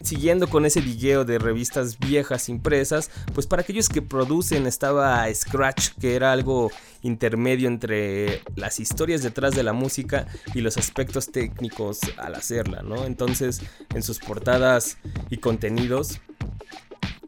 Siguiendo 0.05 0.47
con 0.47 0.65
ese 0.65 0.81
digueo 0.81 1.25
de 1.25 1.39
revistas 1.39 1.97
viejas 1.99 2.49
impresas, 2.49 3.11
pues 3.33 3.47
para 3.47 3.61
aquellos 3.61 3.89
que 3.89 4.01
producen 4.01 4.67
estaba 4.67 5.25
Scratch, 5.33 5.89
que 5.99 6.15
era 6.15 6.31
algo 6.31 6.71
intermedio 7.01 7.67
entre 7.67 8.41
las 8.55 8.79
historias 8.79 9.23
detrás 9.23 9.55
de 9.55 9.63
la 9.63 9.73
música 9.73 10.27
y 10.53 10.61
los 10.61 10.77
aspectos 10.77 11.31
técnicos 11.31 11.99
al 12.17 12.35
hacerla, 12.35 12.81
¿no? 12.81 13.05
Entonces, 13.05 13.61
en 13.93 14.03
sus 14.03 14.19
portadas 14.19 14.97
y 15.29 15.37
contenidos 15.37 16.19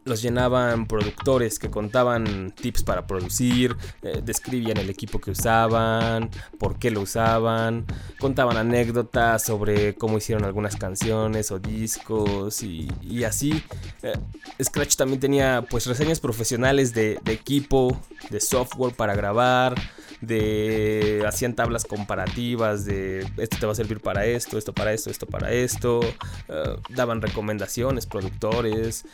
los 0.08 0.22
llenaban 0.22 0.86
productores 0.86 1.58
que 1.58 1.70
contaban 1.70 2.52
tips 2.52 2.82
para 2.82 3.06
producir, 3.06 3.76
eh, 4.02 4.20
describían 4.24 4.78
el 4.78 4.90
equipo 4.90 5.20
que 5.20 5.30
usaban, 5.30 6.30
por 6.58 6.78
qué 6.78 6.90
lo 6.90 7.02
usaban, 7.02 7.84
contaban 8.18 8.56
anécdotas 8.56 9.44
sobre 9.44 9.94
cómo 9.94 10.18
hicieron 10.18 10.44
algunas 10.44 10.76
canciones 10.76 11.50
o 11.50 11.58
discos 11.58 12.62
y, 12.62 12.88
y 13.02 13.24
así. 13.24 13.62
Eh, 14.02 14.14
Scratch 14.62 14.96
también 14.96 15.20
tenía 15.20 15.64
pues 15.68 15.86
reseñas 15.86 16.20
profesionales 16.20 16.94
de, 16.94 17.18
equipo, 17.26 18.00
de 18.30 18.40
software 18.40 18.94
para 18.94 19.14
grabar, 19.14 19.74
de 20.20 21.22
hacían 21.26 21.54
tablas 21.54 21.84
comparativas 21.84 22.84
de 22.84 23.20
esto 23.36 23.56
te 23.58 23.66
va 23.66 23.72
a 23.72 23.74
servir 23.76 24.00
para 24.00 24.26
esto, 24.26 24.58
esto 24.58 24.72
para 24.72 24.92
esto, 24.92 25.10
esto 25.10 25.26
para 25.26 25.52
esto, 25.52 26.00
eh, 26.48 26.76
daban 26.90 27.22
recomendaciones, 27.22 28.06
productores, 28.06 29.04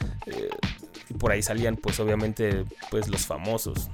y 1.09 1.15
por 1.15 1.33
ahí 1.33 1.43
salían 1.43 1.77
pues 1.77 2.01
obviamente 2.01 2.65
pues 2.91 3.09
los 3.09 3.27
famosos. 3.27 3.91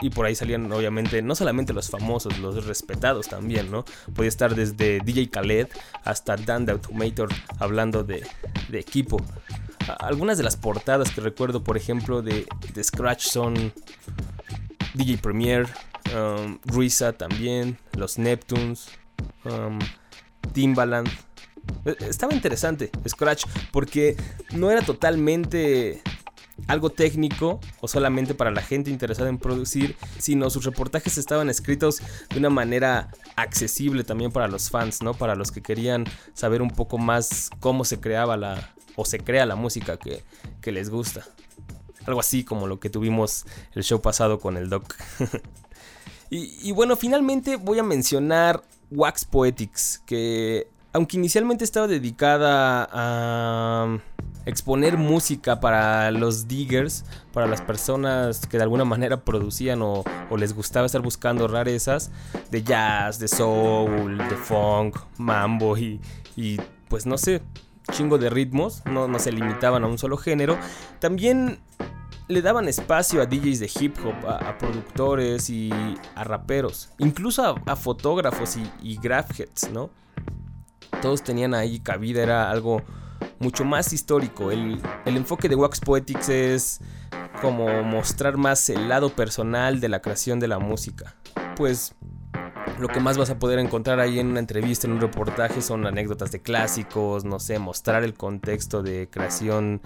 Y 0.00 0.10
por 0.10 0.26
ahí 0.26 0.34
salían 0.34 0.70
obviamente 0.70 1.22
no 1.22 1.34
solamente 1.34 1.72
los 1.72 1.88
famosos, 1.88 2.38
los 2.38 2.66
respetados 2.66 3.28
también, 3.28 3.70
¿no? 3.70 3.84
Podía 4.14 4.28
estar 4.28 4.54
desde 4.54 5.00
DJ 5.00 5.30
Khaled 5.30 5.68
hasta 6.04 6.36
Dan 6.36 6.66
the 6.66 6.72
Automator 6.72 7.28
hablando 7.58 8.04
de, 8.04 8.26
de 8.68 8.78
equipo. 8.78 9.22
Algunas 10.00 10.36
de 10.36 10.44
las 10.44 10.56
portadas 10.56 11.10
que 11.10 11.20
recuerdo, 11.20 11.62
por 11.62 11.76
ejemplo, 11.76 12.20
de, 12.20 12.46
de 12.74 12.84
Scratch 12.84 13.26
son 13.26 13.72
DJ 14.94 15.18
Premier, 15.18 15.66
um, 16.14 16.58
Risa 16.64 17.12
también, 17.12 17.78
los 17.92 18.18
Neptunes, 18.18 18.88
um, 19.44 19.78
Timbaland. 20.52 21.08
Eh, 21.84 21.96
Estaba 22.08 22.34
interesante 22.34 22.90
Scratch 23.08 23.44
porque 23.70 24.16
no 24.52 24.70
era 24.70 24.82
totalmente 24.82 26.02
algo 26.66 26.90
técnico 26.90 27.60
o 27.80 27.88
solamente 27.88 28.34
para 28.34 28.50
la 28.50 28.62
gente 28.62 28.90
interesada 28.90 29.28
en 29.28 29.38
producir, 29.38 29.96
sino 30.18 30.50
sus 30.50 30.64
reportajes 30.64 31.18
estaban 31.18 31.48
escritos 31.48 32.00
de 32.30 32.38
una 32.38 32.50
manera 32.50 33.08
accesible 33.36 34.04
también 34.04 34.32
para 34.32 34.48
los 34.48 34.70
fans, 34.70 35.02
¿no? 35.02 35.14
Para 35.14 35.34
los 35.34 35.52
que 35.52 35.62
querían 35.62 36.04
saber 36.34 36.62
un 36.62 36.70
poco 36.70 36.98
más 36.98 37.50
cómo 37.60 37.84
se 37.84 38.00
creaba 38.00 38.36
la 38.36 38.72
o 38.96 39.04
se 39.04 39.18
crea 39.18 39.44
la 39.46 39.56
música 39.56 39.98
que, 39.98 40.24
que 40.60 40.72
les 40.72 40.88
gusta. 40.88 41.24
Algo 42.06 42.20
así 42.20 42.44
como 42.44 42.66
lo 42.66 42.80
que 42.80 42.88
tuvimos 42.88 43.44
el 43.74 43.84
show 43.84 44.00
pasado 44.00 44.38
con 44.40 44.56
el 44.56 44.70
Doc. 44.70 44.96
y, 46.30 46.68
y 46.68 46.72
bueno, 46.72 46.96
finalmente 46.96 47.56
voy 47.56 47.78
a 47.78 47.82
mencionar 47.82 48.62
Wax 48.90 49.26
Poetics, 49.26 50.02
que 50.06 50.68
aunque 50.92 51.18
inicialmente 51.18 51.62
estaba 51.62 51.86
dedicada 51.86 52.88
a 52.90 53.98
exponer 54.46 54.96
música 54.96 55.60
para 55.60 56.10
los 56.12 56.48
diggers, 56.48 57.04
para 57.32 57.46
las 57.46 57.60
personas 57.60 58.46
que 58.46 58.56
de 58.56 58.62
alguna 58.62 58.84
manera 58.84 59.24
producían 59.24 59.82
o, 59.82 60.04
o 60.30 60.36
les 60.36 60.54
gustaba 60.54 60.86
estar 60.86 61.02
buscando 61.02 61.48
rarezas 61.48 62.10
de 62.50 62.62
jazz, 62.62 63.18
de 63.18 63.28
soul, 63.28 64.16
de 64.16 64.36
funk, 64.36 64.96
mambo 65.18 65.76
y, 65.76 66.00
y 66.36 66.58
pues 66.88 67.06
no 67.06 67.18
sé, 67.18 67.42
chingo 67.90 68.18
de 68.18 68.30
ritmos, 68.30 68.82
no, 68.86 69.18
se 69.18 69.32
limitaban 69.32 69.84
a 69.84 69.88
un 69.88 69.98
solo 69.98 70.16
género. 70.16 70.56
También 71.00 71.58
le 72.28 72.40
daban 72.40 72.68
espacio 72.68 73.22
a 73.22 73.26
DJs 73.26 73.60
de 73.60 73.70
hip 73.80 73.96
hop, 74.04 74.28
a, 74.28 74.56
productores 74.58 75.50
y 75.50 75.70
a 76.14 76.22
raperos, 76.22 76.90
incluso 76.98 77.60
a, 77.66 77.76
fotógrafos 77.76 78.56
y, 78.56 78.70
y 78.82 79.00
¿no? 79.72 79.90
Todos 81.02 81.22
tenían 81.22 81.52
ahí 81.54 81.80
cabida, 81.80 82.22
era 82.22 82.50
algo 82.50 82.82
mucho 83.38 83.64
más 83.64 83.92
histórico. 83.92 84.50
El, 84.50 84.80
el 85.04 85.16
enfoque 85.16 85.48
de 85.48 85.54
Wax 85.54 85.80
Poetics 85.80 86.28
es 86.28 86.80
como 87.40 87.82
mostrar 87.82 88.36
más 88.36 88.68
el 88.70 88.88
lado 88.88 89.10
personal 89.10 89.80
de 89.80 89.88
la 89.88 90.00
creación 90.00 90.40
de 90.40 90.48
la 90.48 90.58
música. 90.58 91.16
Pues 91.56 91.94
lo 92.78 92.88
que 92.88 93.00
más 93.00 93.16
vas 93.16 93.30
a 93.30 93.38
poder 93.38 93.58
encontrar 93.58 94.00
ahí 94.00 94.18
en 94.18 94.26
una 94.28 94.40
entrevista, 94.40 94.86
en 94.86 94.94
un 94.94 95.00
reportaje, 95.00 95.62
son 95.62 95.86
anécdotas 95.86 96.30
de 96.30 96.42
clásicos, 96.42 97.24
no 97.24 97.38
sé, 97.38 97.58
mostrar 97.58 98.04
el 98.04 98.14
contexto 98.14 98.82
de 98.82 99.08
creación, 99.10 99.80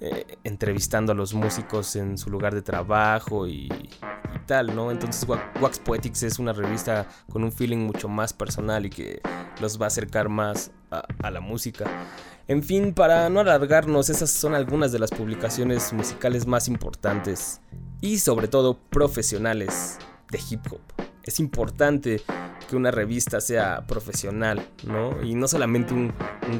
eh, 0.00 0.38
entrevistando 0.44 1.10
a 1.10 1.14
los 1.16 1.34
músicos 1.34 1.96
en 1.96 2.16
su 2.16 2.30
lugar 2.30 2.54
de 2.54 2.62
trabajo 2.62 3.48
y, 3.48 3.66
y 3.66 4.38
tal, 4.46 4.76
¿no? 4.76 4.92
Entonces 4.92 5.28
Wa- 5.28 5.52
Wax 5.60 5.80
Poetics 5.80 6.22
es 6.22 6.38
una 6.38 6.52
revista 6.52 7.08
con 7.32 7.42
un 7.42 7.50
feeling 7.50 7.78
mucho 7.78 8.08
más 8.08 8.32
personal 8.32 8.86
y 8.86 8.90
que 8.90 9.20
los 9.60 9.80
va 9.80 9.86
a 9.86 9.88
acercar 9.88 10.28
más 10.28 10.70
a 10.90 11.30
la 11.32 11.40
música. 11.40 11.86
En 12.48 12.62
fin, 12.62 12.94
para 12.94 13.28
no 13.28 13.40
alargarnos, 13.40 14.08
esas 14.08 14.30
son 14.30 14.54
algunas 14.54 14.90
de 14.90 14.98
las 14.98 15.10
publicaciones 15.10 15.92
musicales 15.92 16.46
más 16.46 16.66
importantes 16.66 17.60
y 18.00 18.20
sobre 18.20 18.48
todo 18.48 18.78
profesionales 18.88 19.98
de 20.30 20.40
hip 20.48 20.60
hop. 20.70 20.80
Es 21.22 21.40
importante 21.40 22.22
que 22.66 22.74
una 22.74 22.90
revista 22.90 23.42
sea 23.42 23.86
profesional, 23.86 24.66
¿no? 24.84 25.22
Y 25.22 25.34
no 25.34 25.46
solamente 25.46 25.92
un, 25.92 26.14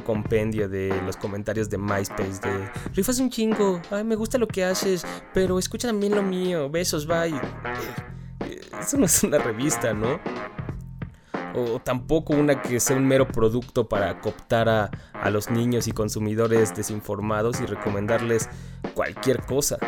compendio 0.05 0.69
de 0.69 0.95
los 1.07 1.17
comentarios 1.17 1.71
de 1.71 1.79
MySpace 1.79 2.41
de 2.43 2.71
rifas 2.95 3.19
un 3.19 3.31
chingo, 3.31 3.81
ay, 3.91 4.05
me 4.05 4.15
gusta 4.15 4.37
lo 4.37 4.47
que 4.47 4.65
haces, 4.65 5.07
pero 5.33 5.59
escucha 5.59 5.89
también 5.89 6.15
lo 6.15 6.23
mío, 6.23 6.69
besos, 6.69 7.07
bye. 7.07 7.35
Eh, 8.45 8.61
Eso 8.79 8.99
no 8.99 9.07
es 9.07 9.23
una 9.23 9.39
revista, 9.39 9.95
¿no? 9.95 10.21
O 11.65 11.81
tampoco 11.81 12.35
una 12.35 12.63
que 12.63 12.81
sea 12.81 12.97
un 12.97 13.07
mero 13.07 13.29
producto 13.29 13.89
para 13.89 14.21
cooptar 14.21 14.69
a, 14.69 14.91
a 15.13 15.31
los 15.31 15.51
niños 15.51 15.89
y 15.89 15.93
consumidores 15.93 16.75
desinformados 16.75 17.61
y 17.61 17.67
recomendarles 17.67 18.49
cualquier 18.95 19.43
cosa. 19.43 19.79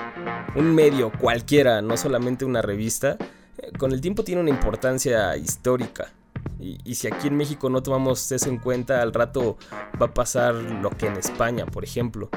Un 0.54 0.74
medio 0.74 1.12
cualquiera, 1.12 1.82
no 1.82 1.96
solamente 1.96 2.44
una 2.44 2.62
revista, 2.62 3.16
eh, 3.58 3.72
con 3.78 3.92
el 3.92 4.00
tiempo 4.00 4.24
tiene 4.24 4.40
una 4.40 4.50
importancia 4.50 5.36
histórica. 5.36 6.12
Y, 6.58 6.78
y 6.84 6.94
si 6.94 7.06
aquí 7.06 7.28
en 7.28 7.36
México 7.36 7.70
no 7.70 7.82
tomamos 7.82 8.30
eso 8.32 8.48
en 8.48 8.58
cuenta, 8.58 9.00
al 9.02 9.12
rato 9.12 9.56
va 10.00 10.06
a 10.06 10.14
pasar 10.14 10.54
lo 10.54 10.90
que 10.90 11.06
en 11.06 11.16
España, 11.16 11.66
por 11.66 11.84
ejemplo, 11.84 12.28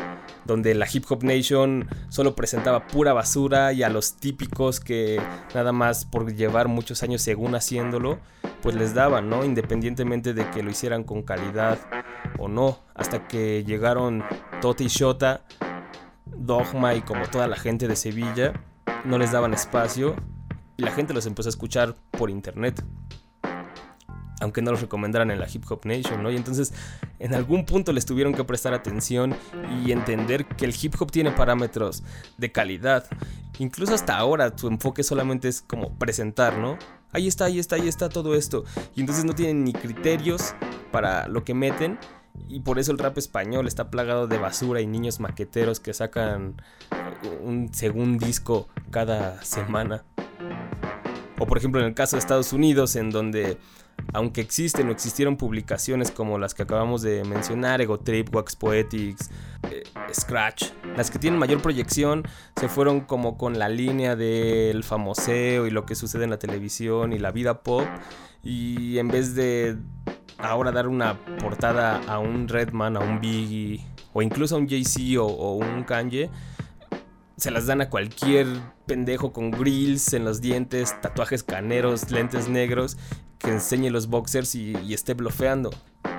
donde 0.45 0.73
la 0.75 0.87
Hip 0.91 1.05
Hop 1.09 1.23
Nation 1.23 1.87
solo 2.09 2.35
presentaba 2.35 2.87
pura 2.87 3.13
basura 3.13 3.73
y 3.73 3.83
a 3.83 3.89
los 3.89 4.15
típicos 4.15 4.79
que 4.79 5.21
nada 5.53 5.71
más 5.71 6.05
por 6.05 6.33
llevar 6.33 6.67
muchos 6.67 7.03
años 7.03 7.21
según 7.21 7.55
haciéndolo, 7.55 8.19
pues 8.61 8.75
les 8.75 8.93
daban, 8.93 9.29
¿no? 9.29 9.43
Independientemente 9.45 10.33
de 10.33 10.49
que 10.49 10.63
lo 10.63 10.71
hicieran 10.71 11.03
con 11.03 11.23
calidad 11.23 11.79
o 12.37 12.47
no, 12.47 12.79
hasta 12.95 13.27
que 13.27 13.63
llegaron 13.63 14.23
Tote 14.61 14.85
y 14.85 14.87
Shota, 14.87 15.41
Dogma 16.25 16.95
y 16.95 17.01
como 17.01 17.27
toda 17.27 17.47
la 17.47 17.55
gente 17.55 17.87
de 17.87 17.95
Sevilla, 17.95 18.53
no 19.05 19.17
les 19.17 19.31
daban 19.31 19.53
espacio 19.53 20.15
y 20.77 20.83
la 20.83 20.91
gente 20.91 21.13
los 21.13 21.25
empezó 21.25 21.49
a 21.49 21.51
escuchar 21.51 21.95
por 22.11 22.29
internet 22.29 22.83
aunque 24.43 24.61
no 24.61 24.71
los 24.71 24.81
recomendaran 24.81 25.31
en 25.31 25.39
la 25.39 25.47
Hip 25.51 25.63
Hop 25.69 25.85
Nation, 25.85 26.21
¿no? 26.21 26.29
Y 26.29 26.35
entonces 26.35 26.73
en 27.19 27.33
algún 27.33 27.65
punto 27.65 27.93
les 27.93 28.05
tuvieron 28.05 28.33
que 28.33 28.43
prestar 28.43 28.73
atención 28.73 29.35
y 29.83 29.91
entender 29.91 30.45
que 30.45 30.65
el 30.65 30.75
hip 30.79 30.95
hop 30.99 31.11
tiene 31.11 31.31
parámetros 31.31 32.03
de 32.37 32.51
calidad. 32.51 33.05
Incluso 33.59 33.93
hasta 33.93 34.17
ahora 34.17 34.55
tu 34.55 34.67
enfoque 34.67 35.03
solamente 35.03 35.47
es 35.47 35.61
como 35.61 35.93
presentar, 35.97 36.57
¿no? 36.57 36.77
Ahí 37.11 37.27
está, 37.27 37.45
ahí 37.45 37.59
está, 37.59 37.75
ahí 37.75 37.87
está 37.87 38.09
todo 38.09 38.35
esto. 38.35 38.65
Y 38.95 39.01
entonces 39.01 39.23
no 39.25 39.33
tienen 39.33 39.63
ni 39.63 39.73
criterios 39.73 40.55
para 40.91 41.27
lo 41.27 41.43
que 41.43 41.53
meten. 41.53 41.99
Y 42.49 42.61
por 42.61 42.79
eso 42.79 42.91
el 42.91 42.97
rap 42.97 43.17
español 43.17 43.67
está 43.67 43.91
plagado 43.91 44.27
de 44.27 44.39
basura 44.39 44.81
y 44.81 44.87
niños 44.87 45.19
maqueteros 45.19 45.79
que 45.79 45.93
sacan 45.93 46.61
un 47.43 47.71
segundo 47.73 48.25
disco 48.25 48.67
cada 48.89 49.41
semana. 49.43 50.03
O 51.43 51.45
por 51.45 51.57
ejemplo 51.57 51.81
en 51.81 51.87
el 51.87 51.93
caso 51.93 52.15
de 52.15 52.21
Estados 52.21 52.53
Unidos, 52.53 52.95
en 52.95 53.09
donde 53.09 53.57
aunque 54.13 54.39
existen 54.39 54.87
o 54.87 54.91
existieron 54.93 55.35
publicaciones 55.35 56.09
como 56.09 56.37
las 56.37 56.53
que 56.53 56.63
acabamos 56.63 57.01
de 57.01 57.25
mencionar, 57.25 57.81
Ego 57.81 57.99
Trip, 57.99 58.33
Wax 58.33 58.55
Poetics, 58.55 59.29
eh, 59.69 59.83
Scratch, 60.13 60.67
las 60.95 61.11
que 61.11 61.19
tienen 61.19 61.37
mayor 61.37 61.61
proyección 61.61 62.23
se 62.55 62.69
fueron 62.69 63.01
como 63.01 63.37
con 63.37 63.59
la 63.59 63.67
línea 63.67 64.15
del 64.15 64.85
famoseo 64.85 65.67
y 65.67 65.69
lo 65.69 65.85
que 65.85 65.95
sucede 65.95 66.23
en 66.23 66.29
la 66.29 66.39
televisión 66.39 67.11
y 67.11 67.19
la 67.19 67.31
vida 67.31 67.61
pop. 67.61 67.85
Y 68.41 68.97
en 68.97 69.09
vez 69.09 69.35
de 69.35 69.75
ahora 70.37 70.71
dar 70.71 70.87
una 70.87 71.19
portada 71.39 72.01
a 72.07 72.19
un 72.19 72.47
Redman, 72.47 72.95
a 72.95 73.01
un 73.01 73.19
Biggie 73.19 73.85
o 74.13 74.21
incluso 74.21 74.55
a 74.55 74.59
un 74.59 74.69
Jay-Z 74.69 75.21
o, 75.21 75.55
un 75.55 75.83
Kanye, 75.83 76.29
se 77.35 77.51
las 77.51 77.65
dan 77.65 77.81
a 77.81 77.89
cualquier 77.89 78.47
pendejo 78.85 79.31
con 79.31 79.51
grills 79.51 80.13
en 80.13 80.25
los 80.25 80.41
dientes, 80.41 80.99
tatuajes 81.01 81.43
caneros, 81.43 82.11
lentes 82.11 82.49
negros, 82.49 82.97
que 83.37 83.51
enseñe 83.51 83.89
los 83.89 84.07
boxers 84.07 84.55
y, 84.55 84.93
esté 84.93 85.13
blofeando. 85.13 85.69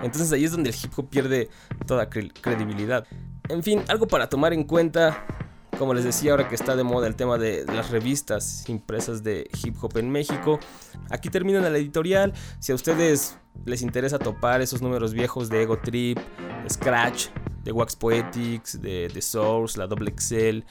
Entonces 0.02 0.32
ahí 0.32 0.44
es 0.44 0.52
donde 0.52 0.70
el 0.70 0.76
hip 0.76 0.92
hop 0.96 1.08
pierde 1.08 1.48
toda 1.86 2.10
cre- 2.10 2.32
credibilidad. 2.40 3.06
En 3.48 3.62
fin, 3.62 3.82
algo 3.88 4.06
para 4.06 4.28
tomar 4.28 4.52
en 4.52 4.64
cuenta, 4.64 5.24
como 5.78 5.94
les 5.94 6.04
decía 6.04 6.32
ahora 6.32 6.48
que 6.48 6.54
está 6.54 6.76
de 6.76 6.84
moda 6.84 7.06
el 7.06 7.16
tema 7.16 7.38
de 7.38 7.64
las 7.66 7.90
revistas 7.90 8.68
impresas 8.68 9.22
de 9.22 9.50
hip 9.62 9.76
hop 9.82 9.96
en 9.98 10.10
México. 10.10 10.60
Aquí 11.10 11.30
termina 11.30 11.60
la 11.60 11.76
editorial. 11.78 12.32
Si 12.58 12.72
a 12.72 12.74
ustedes 12.74 13.36
les 13.64 13.82
interesa 13.82 14.18
topar 14.18 14.60
esos 14.60 14.82
números 14.82 15.14
viejos 15.14 15.48
de 15.48 15.62
Ego 15.62 15.78
Trip, 15.78 16.18
Scratch, 16.70 17.28
de 17.64 17.72
Wax 17.72 17.96
Poetics, 17.96 18.80
de 18.80 19.10
The 19.12 19.22
Source, 19.22 19.78
la 19.78 19.86
Double 19.86 20.10
Excel 20.10 20.64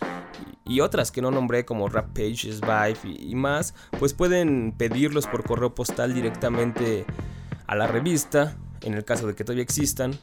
y, 0.65 0.79
otras 0.79 1.11
que 1.11 1.21
no 1.21 1.31
nombré 1.31 1.65
como 1.65 1.89
Rap 1.89 2.13
Pages, 2.13 2.61
Vibe 2.61 2.99
y, 3.03 3.31
y 3.31 3.35
más, 3.35 3.73
pues 3.99 4.13
pueden 4.13 4.73
pedirlos 4.77 5.27
por 5.27 5.43
correo 5.43 5.75
postal 5.75 6.13
directamente 6.13 7.05
a 7.67 7.75
la 7.75 7.87
revista, 7.87 8.57
en 8.81 8.93
el 8.93 9.03
caso 9.03 9.27
de 9.27 9.35
que 9.35 9.43
todavía 9.43 9.63
existan. 9.63 10.19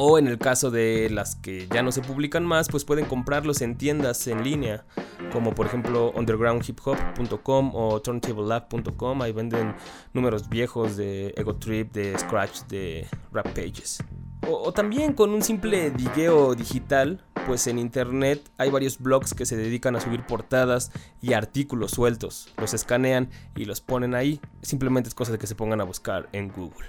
O 0.00 0.16
en 0.16 0.28
el 0.28 0.38
caso 0.38 0.70
de 0.70 1.10
las 1.10 1.34
que 1.34 1.66
ya 1.66 1.82
no 1.82 1.90
se 1.90 2.02
publican 2.02 2.46
más, 2.46 2.68
pues 2.68 2.84
pueden 2.84 3.06
comprarlos 3.06 3.62
en 3.62 3.76
tiendas 3.76 4.28
en 4.28 4.44
línea, 4.44 4.84
como 5.32 5.56
por 5.56 5.66
ejemplo 5.66 6.12
undergroundhiphop.com 6.14 7.72
o 7.74 8.00
turntablelab.com. 8.00 9.22
Ahí 9.22 9.32
venden 9.32 9.74
números 10.12 10.48
viejos 10.48 10.96
de 10.96 11.34
Ego 11.36 11.56
Trip, 11.56 11.92
de 11.92 12.16
Scratch, 12.16 12.62
de 12.68 13.08
Rap 13.32 13.48
Pages. 13.48 13.98
O, 14.46 14.72
también 14.72 15.12
con 15.12 15.30
un 15.30 15.42
simple 15.42 15.90
digueo 15.90 16.54
digital, 16.54 17.24
pues 17.46 17.66
en 17.66 17.78
internet 17.78 18.50
hay 18.56 18.70
varios 18.70 18.98
blogs 18.98 19.34
que 19.34 19.46
se 19.46 19.56
dedican 19.56 19.96
a 19.96 20.00
subir 20.00 20.24
portadas 20.24 20.92
y 21.20 21.32
artículos 21.32 21.90
sueltos. 21.90 22.48
Los 22.56 22.72
escanean 22.72 23.30
y 23.56 23.64
los 23.64 23.80
ponen 23.80 24.14
ahí. 24.14 24.40
Simplemente 24.62 25.08
es 25.08 25.14
cosa 25.14 25.32
de 25.32 25.38
que 25.38 25.46
se 25.46 25.54
pongan 25.54 25.80
a 25.80 25.84
buscar 25.84 26.28
en 26.32 26.48
Google. 26.48 26.88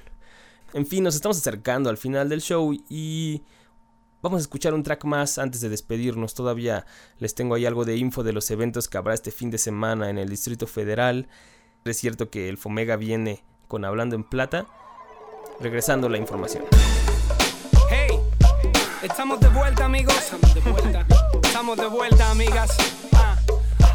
En 0.74 0.86
fin, 0.86 1.04
nos 1.04 1.16
estamos 1.16 1.38
acercando 1.38 1.90
al 1.90 1.98
final 1.98 2.30
del 2.30 2.42
show 2.42 2.72
y 2.88 3.44
vamos 4.22 4.38
a 4.38 4.42
escuchar 4.42 4.74
un 4.74 4.84
track 4.84 5.04
más 5.06 5.40
antes 5.40 5.62
de 5.62 5.70
despedirnos. 5.70 6.36
Todavía 6.36 6.86
les 7.18 7.34
tengo 7.34 7.56
ahí 7.56 7.66
algo 7.66 7.86
de 7.86 7.98
info 7.98 8.24
de 8.24 8.34
los 8.34 8.52
eventos 8.52 8.88
que 8.88 8.98
habrá 8.98 9.16
este 9.16 9.32
fin 9.32 9.50
de 9.50 9.58
semana 9.58 10.10
en 10.10 10.20
el 10.20 10.30
Distrito 10.30 10.68
Federal. 10.68 11.28
Es 11.86 11.98
cierto 11.98 12.30
que 12.30 12.50
el 12.50 12.58
Fomega 12.58 12.96
viene 12.98 13.44
con 13.68 13.86
Hablando 13.86 14.16
en 14.16 14.24
Plata. 14.24 14.68
Regresando 15.60 16.08
la 16.08 16.18
información. 16.18 16.64
Estamos 19.02 19.40
de 19.40 19.48
vuelta, 19.48 19.86
amigos. 19.86 20.14
Estamos 20.14 20.54
de 20.54 20.60
vuelta. 20.60 21.06
Estamos 21.42 21.78
de 21.78 21.88
vuelta, 21.88 22.32
amigas. 22.32 22.76
Ah, 23.14 23.38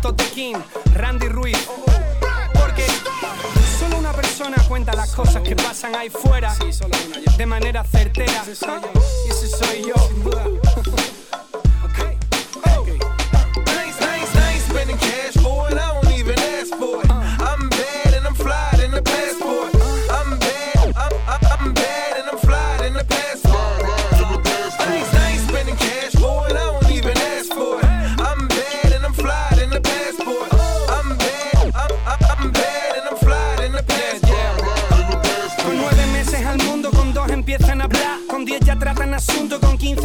Tote 0.00 0.24
King, 0.30 0.54
Randy 0.94 1.28
Ruiz. 1.28 1.58
Porque 2.54 2.86
solo 3.78 3.98
una 3.98 4.12
persona 4.12 4.56
cuenta 4.66 4.94
las 4.94 5.14
cosas 5.14 5.42
que 5.42 5.54
pasan 5.56 5.94
ahí 5.94 6.08
fuera 6.08 6.54
de 7.36 7.46
manera 7.46 7.84
certera. 7.84 8.44
Y 8.46 9.30
ese 9.30 9.48
soy 9.48 9.84
yo. 9.84 9.94
Okay. 11.84 12.18
Okay. 12.78 12.98
Nice, 13.66 14.00
nice, 14.00 14.34
nice 14.34 14.64
spending 14.70 14.96
cash 14.96 15.34
for 15.42 15.63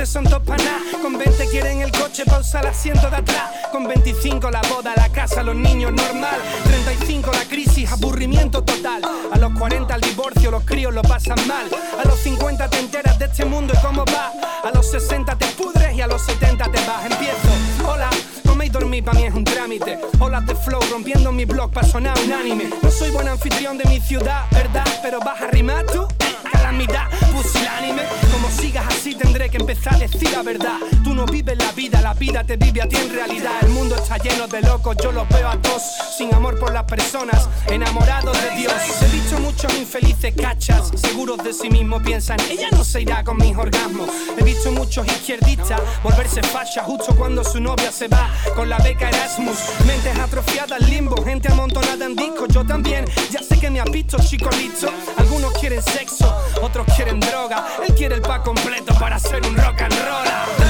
son 0.06 0.24
dos. 0.24 0.40
Con 1.02 1.18
20 1.18 1.48
quieren 1.48 1.82
el 1.82 1.92
coche 1.92 2.24
pausa 2.26 2.60
el 2.62 2.68
asiento 2.68 3.10
de 3.10 3.18
atrás. 3.18 3.52
Con 3.72 3.88
25 3.88 4.50
la 4.52 4.62
boda, 4.62 4.94
la 4.96 5.10
casa, 5.10 5.44
los 5.44 5.56
niños, 5.56 5.92
normal. 5.92 6.38
35 6.66 7.32
la 7.32 7.46
crisis, 7.46 7.92
aburrimiento 7.92 8.64
total. 8.64 9.02
A 9.32 9.38
los 9.38 9.52
40 9.58 9.96
el 9.96 10.02
divorcio, 10.02 10.52
los 10.52 10.64
críos 10.64 10.94
lo 10.94 11.02
pasan 11.02 11.38
mal. 11.48 11.68
A 12.00 12.08
los 12.08 12.20
50 12.20 12.70
te 12.70 12.80
enteras 12.80 13.20
de 13.20 13.26
este 13.26 13.46
mundo 13.46 13.74
y 13.76 13.86
cómo 13.86 14.06
va. 14.06 14.32
A 14.64 14.72
los 14.74 14.90
60 14.92 15.36
te 15.38 15.46
pudres 15.48 15.96
y 15.96 16.02
a 16.02 16.08
los 16.08 16.22
70 16.24 16.66
te 16.66 16.86
vas. 16.86 17.06
Empiezo, 17.06 17.88
hola. 17.88 18.10
Comer 18.46 18.68
y 18.68 18.70
dormir 18.70 19.04
para 19.04 19.20
mí 19.20 19.26
es 19.26 19.34
un 19.34 19.44
trámite. 19.44 20.00
Olas 20.20 20.46
de 20.46 20.56
flow 20.56 20.82
rompiendo 20.92 21.32
mi 21.32 21.46
blog 21.46 21.72
para 21.72 21.88
sonar 21.88 22.18
unánime. 22.24 22.70
No 22.82 22.92
soy 22.92 23.12
buen 23.12 23.28
anfitrión 23.28 23.78
de 23.78 23.86
mi 23.86 24.00
ciudad, 24.00 24.46
¿verdad? 24.52 24.86
Pero 25.02 25.20
vas 25.20 25.42
a 25.42 25.48
rimar 25.48 25.86
tú. 25.86 26.08
Calamidad, 26.70 27.10
pusilánime. 27.32 28.04
Como 28.32 28.48
sigas 28.52 28.86
así 28.88 29.16
tendré 29.16 29.50
que 29.50 29.58
empezar 29.58 29.96
a 29.96 29.98
decir 29.98 30.30
la 30.32 30.44
verdad. 30.44 30.78
Tú 31.04 31.16
no 31.16 31.26
vives 31.26 31.58
la 31.58 31.72
vida, 31.72 32.00
la 32.00 32.14
vida 32.14 32.44
te 32.44 32.58
vive 32.58 32.84
a 32.84 32.88
ti 32.88 32.96
en 32.96 33.12
realidad. 33.12 33.54
El 33.64 33.70
mundo 33.70 33.96
está 33.96 34.18
lleno 34.18 34.48
de 34.48 34.62
locos, 34.62 34.96
yo 35.04 35.12
los 35.12 35.28
veo 35.30 35.50
a 35.50 35.60
todos. 35.60 35.82
Sin 36.16 36.32
amor 36.32 36.60
por 36.60 36.72
las 36.72 36.84
personas, 36.84 37.50
enamorados 37.70 38.40
de 38.44 38.52
Dios. 38.52 38.74
He 39.02 39.08
visto 39.08 39.40
muchos 39.40 39.76
infelices 39.80 40.36
cachas, 40.36 40.92
seguros 40.94 41.44
de 41.44 41.54
sí 41.54 41.72
mismos 41.72 42.04
piensan, 42.04 42.38
ella 42.52 42.68
no 42.72 42.84
se 42.84 43.02
irá 43.02 43.24
con 43.24 43.38
mis 43.38 43.58
orgasmos. 43.58 44.08
He 44.38 44.44
visto 44.44 44.72
muchos 44.72 45.08
izquierdistas 45.08 45.82
volverse 46.04 46.44
facha 46.44 46.84
justo 46.84 47.16
cuando 47.16 47.44
su 47.44 47.60
novia 47.60 47.92
se 47.92 48.08
va 48.08 48.30
con 48.56 48.70
la 48.70 48.78
beca 48.78 49.10
Erasmus. 49.10 49.58
Mentes 49.88 50.16
atrofiadas, 50.20 50.88
limbo, 50.88 51.20
gente 51.24 51.52
amontonada 51.52 52.06
en 52.06 52.16
discos. 52.16 52.48
Yo 52.50 52.64
también, 52.64 53.06
ya 53.32 53.42
sé 53.42 53.60
que 53.60 53.72
me 53.72 53.80
has 53.80 53.90
visto, 53.90 54.18
chico 54.20 54.52
listo. 54.52 54.88
Algunos 55.18 55.54
quieren 55.54 55.82
sexo, 55.82 56.32
otros 56.62 56.86
quieren 56.96 57.20
droga. 57.20 57.66
Él 57.88 57.94
quiere 57.96 58.16
el 58.16 58.22
pack 58.22 58.44
completo 58.44 58.94
para 59.00 59.20
ser 59.20 59.46
un 59.46 59.56
rock 59.56 59.82
and 59.82 59.94
roll. 59.94 60.69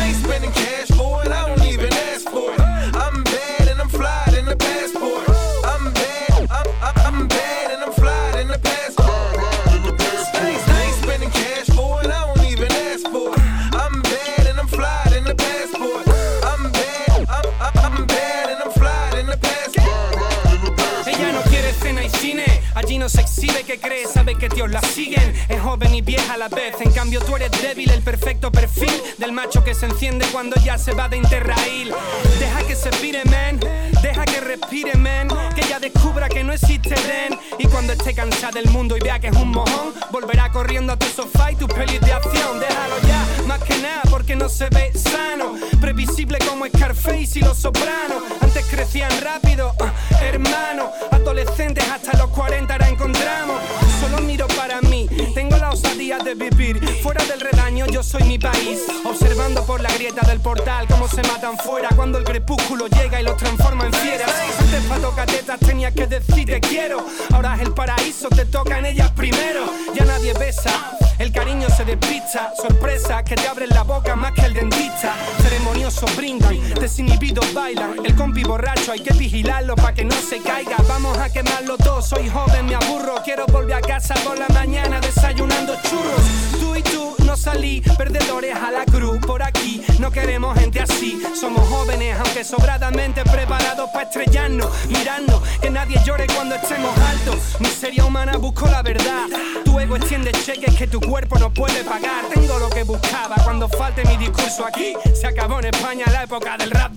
Que 23.69 23.79
cree, 23.79 24.07
sabe 24.07 24.35
que 24.35 24.49
Dios 24.49 24.67
la 24.71 24.81
siguen. 24.81 25.31
Es 25.47 25.61
joven 25.61 25.93
y 25.93 26.01
vieja 26.01 26.33
a 26.33 26.37
la 26.37 26.47
vez, 26.47 26.73
en 26.81 26.91
cambio 26.91 27.21
tú 27.21 27.35
eres 27.35 27.51
débil, 27.61 27.91
el 27.91 28.01
perfecto 28.01 28.51
perfil 28.51 28.91
del 29.19 29.31
macho 29.31 29.63
que 29.63 29.75
se 29.75 29.85
enciende 29.85 30.25
cuando 30.31 30.55
ya 30.63 30.79
se 30.79 30.91
va 30.95 31.07
de 31.07 31.17
Interrail. 31.17 31.93
Deja 32.39 32.63
que 32.63 32.75
se 32.75 32.89
pire, 32.89 33.23
man, 33.25 33.59
deja 34.01 34.25
que 34.25 34.41
respire, 34.41 34.95
man, 34.95 35.27
que 35.53 35.61
ella 35.61 35.79
descubra 35.79 36.29
que 36.29 36.43
no 36.43 36.51
existe 36.51 36.95
den. 36.95 37.37
Y 37.59 37.67
cuando 37.67 37.93
esté 37.93 38.15
cansada 38.15 38.53
del 38.53 38.69
mundo 38.71 38.97
y 38.97 39.01
vea 39.01 39.19
que 39.19 39.27
es 39.27 39.35
un 39.35 39.49
mojón, 39.49 39.93
volverá 40.11 40.51
corriendo 40.51 40.93
a 40.93 40.97
tu 40.97 41.05
sofá 41.05 41.51
y 41.51 41.55
tus 41.55 41.71
pelis 41.71 42.01
de 42.01 42.11
acción. 42.11 42.59
Déjalo 42.59 42.95
ya, 43.07 43.43
más 43.45 43.61
que 43.61 43.77
nada 43.77 44.01
porque 44.09 44.35
no 44.35 44.49
se 44.49 44.67
ve 44.69 44.91
sano, 44.97 45.53
previsible 45.79 46.39
como 46.39 46.65
Scarface 46.65 47.37
y 47.37 47.41
los 47.41 47.57
sopranos. 47.59 48.23
Antes 48.41 48.65
crecían 48.65 49.11
rápido, 49.21 49.75
ah, 49.79 49.93
hermano, 50.21 50.91
adolescentes 51.11 51.83
hasta 51.89 52.17
los 52.17 52.29
40 52.29 52.73
ahora 52.73 52.89
encontramos. 52.89 53.61
Solo 53.99 54.19
miro 54.21 54.47
para 54.47 54.81
mí, 54.81 55.07
tengo 55.33 55.57
la 55.57 55.69
osadía 55.71 56.17
de 56.19 56.35
vivir 56.35 56.79
fuera 57.01 57.23
del 57.25 57.39
redaño. 57.39 57.85
Yo 57.87 58.03
soy 58.03 58.23
mi 58.23 58.39
país, 58.39 58.81
observando 59.03 59.65
por 59.65 59.81
la 59.81 59.89
grieta 59.93 60.25
del 60.27 60.39
portal 60.39 60.87
cómo 60.87 61.07
se 61.07 61.21
matan 61.23 61.57
fuera 61.57 61.89
cuando 61.95 62.17
el 62.17 62.23
crepúsculo 62.23 62.87
llega 62.87 63.19
y 63.19 63.23
los 63.23 63.37
transforma 63.37 63.85
en 63.85 63.93
fieras. 63.93 64.31
Antes 64.59 64.83
para 64.83 65.01
tocar 65.01 65.27
tetas 65.27 65.59
tenía 65.59 65.91
que 65.91 66.07
decir 66.07 66.45
te 66.45 66.59
quiero, 66.59 67.05
ahora 67.33 67.55
es 67.55 67.61
el 67.61 67.73
paraíso, 67.73 68.29
te 68.29 68.45
toca 68.45 68.79
en 68.79 68.85
ellas 68.87 69.11
primero. 69.11 69.65
Ya 69.93 70.05
nadie 70.05 70.33
besa, 70.33 70.97
el 71.19 71.31
cariño 71.31 71.69
se 71.69 71.85
despista, 71.85 72.53
sorpresa 72.55 73.23
que 73.23 73.35
te 73.35 73.47
abren 73.47 73.69
la 73.69 73.83
boca 73.83 74.15
más 74.15 74.31
que 74.31 74.41
el 74.41 74.53
dentista. 74.53 75.13
Ceremoniosos 75.41 76.15
brindan, 76.15 76.57
desinhibidos 76.75 77.53
bailan, 77.53 78.05
el 78.05 78.15
compi 78.15 78.43
borracho 78.43 78.93
hay 78.93 79.01
que 79.01 79.13
vigilarlo 79.13 79.75
para 79.75 79.93
que 79.93 80.05
no 80.05 80.15
se 80.15 80.41
caiga. 80.41 80.77
Vamos 80.87 81.17
a 81.17 81.31
quemarlo 81.31 81.77
todo, 81.77 82.01
soy 82.01 82.29
joven, 82.29 82.65
me 82.65 82.75
aburro, 82.75 83.21
quiero 83.23 83.45
volver 83.47 83.75
a 83.75 83.81
casa 83.81 84.15
por 84.23 84.39
la 84.39 84.47
mañana 84.49 84.99
desayunando 84.99 85.75
churros. 85.83 86.59
Tú 86.59 86.75
y 86.75 86.81
tú 86.83 87.08
no 87.29 87.37
salí, 87.37 87.79
perdedores 87.95 88.55
a 88.55 88.71
la 88.71 88.85
cruz 88.85 89.19
por 89.19 89.43
aquí. 89.43 89.83
No 89.99 90.09
queremos 90.09 90.57
gente 90.57 90.79
así, 90.79 91.21
somos 91.39 91.67
jóvenes, 91.69 92.17
aunque 92.17 92.43
sobradamente 92.43 93.23
preparados 93.23 93.87
para 93.91 94.05
estrellarnos. 94.05 94.67
Mirando 94.87 95.39
que 95.61 95.69
nadie 95.69 96.01
llore 96.03 96.25
cuando 96.35 96.55
estemos 96.55 96.91
altos. 96.97 97.35
Miseria 97.59 98.03
humana, 98.03 98.37
busco 98.37 98.65
la 98.65 98.81
verdad. 98.81 99.27
Tu 99.63 99.79
ego 99.79 99.95
extiende 99.95 100.31
cheques 100.31 100.75
que 100.75 100.87
tu 100.87 100.99
cuerpo 100.99 101.37
no 101.37 101.53
puede 101.53 101.83
pagar. 101.83 102.25
Tengo 102.33 102.57
lo 102.57 102.69
que 102.71 102.81
buscaba 102.81 103.35
cuando 103.43 103.69
falte 103.69 104.03
mi 104.05 104.17
discurso 104.17 104.65
aquí. 104.65 104.95
Se 105.13 105.27
acabó 105.27 105.59
en 105.59 105.65
España 105.65 106.05
la 106.11 106.23
época 106.23 106.57
del 106.57 106.71
rap 106.71 106.89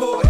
it. 0.00 0.27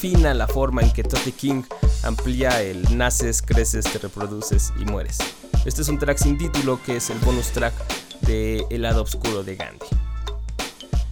Fina 0.00 0.32
la 0.32 0.46
forma 0.46 0.80
en 0.80 0.90
que 0.92 1.02
Tote 1.02 1.30
King 1.32 1.62
amplía 2.04 2.62
el 2.62 2.96
naces, 2.96 3.42
creces, 3.42 3.84
te 3.84 3.98
reproduces 3.98 4.72
y 4.80 4.86
mueres. 4.86 5.18
Este 5.66 5.82
es 5.82 5.88
un 5.90 5.98
track 5.98 6.16
sin 6.16 6.38
título 6.38 6.80
que 6.82 6.96
es 6.96 7.10
el 7.10 7.18
bonus 7.18 7.48
track 7.48 7.74
de 8.22 8.64
El 8.70 8.80
lado 8.80 9.02
oscuro 9.02 9.42
de 9.42 9.56
Gandhi. 9.56 9.84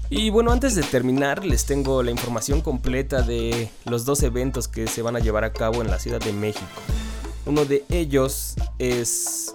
Y 0.08 0.30
bueno, 0.30 0.52
antes 0.52 0.74
de 0.74 0.82
terminar, 0.84 1.44
les 1.44 1.66
tengo 1.66 2.02
la 2.02 2.10
información 2.10 2.62
completa 2.62 3.20
de 3.20 3.70
los 3.84 4.06
dos 4.06 4.22
eventos 4.22 4.68
que 4.68 4.86
se 4.86 5.02
van 5.02 5.16
a 5.16 5.18
llevar 5.18 5.44
a 5.44 5.52
cabo 5.52 5.82
en 5.82 5.90
la 5.90 5.98
Ciudad 5.98 6.20
de 6.20 6.32
México. 6.32 6.64
Uno 7.44 7.66
de 7.66 7.84
ellos 7.90 8.54
es 8.78 9.54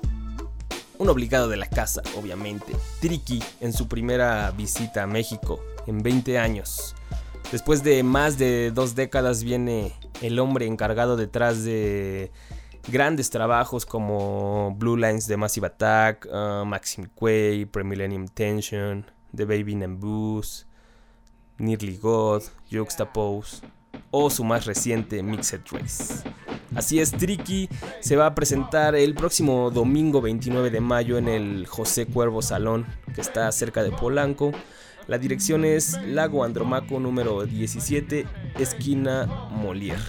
un 0.99 1.09
obligado 1.09 1.49
de 1.49 1.57
la 1.57 1.67
casa, 1.67 2.03
obviamente. 2.15 2.75
Triki 3.01 3.41
en 3.61 3.73
su 3.73 3.87
primera 3.87 4.51
visita 4.51 5.01
a 5.01 5.07
México 5.07 5.59
en 5.87 6.03
20 6.03 6.37
años. 6.37 6.93
Después 7.51 7.83
de 7.83 8.03
más 8.03 8.37
de 8.37 8.71
dos 8.71 8.95
décadas 8.95 9.43
viene 9.43 9.93
el 10.21 10.39
hombre 10.39 10.65
encargado 10.65 11.15
detrás 11.17 11.63
de 11.63 12.31
grandes 12.87 13.29
trabajos 13.29 13.85
como 13.85 14.75
Blue 14.77 14.97
Lines 14.97 15.27
de 15.27 15.37
Massive 15.37 15.67
Attack, 15.67 16.27
uh, 16.31 16.65
Maxim 16.65 17.07
Quay, 17.19 17.65
Premillennium 17.65 18.27
Tension, 18.27 19.05
The 19.35 19.45
Baby 19.45 19.75
Booze, 19.87 20.65
Nearly 21.57 21.97
God, 21.97 22.43
Juxtapose 22.71 23.61
o 24.11 24.29
su 24.29 24.43
más 24.43 24.65
reciente 24.65 25.23
Mixed 25.23 25.61
Race. 25.71 26.23
Así 26.75 26.99
es, 26.99 27.11
Tricky 27.11 27.69
se 27.99 28.15
va 28.15 28.27
a 28.27 28.35
presentar 28.35 28.95
el 28.95 29.13
próximo 29.13 29.69
domingo 29.69 30.21
29 30.21 30.71
de 30.71 30.81
mayo 30.81 31.17
en 31.17 31.27
el 31.27 31.67
José 31.67 32.05
Cuervo 32.07 32.41
Salón, 32.41 32.85
que 33.13 33.21
está 33.21 33.51
cerca 33.51 33.83
de 33.83 33.91
Polanco. 33.91 34.51
La 35.07 35.17
dirección 35.17 35.65
es 35.65 35.99
Lago 36.07 36.43
Andromaco 36.45 36.99
número 36.99 37.45
17, 37.45 38.25
esquina 38.57 39.27
Molière. 39.51 39.99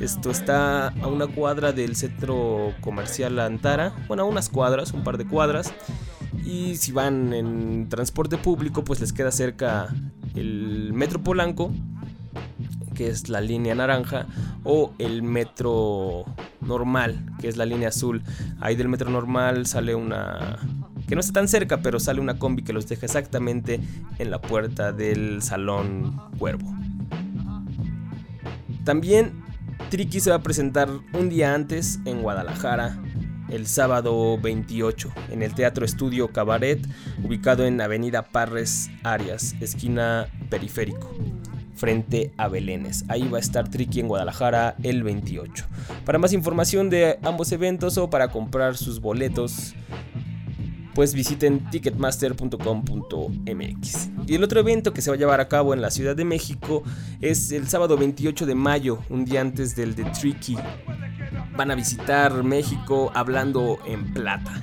Esto 0.00 0.30
está 0.30 0.88
a 0.88 1.06
una 1.08 1.26
cuadra 1.26 1.72
del 1.72 1.94
centro 1.94 2.72
comercial 2.80 3.38
Antara, 3.38 3.94
bueno, 4.06 4.22
a 4.22 4.26
unas 4.26 4.48
cuadras, 4.48 4.92
un 4.92 5.04
par 5.04 5.18
de 5.18 5.26
cuadras. 5.26 5.74
Y 6.44 6.76
si 6.76 6.92
van 6.92 7.34
en 7.34 7.88
transporte 7.88 8.38
público, 8.38 8.82
pues 8.82 9.00
les 9.00 9.12
queda 9.12 9.30
cerca 9.30 9.88
el 10.34 10.92
Metro 10.94 11.22
Polanco, 11.22 11.70
que 12.94 13.08
es 13.08 13.28
la 13.28 13.40
línea 13.40 13.74
naranja, 13.74 14.26
o 14.64 14.92
el 14.98 15.22
metro 15.22 16.24
normal, 16.60 17.24
que 17.40 17.48
es 17.48 17.56
la 17.56 17.66
línea 17.66 17.88
azul. 17.88 18.22
Ahí 18.60 18.74
del 18.74 18.88
metro 18.88 19.10
normal 19.10 19.66
sale 19.66 19.94
una... 19.94 20.58
que 21.08 21.14
no 21.14 21.20
está 21.20 21.32
tan 21.32 21.48
cerca, 21.48 21.78
pero 21.78 21.98
sale 21.98 22.20
una 22.20 22.38
combi 22.38 22.62
que 22.62 22.74
los 22.74 22.86
deja 22.86 23.06
exactamente 23.06 23.80
en 24.18 24.30
la 24.30 24.40
puerta 24.40 24.92
del 24.92 25.42
salón 25.42 26.20
Cuervo. 26.38 26.72
También 28.84 29.32
Triki 29.90 30.20
se 30.20 30.30
va 30.30 30.36
a 30.36 30.42
presentar 30.42 30.90
un 31.14 31.30
día 31.30 31.54
antes 31.54 31.98
en 32.04 32.20
Guadalajara, 32.20 33.02
el 33.48 33.66
sábado 33.66 34.38
28, 34.38 35.10
en 35.30 35.42
el 35.42 35.54
Teatro 35.54 35.86
Estudio 35.86 36.28
Cabaret, 36.28 36.86
ubicado 37.24 37.64
en 37.64 37.80
Avenida 37.80 38.22
Parres 38.22 38.90
Arias, 39.02 39.54
esquina 39.60 40.28
Periférico 40.50 41.14
frente 41.78 42.32
a 42.36 42.48
Belénes. 42.48 43.04
Ahí 43.08 43.26
va 43.28 43.38
a 43.38 43.40
estar 43.40 43.70
Triki 43.70 44.00
en 44.00 44.08
Guadalajara 44.08 44.74
el 44.82 45.02
28. 45.02 45.64
Para 46.04 46.18
más 46.18 46.32
información 46.32 46.90
de 46.90 47.18
ambos 47.22 47.52
eventos 47.52 47.96
o 47.96 48.10
para 48.10 48.28
comprar 48.28 48.76
sus 48.76 49.00
boletos, 49.00 49.74
pues 50.98 51.14
visiten 51.14 51.70
ticketmaster.com.mx. 51.70 54.08
Y 54.26 54.34
el 54.34 54.42
otro 54.42 54.58
evento 54.58 54.92
que 54.92 55.00
se 55.00 55.10
va 55.10 55.14
a 55.14 55.16
llevar 55.16 55.40
a 55.40 55.46
cabo 55.46 55.72
en 55.72 55.80
la 55.80 55.92
Ciudad 55.92 56.16
de 56.16 56.24
México 56.24 56.82
es 57.20 57.52
el 57.52 57.68
sábado 57.68 57.96
28 57.96 58.46
de 58.46 58.56
mayo, 58.56 58.98
un 59.08 59.24
día 59.24 59.40
antes 59.40 59.76
del 59.76 59.94
de 59.94 60.06
Tricky. 60.06 60.56
Van 61.56 61.70
a 61.70 61.76
visitar 61.76 62.42
México 62.42 63.12
hablando 63.14 63.78
en 63.86 64.12
plata. 64.12 64.60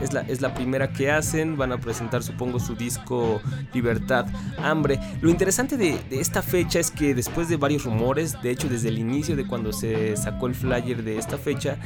Es 0.00 0.14
la, 0.14 0.22
es 0.22 0.40
la, 0.40 0.54
primera 0.54 0.90
que 0.90 1.10
hacen. 1.10 1.58
Van 1.58 1.72
a 1.72 1.78
presentar, 1.78 2.22
supongo, 2.22 2.58
su 2.58 2.74
disco 2.74 3.42
Libertad, 3.74 4.24
Hambre. 4.56 4.98
Lo 5.20 5.28
interesante 5.28 5.76
de, 5.76 5.98
de, 6.08 6.18
esta 6.18 6.40
fecha 6.40 6.80
es 6.80 6.90
que 6.90 7.14
después 7.14 7.50
de 7.50 7.58
varios 7.58 7.84
rumores, 7.84 8.40
de 8.40 8.52
hecho 8.52 8.70
desde 8.70 8.88
el 8.88 8.98
inicio 8.98 9.36
de 9.36 9.46
cuando 9.46 9.74
se 9.74 10.16
sacó 10.16 10.46
el 10.46 10.54
flyer 10.54 11.04
de 11.04 11.18
esta 11.18 11.36
fecha, 11.36 11.76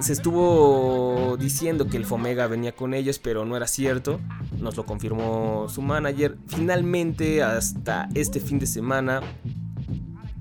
se 0.00 0.12
estuvo 0.12 1.36
diciendo 1.38 1.86
que 1.86 1.96
el 1.96 2.04
Fomega 2.04 2.46
venía 2.46 2.72
con 2.72 2.94
ellos, 2.94 3.18
pero 3.18 3.44
no 3.44 3.56
era 3.56 3.66
cierto. 3.66 4.20
Nos 4.58 4.76
lo 4.76 4.84
confirmó 4.84 5.68
su 5.68 5.82
manager. 5.82 6.36
Finalmente, 6.48 7.42
hasta 7.42 8.08
este 8.14 8.40
fin 8.40 8.58
de 8.58 8.66
semana, 8.66 9.20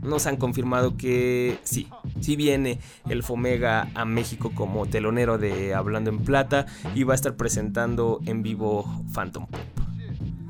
nos 0.02 0.26
han 0.26 0.38
confirmado 0.38 0.98
que 0.98 1.60
sí, 1.64 1.88
sí 2.20 2.36
viene 2.36 2.80
el 3.08 3.24
Fomega 3.24 3.89
a 3.94 4.06
México 4.06 4.52
como 4.54 4.86
telonero 4.88 5.38
de 5.38 5.74
Hablando 5.74 6.10
en 6.10 6.20
Plata 6.20 6.66
y 6.96 7.04
va 7.04 7.14
a 7.14 7.16
estar 7.16 7.36
presentando 7.36 8.20
en 8.26 8.42
vivo 8.42 9.04
Phantom. 9.14 9.48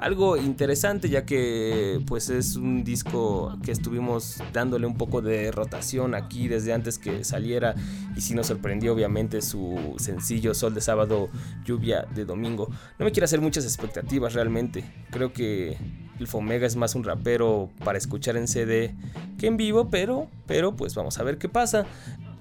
Algo 0.02 0.36
interesante 0.36 1.10
ya 1.10 1.26
que 1.26 2.02
pues 2.08 2.32
es 2.32 2.56
un 2.56 2.84
disco 2.84 3.56
que 3.64 3.72
estuvimos 3.72 4.42
dándole 4.52 4.88
un 4.88 4.98
poco 4.98 5.22
de 5.22 5.52
rotación 5.52 6.16
aquí 6.16 6.48
desde 6.48 6.74
antes 6.74 6.98
que 6.98 7.24
saliera 7.24 7.76
y 8.16 8.22
sí 8.22 8.34
nos 8.34 8.48
sorprendió 8.48 8.94
obviamente 8.94 9.44
su 9.44 9.96
sencillo 10.00 10.56
Sol 10.56 10.74
de 10.74 10.82
sábado, 10.82 11.30
lluvia 11.66 12.08
de 12.16 12.26
domingo. 12.26 12.68
No 12.98 13.06
me 13.06 13.12
quiero 13.12 13.26
hacer 13.26 13.42
muchas 13.42 13.64
expectativas 13.64 14.34
realmente. 14.34 14.84
Creo 15.12 15.34
que 15.34 15.78
el 16.20 16.28
Fomega 16.28 16.66
es 16.66 16.76
más 16.76 16.96
un 16.96 17.04
rapero 17.04 17.70
para 17.86 18.00
escuchar 18.00 18.38
en 18.38 18.48
CD 18.48 18.96
que 19.38 19.46
en 19.46 19.56
vivo, 19.56 19.92
pero, 19.92 20.28
pero 20.48 20.76
pues 20.76 20.96
vamos 20.96 21.20
a 21.20 21.24
ver 21.24 21.38
qué 21.38 21.48
pasa. 21.48 21.86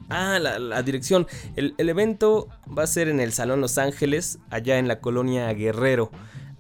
Ah, 0.08 0.38
la, 0.40 0.82
dirección. 0.82 1.26
El, 1.54 1.74
evento 1.78 2.48
va 2.66 2.82
a 2.82 2.86
ser 2.86 3.08
en 3.08 3.20
el 3.20 3.32
Salón 3.32 3.60
Los 3.60 3.78
Ángeles, 3.78 4.38
allá 4.50 4.78
en 4.78 4.88
la 4.88 5.00
colonia 5.00 5.52
Guerrero. 5.52 6.10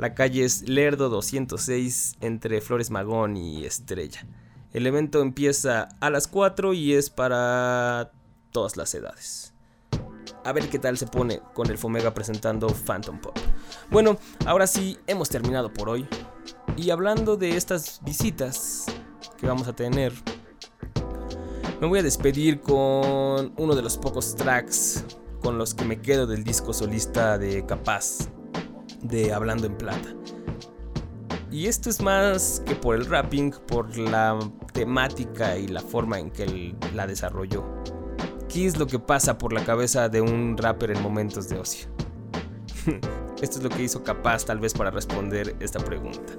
La 0.00 0.14
calle 0.14 0.46
es 0.46 0.66
Lerdo 0.66 1.10
206 1.10 2.14
entre 2.22 2.62
Flores 2.62 2.90
Magón 2.90 3.36
y 3.36 3.66
Estrella. 3.66 4.26
El 4.72 4.86
evento 4.86 5.20
empieza 5.20 5.90
a 6.00 6.08
las 6.08 6.26
4 6.26 6.72
y 6.72 6.94
es 6.94 7.10
para 7.10 8.10
todas 8.50 8.78
las 8.78 8.94
edades. 8.94 9.52
A 10.42 10.54
ver 10.54 10.70
qué 10.70 10.78
tal 10.78 10.96
se 10.96 11.06
pone 11.06 11.42
con 11.52 11.68
el 11.68 11.76
Fomega 11.76 12.14
presentando 12.14 12.68
Phantom 12.68 13.20
Pop. 13.20 13.36
Bueno, 13.90 14.16
ahora 14.46 14.66
sí, 14.66 14.96
hemos 15.06 15.28
terminado 15.28 15.70
por 15.70 15.90
hoy. 15.90 16.08
Y 16.78 16.88
hablando 16.88 17.36
de 17.36 17.58
estas 17.58 18.00
visitas 18.02 18.86
que 19.36 19.48
vamos 19.48 19.68
a 19.68 19.74
tener, 19.74 20.14
me 21.78 21.86
voy 21.86 21.98
a 21.98 22.02
despedir 22.02 22.62
con 22.62 23.52
uno 23.54 23.74
de 23.74 23.82
los 23.82 23.98
pocos 23.98 24.34
tracks 24.34 25.04
con 25.42 25.58
los 25.58 25.74
que 25.74 25.84
me 25.84 26.00
quedo 26.00 26.26
del 26.26 26.42
disco 26.42 26.72
solista 26.72 27.36
de 27.36 27.66
Capaz, 27.66 28.30
de 29.02 29.32
Hablando 29.32 29.66
en 29.66 29.76
Plata. 29.76 30.14
Y 31.50 31.66
esto 31.66 31.90
es 31.90 32.00
más 32.00 32.62
que 32.64 32.76
por 32.76 32.94
el 32.94 33.06
rapping, 33.06 33.50
por 33.66 33.98
la 33.98 34.38
temática 34.72 35.56
y 35.58 35.66
la 35.66 35.80
forma 35.80 36.18
en 36.18 36.30
que 36.30 36.44
él 36.44 36.76
la 36.94 37.06
desarrolló. 37.06 37.64
¿Qué 38.48 38.66
es 38.66 38.78
lo 38.78 38.86
que 38.86 38.98
pasa 38.98 39.36
por 39.36 39.52
la 39.52 39.64
cabeza 39.64 40.08
de 40.08 40.20
un 40.20 40.56
rapper 40.56 40.92
en 40.92 41.02
momentos 41.02 41.48
de 41.48 41.58
ocio? 41.58 41.88
Esto 43.40 43.58
es 43.58 43.64
lo 43.64 43.70
que 43.70 43.82
hizo 43.82 44.04
Capaz 44.04 44.44
tal 44.44 44.60
vez 44.60 44.74
para 44.74 44.90
responder 44.90 45.56
esta 45.60 45.80
pregunta. 45.80 46.34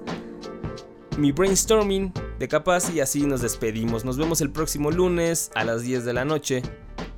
Mi 1.18 1.32
brainstorming 1.32 2.14
de 2.40 2.48
Capaz 2.48 2.90
y 2.94 3.02
así 3.02 3.26
nos 3.26 3.42
despedimos. 3.42 4.06
Nos 4.06 4.18
vemos 4.18 4.40
el 4.40 4.52
próximo 4.52 4.92
lunes 4.92 5.52
a 5.56 5.66
las 5.66 5.84
10 5.84 6.06
de 6.06 6.14
la 6.14 6.24
noche. 6.24 6.62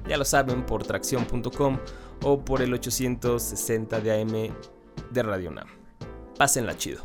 Ya 0.08 0.18
lo 0.18 0.26
saben 0.26 0.66
por 0.66 0.84
tracción.com 0.84 1.78
o 2.24 2.44
por 2.44 2.62
el 2.62 2.74
860 2.74 4.00
de 4.02 4.22
AM 4.22 4.72
de 5.10 5.24
Radio 5.24 5.52
Nam. 5.52 5.68
Pásenla 6.38 6.76
chido. 6.78 7.02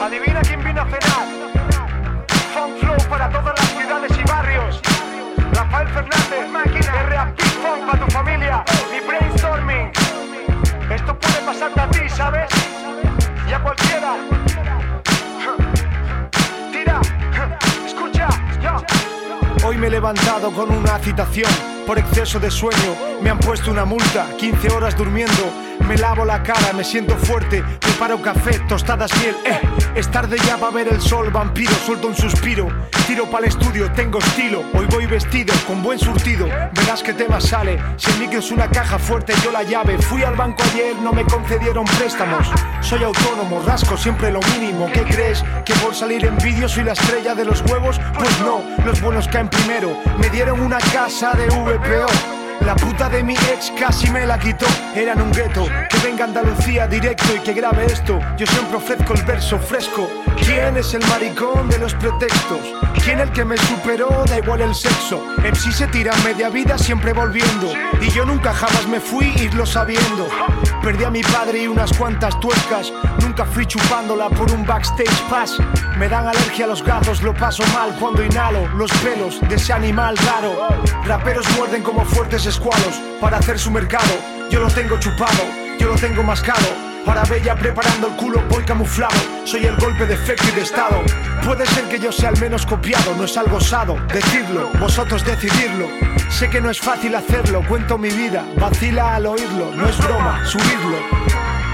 Adivina 0.00 0.40
quién 0.42 0.62
vino 0.62 0.82
a 0.82 0.84
cenar. 0.84 1.44
Funk 2.52 2.78
Flow 2.78 2.96
para 3.08 3.30
todas 3.30 3.54
las 3.58 3.68
ciudades 3.70 4.12
y 4.18 4.28
barrios. 4.28 4.80
Rafael 5.52 5.88
Fernández, 5.88 6.50
máquina. 6.50 7.02
Reactive 7.04 7.48
Funk 7.50 7.86
para 7.86 8.04
tu 8.04 8.10
familia. 8.12 8.64
Mi 8.90 9.06
brainstorming. 9.06 9.90
Esto 10.90 11.18
puede 11.18 11.40
pasarte 11.46 11.80
a 11.80 11.90
ti, 11.90 12.08
¿sabes? 12.08 12.50
Y 13.48 13.52
a 13.52 13.62
cualquiera. 13.62 14.16
Tira, 16.72 17.00
escucha, 17.86 18.28
yo. 18.60 19.66
Hoy 19.66 19.78
me 19.78 19.86
he 19.86 19.90
levantado 19.90 20.52
con 20.52 20.70
una 20.70 20.98
citación 20.98 21.73
por 21.86 21.98
exceso 21.98 22.38
de 22.38 22.50
sueño. 22.50 22.96
Me 23.22 23.30
han 23.30 23.38
puesto 23.38 23.70
una 23.70 23.84
multa, 23.84 24.26
15 24.38 24.68
horas 24.72 24.96
durmiendo. 24.96 25.52
Me 25.88 25.96
lavo 25.96 26.24
la 26.24 26.42
cara, 26.42 26.72
me 26.72 26.84
siento 26.84 27.16
fuerte. 27.16 27.62
Preparo 27.94 28.20
café, 28.20 28.58
tostadas 28.68 29.08
miel. 29.20 29.36
Eh, 29.44 29.60
es 29.94 30.10
tarde 30.10 30.36
ya 30.44 30.56
va 30.56 30.66
a 30.66 30.70
ver 30.72 30.88
el 30.88 31.00
sol, 31.00 31.30
vampiro. 31.30 31.72
Suelto 31.86 32.08
un 32.08 32.16
suspiro. 32.16 32.66
Tiro 33.06 33.30
para 33.30 33.46
el 33.46 33.52
estudio, 33.52 33.88
tengo 33.92 34.18
estilo. 34.18 34.64
Hoy 34.74 34.86
voy 34.86 35.06
vestido, 35.06 35.54
con 35.64 35.80
buen 35.80 35.96
surtido. 35.96 36.48
Verás 36.72 37.04
qué 37.04 37.14
tema 37.14 37.40
sale. 37.40 37.80
Si 37.96 38.10
el 38.10 38.18
micro 38.18 38.40
es 38.40 38.50
una 38.50 38.68
caja 38.68 38.98
fuerte, 38.98 39.32
yo 39.44 39.52
la 39.52 39.62
llave. 39.62 39.96
Fui 39.98 40.24
al 40.24 40.34
banco 40.34 40.64
ayer, 40.72 40.96
no 40.96 41.12
me 41.12 41.22
concedieron 41.22 41.84
préstamos. 41.84 42.50
Soy 42.80 43.04
autónomo, 43.04 43.62
rasco 43.64 43.96
siempre 43.96 44.32
lo 44.32 44.40
mínimo. 44.58 44.90
¿Qué 44.92 45.02
crees? 45.02 45.44
¿Que 45.64 45.74
por 45.74 45.94
salir 45.94 46.24
en 46.24 46.36
vídeo 46.38 46.68
soy 46.68 46.82
la 46.82 46.94
estrella 46.94 47.36
de 47.36 47.44
los 47.44 47.60
huevos? 47.70 48.00
Pues 48.18 48.40
no, 48.40 48.60
los 48.84 49.00
buenos 49.00 49.28
caen 49.28 49.48
primero. 49.48 49.96
Me 50.18 50.28
dieron 50.30 50.60
una 50.60 50.78
casa 50.78 51.32
de 51.34 51.46
VPO. 51.46 52.43
La 52.60 52.74
puta 52.76 53.08
de 53.08 53.22
mi 53.22 53.34
ex 53.34 53.72
casi 53.78 54.10
me 54.10 54.26
la 54.26 54.38
quitó. 54.38 54.66
Era 54.94 55.12
en 55.12 55.20
un 55.20 55.32
gueto. 55.32 55.66
Que 55.90 55.98
venga 55.98 56.24
Andalucía 56.24 56.86
directo 56.86 57.34
y 57.36 57.40
que 57.40 57.52
grabe 57.52 57.86
esto. 57.86 58.18
Yo 58.36 58.46
siempre 58.46 58.76
ofrezco 58.76 59.14
el 59.14 59.22
verso 59.22 59.58
fresco. 59.58 60.08
¿Quién 60.36 60.76
es 60.76 60.94
el 60.94 61.04
maricón 61.06 61.68
de 61.68 61.78
los 61.78 61.94
pretextos? 61.94 62.60
¿Quién 63.04 63.20
el 63.20 63.30
que 63.32 63.44
me 63.44 63.56
superó? 63.58 64.24
Da 64.26 64.38
igual 64.38 64.62
el 64.62 64.74
sexo. 64.74 65.22
MC 65.38 65.72
se 65.72 65.86
tira 65.88 66.12
media 66.24 66.48
vida 66.48 66.78
siempre 66.78 67.12
volviendo. 67.12 67.72
Y 68.00 68.10
yo 68.10 68.24
nunca 68.24 68.54
jamás 68.54 68.86
me 68.86 69.00
fui 69.00 69.32
irlo 69.36 69.66
sabiendo. 69.66 70.28
Perdí 70.82 71.04
a 71.04 71.10
mi 71.10 71.22
padre 71.22 71.62
y 71.62 71.66
unas 71.66 71.92
cuantas 71.96 72.38
tuercas. 72.40 72.92
Nunca 73.20 73.44
fui 73.44 73.66
chupándola 73.66 74.28
por 74.30 74.50
un 74.52 74.64
backstage 74.64 75.22
pass. 75.28 75.58
Me 75.98 76.08
dan 76.08 76.26
alergia 76.26 76.64
a 76.64 76.68
los 76.68 76.82
gatos, 76.82 77.22
lo 77.22 77.34
paso 77.34 77.62
mal 77.72 77.94
cuando 78.00 78.24
inhalo 78.24 78.66
los 78.76 78.90
pelos 78.94 79.40
de 79.48 79.54
ese 79.54 79.72
animal 79.72 80.16
raro. 80.16 80.68
Raperos 81.04 81.46
muerden 81.56 81.82
como 81.82 82.04
fuertes 82.04 82.43
escualos 82.46 83.00
para 83.20 83.38
hacer 83.38 83.58
su 83.58 83.70
mercado. 83.70 84.14
Yo 84.50 84.60
lo 84.60 84.68
tengo 84.68 84.98
chupado, 84.98 85.44
yo 85.78 85.88
lo 85.88 85.94
tengo 85.94 86.22
mascado. 86.22 86.66
Ahora 87.06 87.22
bella 87.24 87.54
preparando 87.54 88.08
el 88.08 88.16
culo, 88.16 88.42
voy 88.48 88.64
camuflado. 88.64 89.14
Soy 89.44 89.66
el 89.66 89.76
golpe 89.76 90.06
de 90.06 90.14
efecto 90.14 90.44
y 90.50 90.56
de 90.56 90.62
estado. 90.62 91.02
Puede 91.44 91.66
ser 91.66 91.84
que 91.84 91.98
yo 91.98 92.10
sea 92.10 92.30
el 92.30 92.40
menos 92.40 92.64
copiado, 92.64 93.14
no 93.16 93.24
es 93.24 93.36
algo 93.36 93.58
osado 93.58 93.96
decirlo, 94.12 94.70
vosotros 94.80 95.24
decidirlo. 95.24 95.88
Sé 96.30 96.48
que 96.48 96.60
no 96.60 96.70
es 96.70 96.80
fácil 96.80 97.14
hacerlo, 97.14 97.62
cuento 97.68 97.98
mi 97.98 98.08
vida, 98.08 98.44
vacila 98.58 99.16
al 99.16 99.26
oírlo, 99.26 99.70
no 99.74 99.86
es 99.86 99.98
broma, 99.98 100.44
subirlo. 100.46 100.96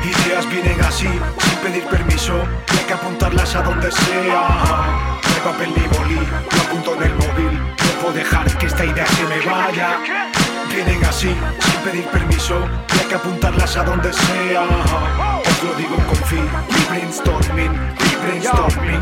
Ideas 0.02 0.48
vienen 0.50 0.80
así, 0.82 1.06
sin 1.06 1.58
pedir 1.62 1.84
permiso, 1.84 2.34
hay 2.68 2.84
que 2.86 2.92
apuntarlas 2.94 3.54
a 3.54 3.62
donde 3.62 3.92
sea. 3.92 5.20
No 5.22 5.28
hay 5.28 5.40
papel 5.44 5.72
ni 5.76 5.98
bolí, 5.98 6.16
lo 6.16 6.62
apunto 6.62 6.94
en 6.96 7.02
el 7.02 7.14
móvil, 7.14 7.58
no 7.58 8.00
puedo 8.00 8.14
dejar 8.14 8.58
que 8.58 8.66
esta 8.66 8.84
idea 8.84 9.06
se 9.06 9.22
me 9.24 9.46
vaya. 9.46 10.39
Vienen 10.74 11.04
así, 11.04 11.28
sin 11.58 11.80
pedir 11.84 12.06
permiso, 12.06 12.60
y 12.94 12.98
hay 12.98 13.06
que 13.06 13.14
apuntarlas 13.14 13.76
a 13.76 13.84
donde 13.84 14.12
sea. 14.12 14.62
Os 14.62 15.62
lo 15.64 15.74
digo 15.74 15.96
con 15.96 16.16
fin, 16.26 16.44
mi 16.68 16.84
brainstorming, 16.88 17.72
mi 17.72 18.26
brainstorming. 18.26 19.00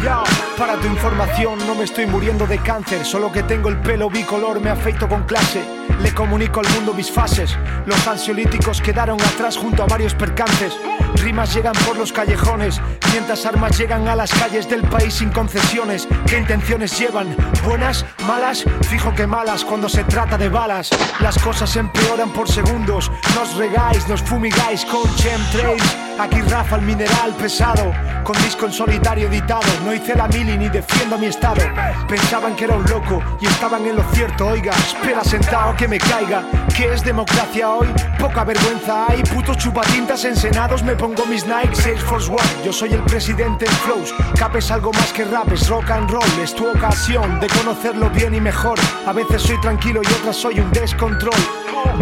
Para 0.56 0.76
tu 0.76 0.86
información, 0.86 1.58
no 1.66 1.74
me 1.74 1.84
estoy 1.84 2.06
muriendo 2.06 2.46
de 2.46 2.58
cáncer, 2.58 3.04
solo 3.04 3.30
que 3.30 3.42
tengo 3.42 3.68
el 3.68 3.76
pelo 3.76 4.08
bicolor, 4.08 4.60
me 4.60 4.70
afeito 4.70 5.08
con 5.08 5.24
clase. 5.24 5.62
Le 6.00 6.12
comunico 6.14 6.60
al 6.60 6.68
mundo 6.74 6.94
mis 6.94 7.10
fases. 7.10 7.56
Los 7.86 8.06
ansiolíticos 8.06 8.80
quedaron 8.80 9.20
atrás 9.20 9.56
junto 9.56 9.82
a 9.82 9.86
varios 9.86 10.14
percances. 10.14 10.72
Rimas 11.16 11.54
llegan 11.54 11.74
por 11.86 11.96
los 11.96 12.12
callejones, 12.12 12.80
mientras 13.12 13.44
armas 13.46 13.76
llegan 13.78 14.08
a 14.08 14.16
las 14.16 14.32
calles 14.32 14.68
del 14.68 14.82
país 14.82 15.14
sin 15.14 15.30
concesiones. 15.30 16.06
¿Qué 16.26 16.38
intenciones 16.38 16.98
llevan? 16.98 17.34
¿Buenas? 17.64 18.04
¿Malas? 18.26 18.64
Fijo 18.88 19.14
que 19.14 19.26
malas 19.26 19.64
cuando 19.64 19.88
se 19.88 20.04
trata 20.04 20.38
de 20.38 20.48
balas. 20.48 20.90
Las 21.20 21.38
cosas 21.38 21.74
empeoran 21.76 22.30
por 22.30 22.48
segundos. 22.50 23.10
Nos 23.34 23.54
regáis, 23.56 24.06
nos 24.08 24.22
fumigáis 24.22 24.84
con 24.84 25.02
chemtrails. 25.16 25.96
Aquí 26.18 26.40
Rafa 26.42 26.76
el 26.76 26.82
mineral 26.82 27.32
pesado, 27.38 27.92
con 28.24 28.36
disco 28.42 28.66
en 28.66 28.72
solitario 28.72 29.28
editado. 29.28 29.62
No 29.84 29.94
hice 29.94 30.16
la 30.16 30.26
mili 30.26 30.58
ni 30.58 30.68
defiendo 30.68 31.16
mi 31.16 31.26
estado. 31.26 31.62
Pensaban 32.08 32.56
que 32.56 32.64
era 32.64 32.74
un 32.74 32.84
loco 32.90 33.22
y 33.40 33.46
estaban 33.46 33.86
en 33.86 33.94
lo 33.94 34.02
cierto. 34.12 34.48
Oiga, 34.48 34.72
espera 34.72 35.22
sentado 35.22 35.76
que 35.76 35.86
me 35.86 35.98
caiga. 35.98 36.42
¿Qué 36.76 36.92
es 36.92 37.04
democracia 37.04 37.70
hoy? 37.70 37.88
Poca 38.18 38.42
vergüenza 38.42 39.06
hay. 39.08 39.22
Putos 39.22 39.58
chupatintas 39.58 40.24
en 40.24 40.34
senados, 40.34 40.82
me 40.82 40.96
pongo 40.98 41.24
mis 41.26 41.46
Nike 41.46 41.74
Salesforce 41.74 42.28
One. 42.28 42.64
Yo 42.64 42.72
soy 42.72 42.92
el 42.92 43.02
presidente 43.04 43.64
en 43.64 43.72
flows. 43.72 44.12
Cap 44.38 44.54
es 44.56 44.70
algo 44.70 44.92
más 44.92 45.12
que 45.12 45.24
rap, 45.24 45.50
es 45.52 45.68
rock 45.68 45.90
and 45.90 46.10
roll. 46.10 46.28
Es 46.42 46.54
tu 46.54 46.68
ocasión 46.68 47.40
de 47.40 47.46
conocerlo 47.48 48.10
bien 48.10 48.34
y 48.34 48.40
mejor. 48.40 48.78
A 49.06 49.12
veces 49.12 49.42
soy 49.42 49.60
tranquilo 49.60 50.02
y 50.02 50.12
otras 50.20 50.36
soy 50.36 50.60
un 50.60 50.70
descontrol. 50.72 51.40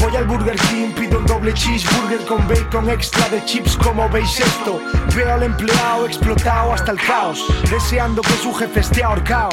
Voy 0.01 0.17
al 0.17 0.25
Burger 0.27 0.57
King, 0.57 0.93
pido 0.99 1.19
un 1.19 1.27
doble 1.27 1.53
cheeseburger 1.53 2.25
con 2.27 2.47
bacon 2.49 2.91
extra 2.91 3.29
de 3.29 3.45
chips, 3.45 3.77
como 3.77 4.09
veis 4.09 4.41
esto. 4.41 4.81
Veo 5.15 5.33
al 5.33 5.43
empleado 5.43 6.07
explotado 6.07 6.73
hasta 6.73 6.93
el 6.93 6.99
caos, 6.99 7.45
deseando 7.71 8.23
que 8.23 8.37
su 8.43 8.53
jefe 8.55 8.81
esté 8.81 9.03
ahorcado. 9.03 9.51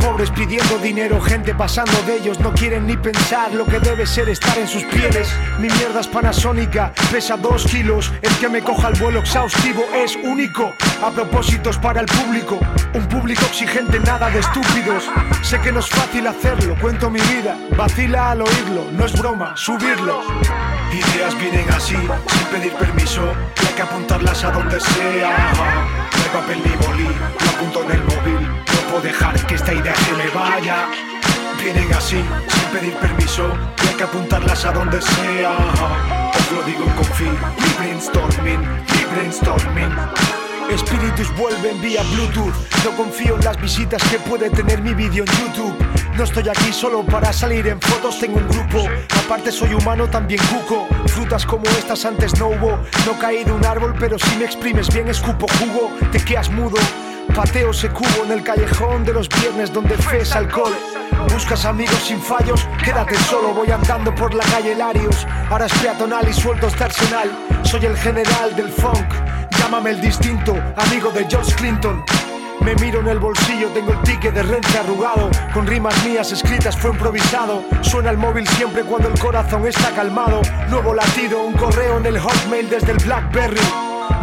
Pobres 0.00 0.30
pidiendo 0.30 0.78
dinero, 0.78 1.20
gente 1.20 1.54
pasando 1.54 2.00
de 2.02 2.16
ellos, 2.16 2.38
no 2.40 2.52
quieren 2.52 2.86
ni 2.86 2.96
pensar 2.96 3.52
lo 3.52 3.66
que 3.66 3.80
debe 3.80 4.06
ser 4.06 4.28
estar 4.28 4.56
en 4.58 4.68
sus 4.68 4.84
pieles. 4.84 5.28
Mi 5.58 5.68
mierda 5.68 6.00
es 6.00 6.06
panasónica, 6.06 6.92
pesa 7.10 7.36
dos 7.36 7.64
kilos. 7.66 8.12
El 8.22 8.32
que 8.36 8.48
me 8.48 8.62
coja 8.62 8.88
el 8.88 9.00
vuelo 9.00 9.20
exhaustivo 9.20 9.84
es 9.94 10.16
único. 10.16 10.72
A 11.02 11.10
propósitos 11.10 11.76
para 11.78 12.00
el 12.00 12.06
público, 12.06 12.58
un 12.94 13.06
público 13.08 13.44
exigente, 13.46 13.98
nada 14.00 14.30
de 14.30 14.40
estúpidos. 14.40 15.04
Sé 15.42 15.60
que 15.60 15.72
no 15.72 15.80
es 15.80 15.88
fácil 15.88 16.26
hacerlo, 16.26 16.76
cuento 16.80 17.10
mi 17.10 17.20
vida, 17.20 17.56
vacila 17.76 18.30
al 18.30 18.42
oírlo, 18.42 18.86
no 18.92 19.04
es 19.04 19.12
broma, 19.12 19.56
subirlo. 19.56 20.22
Ideas 20.92 21.38
vienen 21.38 21.68
así, 21.70 21.94
sin 21.94 22.46
pedir 22.52 22.72
permiso, 22.74 23.22
hay 23.60 23.74
que 23.74 23.82
apuntarlas 23.82 24.44
a 24.44 24.50
donde 24.50 24.80
sea. 24.80 25.52
No 25.56 26.22
hay 26.22 26.30
papel 26.32 26.62
ni 26.64 26.86
bolí, 26.86 27.04
lo 27.04 27.50
apunto 27.50 27.82
en 27.82 27.90
el 27.90 28.04
móvil, 28.04 28.35
dejar 29.00 29.34
que 29.46 29.54
esta 29.54 29.72
idea 29.72 29.94
se 29.94 30.12
me 30.12 30.28
vaya. 30.30 30.88
Vienen 31.62 31.92
así, 31.94 32.22
sin 32.48 32.78
pedir 32.78 32.94
permiso, 32.94 33.48
y 33.82 33.88
hay 33.88 33.94
que 33.94 34.04
apuntarlas 34.04 34.64
a 34.64 34.72
donde 34.72 35.00
sea. 35.00 35.56
Os 36.34 36.52
lo 36.52 36.62
digo 36.62 36.84
con 36.94 37.04
fin, 37.04 37.32
mi 37.58 37.68
brainstorming, 37.78 38.60
mi 38.60 39.04
brainstorming. 39.14 39.92
Espíritus 40.70 41.34
vuelven 41.36 41.80
vía 41.80 42.02
Bluetooth. 42.14 42.54
No 42.84 42.90
confío 42.96 43.36
en 43.36 43.44
las 43.44 43.60
visitas 43.60 44.02
que 44.10 44.18
puede 44.18 44.50
tener 44.50 44.82
mi 44.82 44.94
vídeo 44.94 45.24
en 45.24 45.32
YouTube. 45.38 45.76
No 46.16 46.24
estoy 46.24 46.48
aquí 46.48 46.72
solo 46.72 47.04
para 47.04 47.32
salir 47.32 47.66
en 47.68 47.80
fotos, 47.80 48.18
tengo 48.18 48.38
un 48.38 48.48
grupo. 48.48 48.88
Aparte 49.24 49.52
soy 49.52 49.74
humano, 49.74 50.08
también 50.08 50.40
cuco. 50.46 50.88
Frutas 51.06 51.46
como 51.46 51.64
estas 51.64 52.04
antes 52.04 52.38
no 52.38 52.48
hubo. 52.48 52.78
No 53.06 53.18
caí 53.18 53.44
de 53.44 53.52
un 53.52 53.64
árbol, 53.64 53.94
pero 53.98 54.18
si 54.18 54.36
me 54.36 54.44
exprimes 54.44 54.92
bien 54.92 55.08
escupo 55.08 55.46
jugo. 55.58 55.92
Te 56.10 56.24
quedas 56.24 56.50
mudo. 56.50 56.78
Pateo 57.36 57.70
ese 57.70 57.90
cubo 57.90 58.24
en 58.24 58.32
el 58.32 58.42
callejón 58.42 59.04
de 59.04 59.12
los 59.12 59.28
viernes 59.28 59.70
donde 59.70 59.94
fe 59.98 60.22
es 60.22 60.34
alcohol. 60.34 60.72
Buscas 61.30 61.66
amigos 61.66 62.02
sin 62.02 62.18
fallos, 62.18 62.66
quédate 62.82 63.14
solo, 63.16 63.52
voy 63.52 63.70
andando 63.70 64.14
por 64.14 64.32
la 64.32 64.42
calle 64.44 64.74
Larios. 64.74 65.26
Ahora 65.50 65.66
es 65.66 65.74
peatonal 65.74 66.26
y 66.26 66.32
suelto 66.32 66.68
este 66.68 66.84
arsenal. 66.84 67.30
Soy 67.62 67.84
el 67.84 67.94
general 67.98 68.56
del 68.56 68.70
funk. 68.70 69.12
Llámame 69.58 69.90
el 69.90 70.00
distinto, 70.00 70.56
amigo 70.78 71.10
de 71.10 71.26
George 71.28 71.54
Clinton. 71.56 72.02
Me 72.62 72.74
miro 72.76 73.00
en 73.00 73.08
el 73.08 73.18
bolsillo, 73.18 73.68
tengo 73.68 73.92
el 73.92 74.00
ticket 74.00 74.32
de 74.32 74.42
rente 74.42 74.78
arrugado. 74.78 75.30
Con 75.52 75.66
rimas 75.66 76.02
mías 76.06 76.32
escritas 76.32 76.74
fue 76.74 76.92
improvisado. 76.92 77.62
Suena 77.82 78.08
el 78.08 78.16
móvil 78.16 78.48
siempre 78.48 78.82
cuando 78.82 79.08
el 79.08 79.18
corazón 79.18 79.66
está 79.66 79.90
calmado. 79.90 80.40
Nuevo 80.70 80.94
latido, 80.94 81.42
un 81.42 81.52
correo 81.52 81.98
en 81.98 82.06
el 82.06 82.18
hotmail 82.18 82.70
desde 82.70 82.92
el 82.92 82.98
Blackberry. 83.04 83.60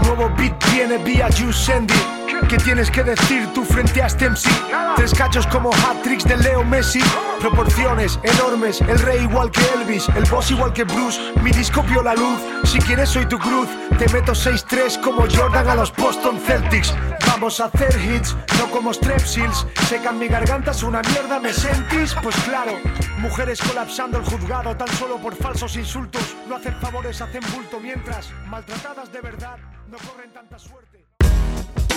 Nuevo 0.04 0.34
beat 0.36 0.56
viene 0.72 0.98
vía 0.98 1.30
YouSendy. 1.30 2.23
¿Qué 2.50 2.58
tienes 2.58 2.92
que 2.92 3.04
decir 3.04 3.52
tú 3.54 3.64
frente 3.64 4.02
a 4.02 4.08
este 4.08 4.30
MC? 4.30 4.48
Tres 4.96 5.14
cachos 5.14 5.48
como 5.48 5.72
hat-tricks 5.72 6.24
de 6.26 6.38
Leo 6.38 6.64
Messi. 6.64 7.02
Proporciones 7.40 8.20
enormes, 8.24 8.80
el 8.82 9.00
rey 9.00 9.24
igual 9.24 9.50
que 9.52 9.62
Elvis, 9.76 10.08
el 10.10 10.24
boss 10.26 10.52
igual 10.52 10.72
que 10.72 10.84
Bruce. 10.84 11.20
Mi 11.42 11.52
disco 11.52 11.84
vio 11.84 12.04
la 12.04 12.14
luz, 12.14 12.40
si 12.64 12.80
quieres 12.80 13.10
soy 13.10 13.26
tu 13.26 13.40
cruz. 13.40 13.68
Te 13.98 14.08
meto 14.10 14.34
6-3 14.34 15.02
como 15.02 15.26
Jordan 15.30 15.68
a 15.68 15.76
los 15.76 15.96
Boston 15.96 16.40
Celtics. 16.40 16.94
Vamos 17.28 17.60
a 17.60 17.66
hacer 17.66 18.00
hits, 18.00 18.36
no 18.60 18.70
como 18.70 18.94
Strepsils. 18.94 19.66
Secan 19.88 20.20
mi 20.20 20.28
garganta, 20.28 20.72
es 20.72 20.84
una 20.84 21.02
mierda, 21.02 21.40
¿me 21.40 21.54
sentís? 21.54 22.16
Pues 22.22 22.36
claro, 22.46 22.74
mujeres 23.18 23.62
colapsando 23.62 24.20
el 24.20 24.26
juzgado 24.26 24.76
tan 24.78 24.90
solo 24.90 25.18
por 25.18 25.36
falsos 25.36 25.76
insultos. 25.76 26.36
No 26.48 26.56
hacen 26.56 26.76
favores, 26.76 27.22
hacen 27.22 27.42
bulto 27.54 27.80
mientras, 27.80 28.30
maltratadas 28.48 29.12
de 29.12 29.22
verdad, 29.22 29.58
no 29.90 29.98
corren 29.98 30.32
tanta 30.32 30.60
suerte. 30.60 31.03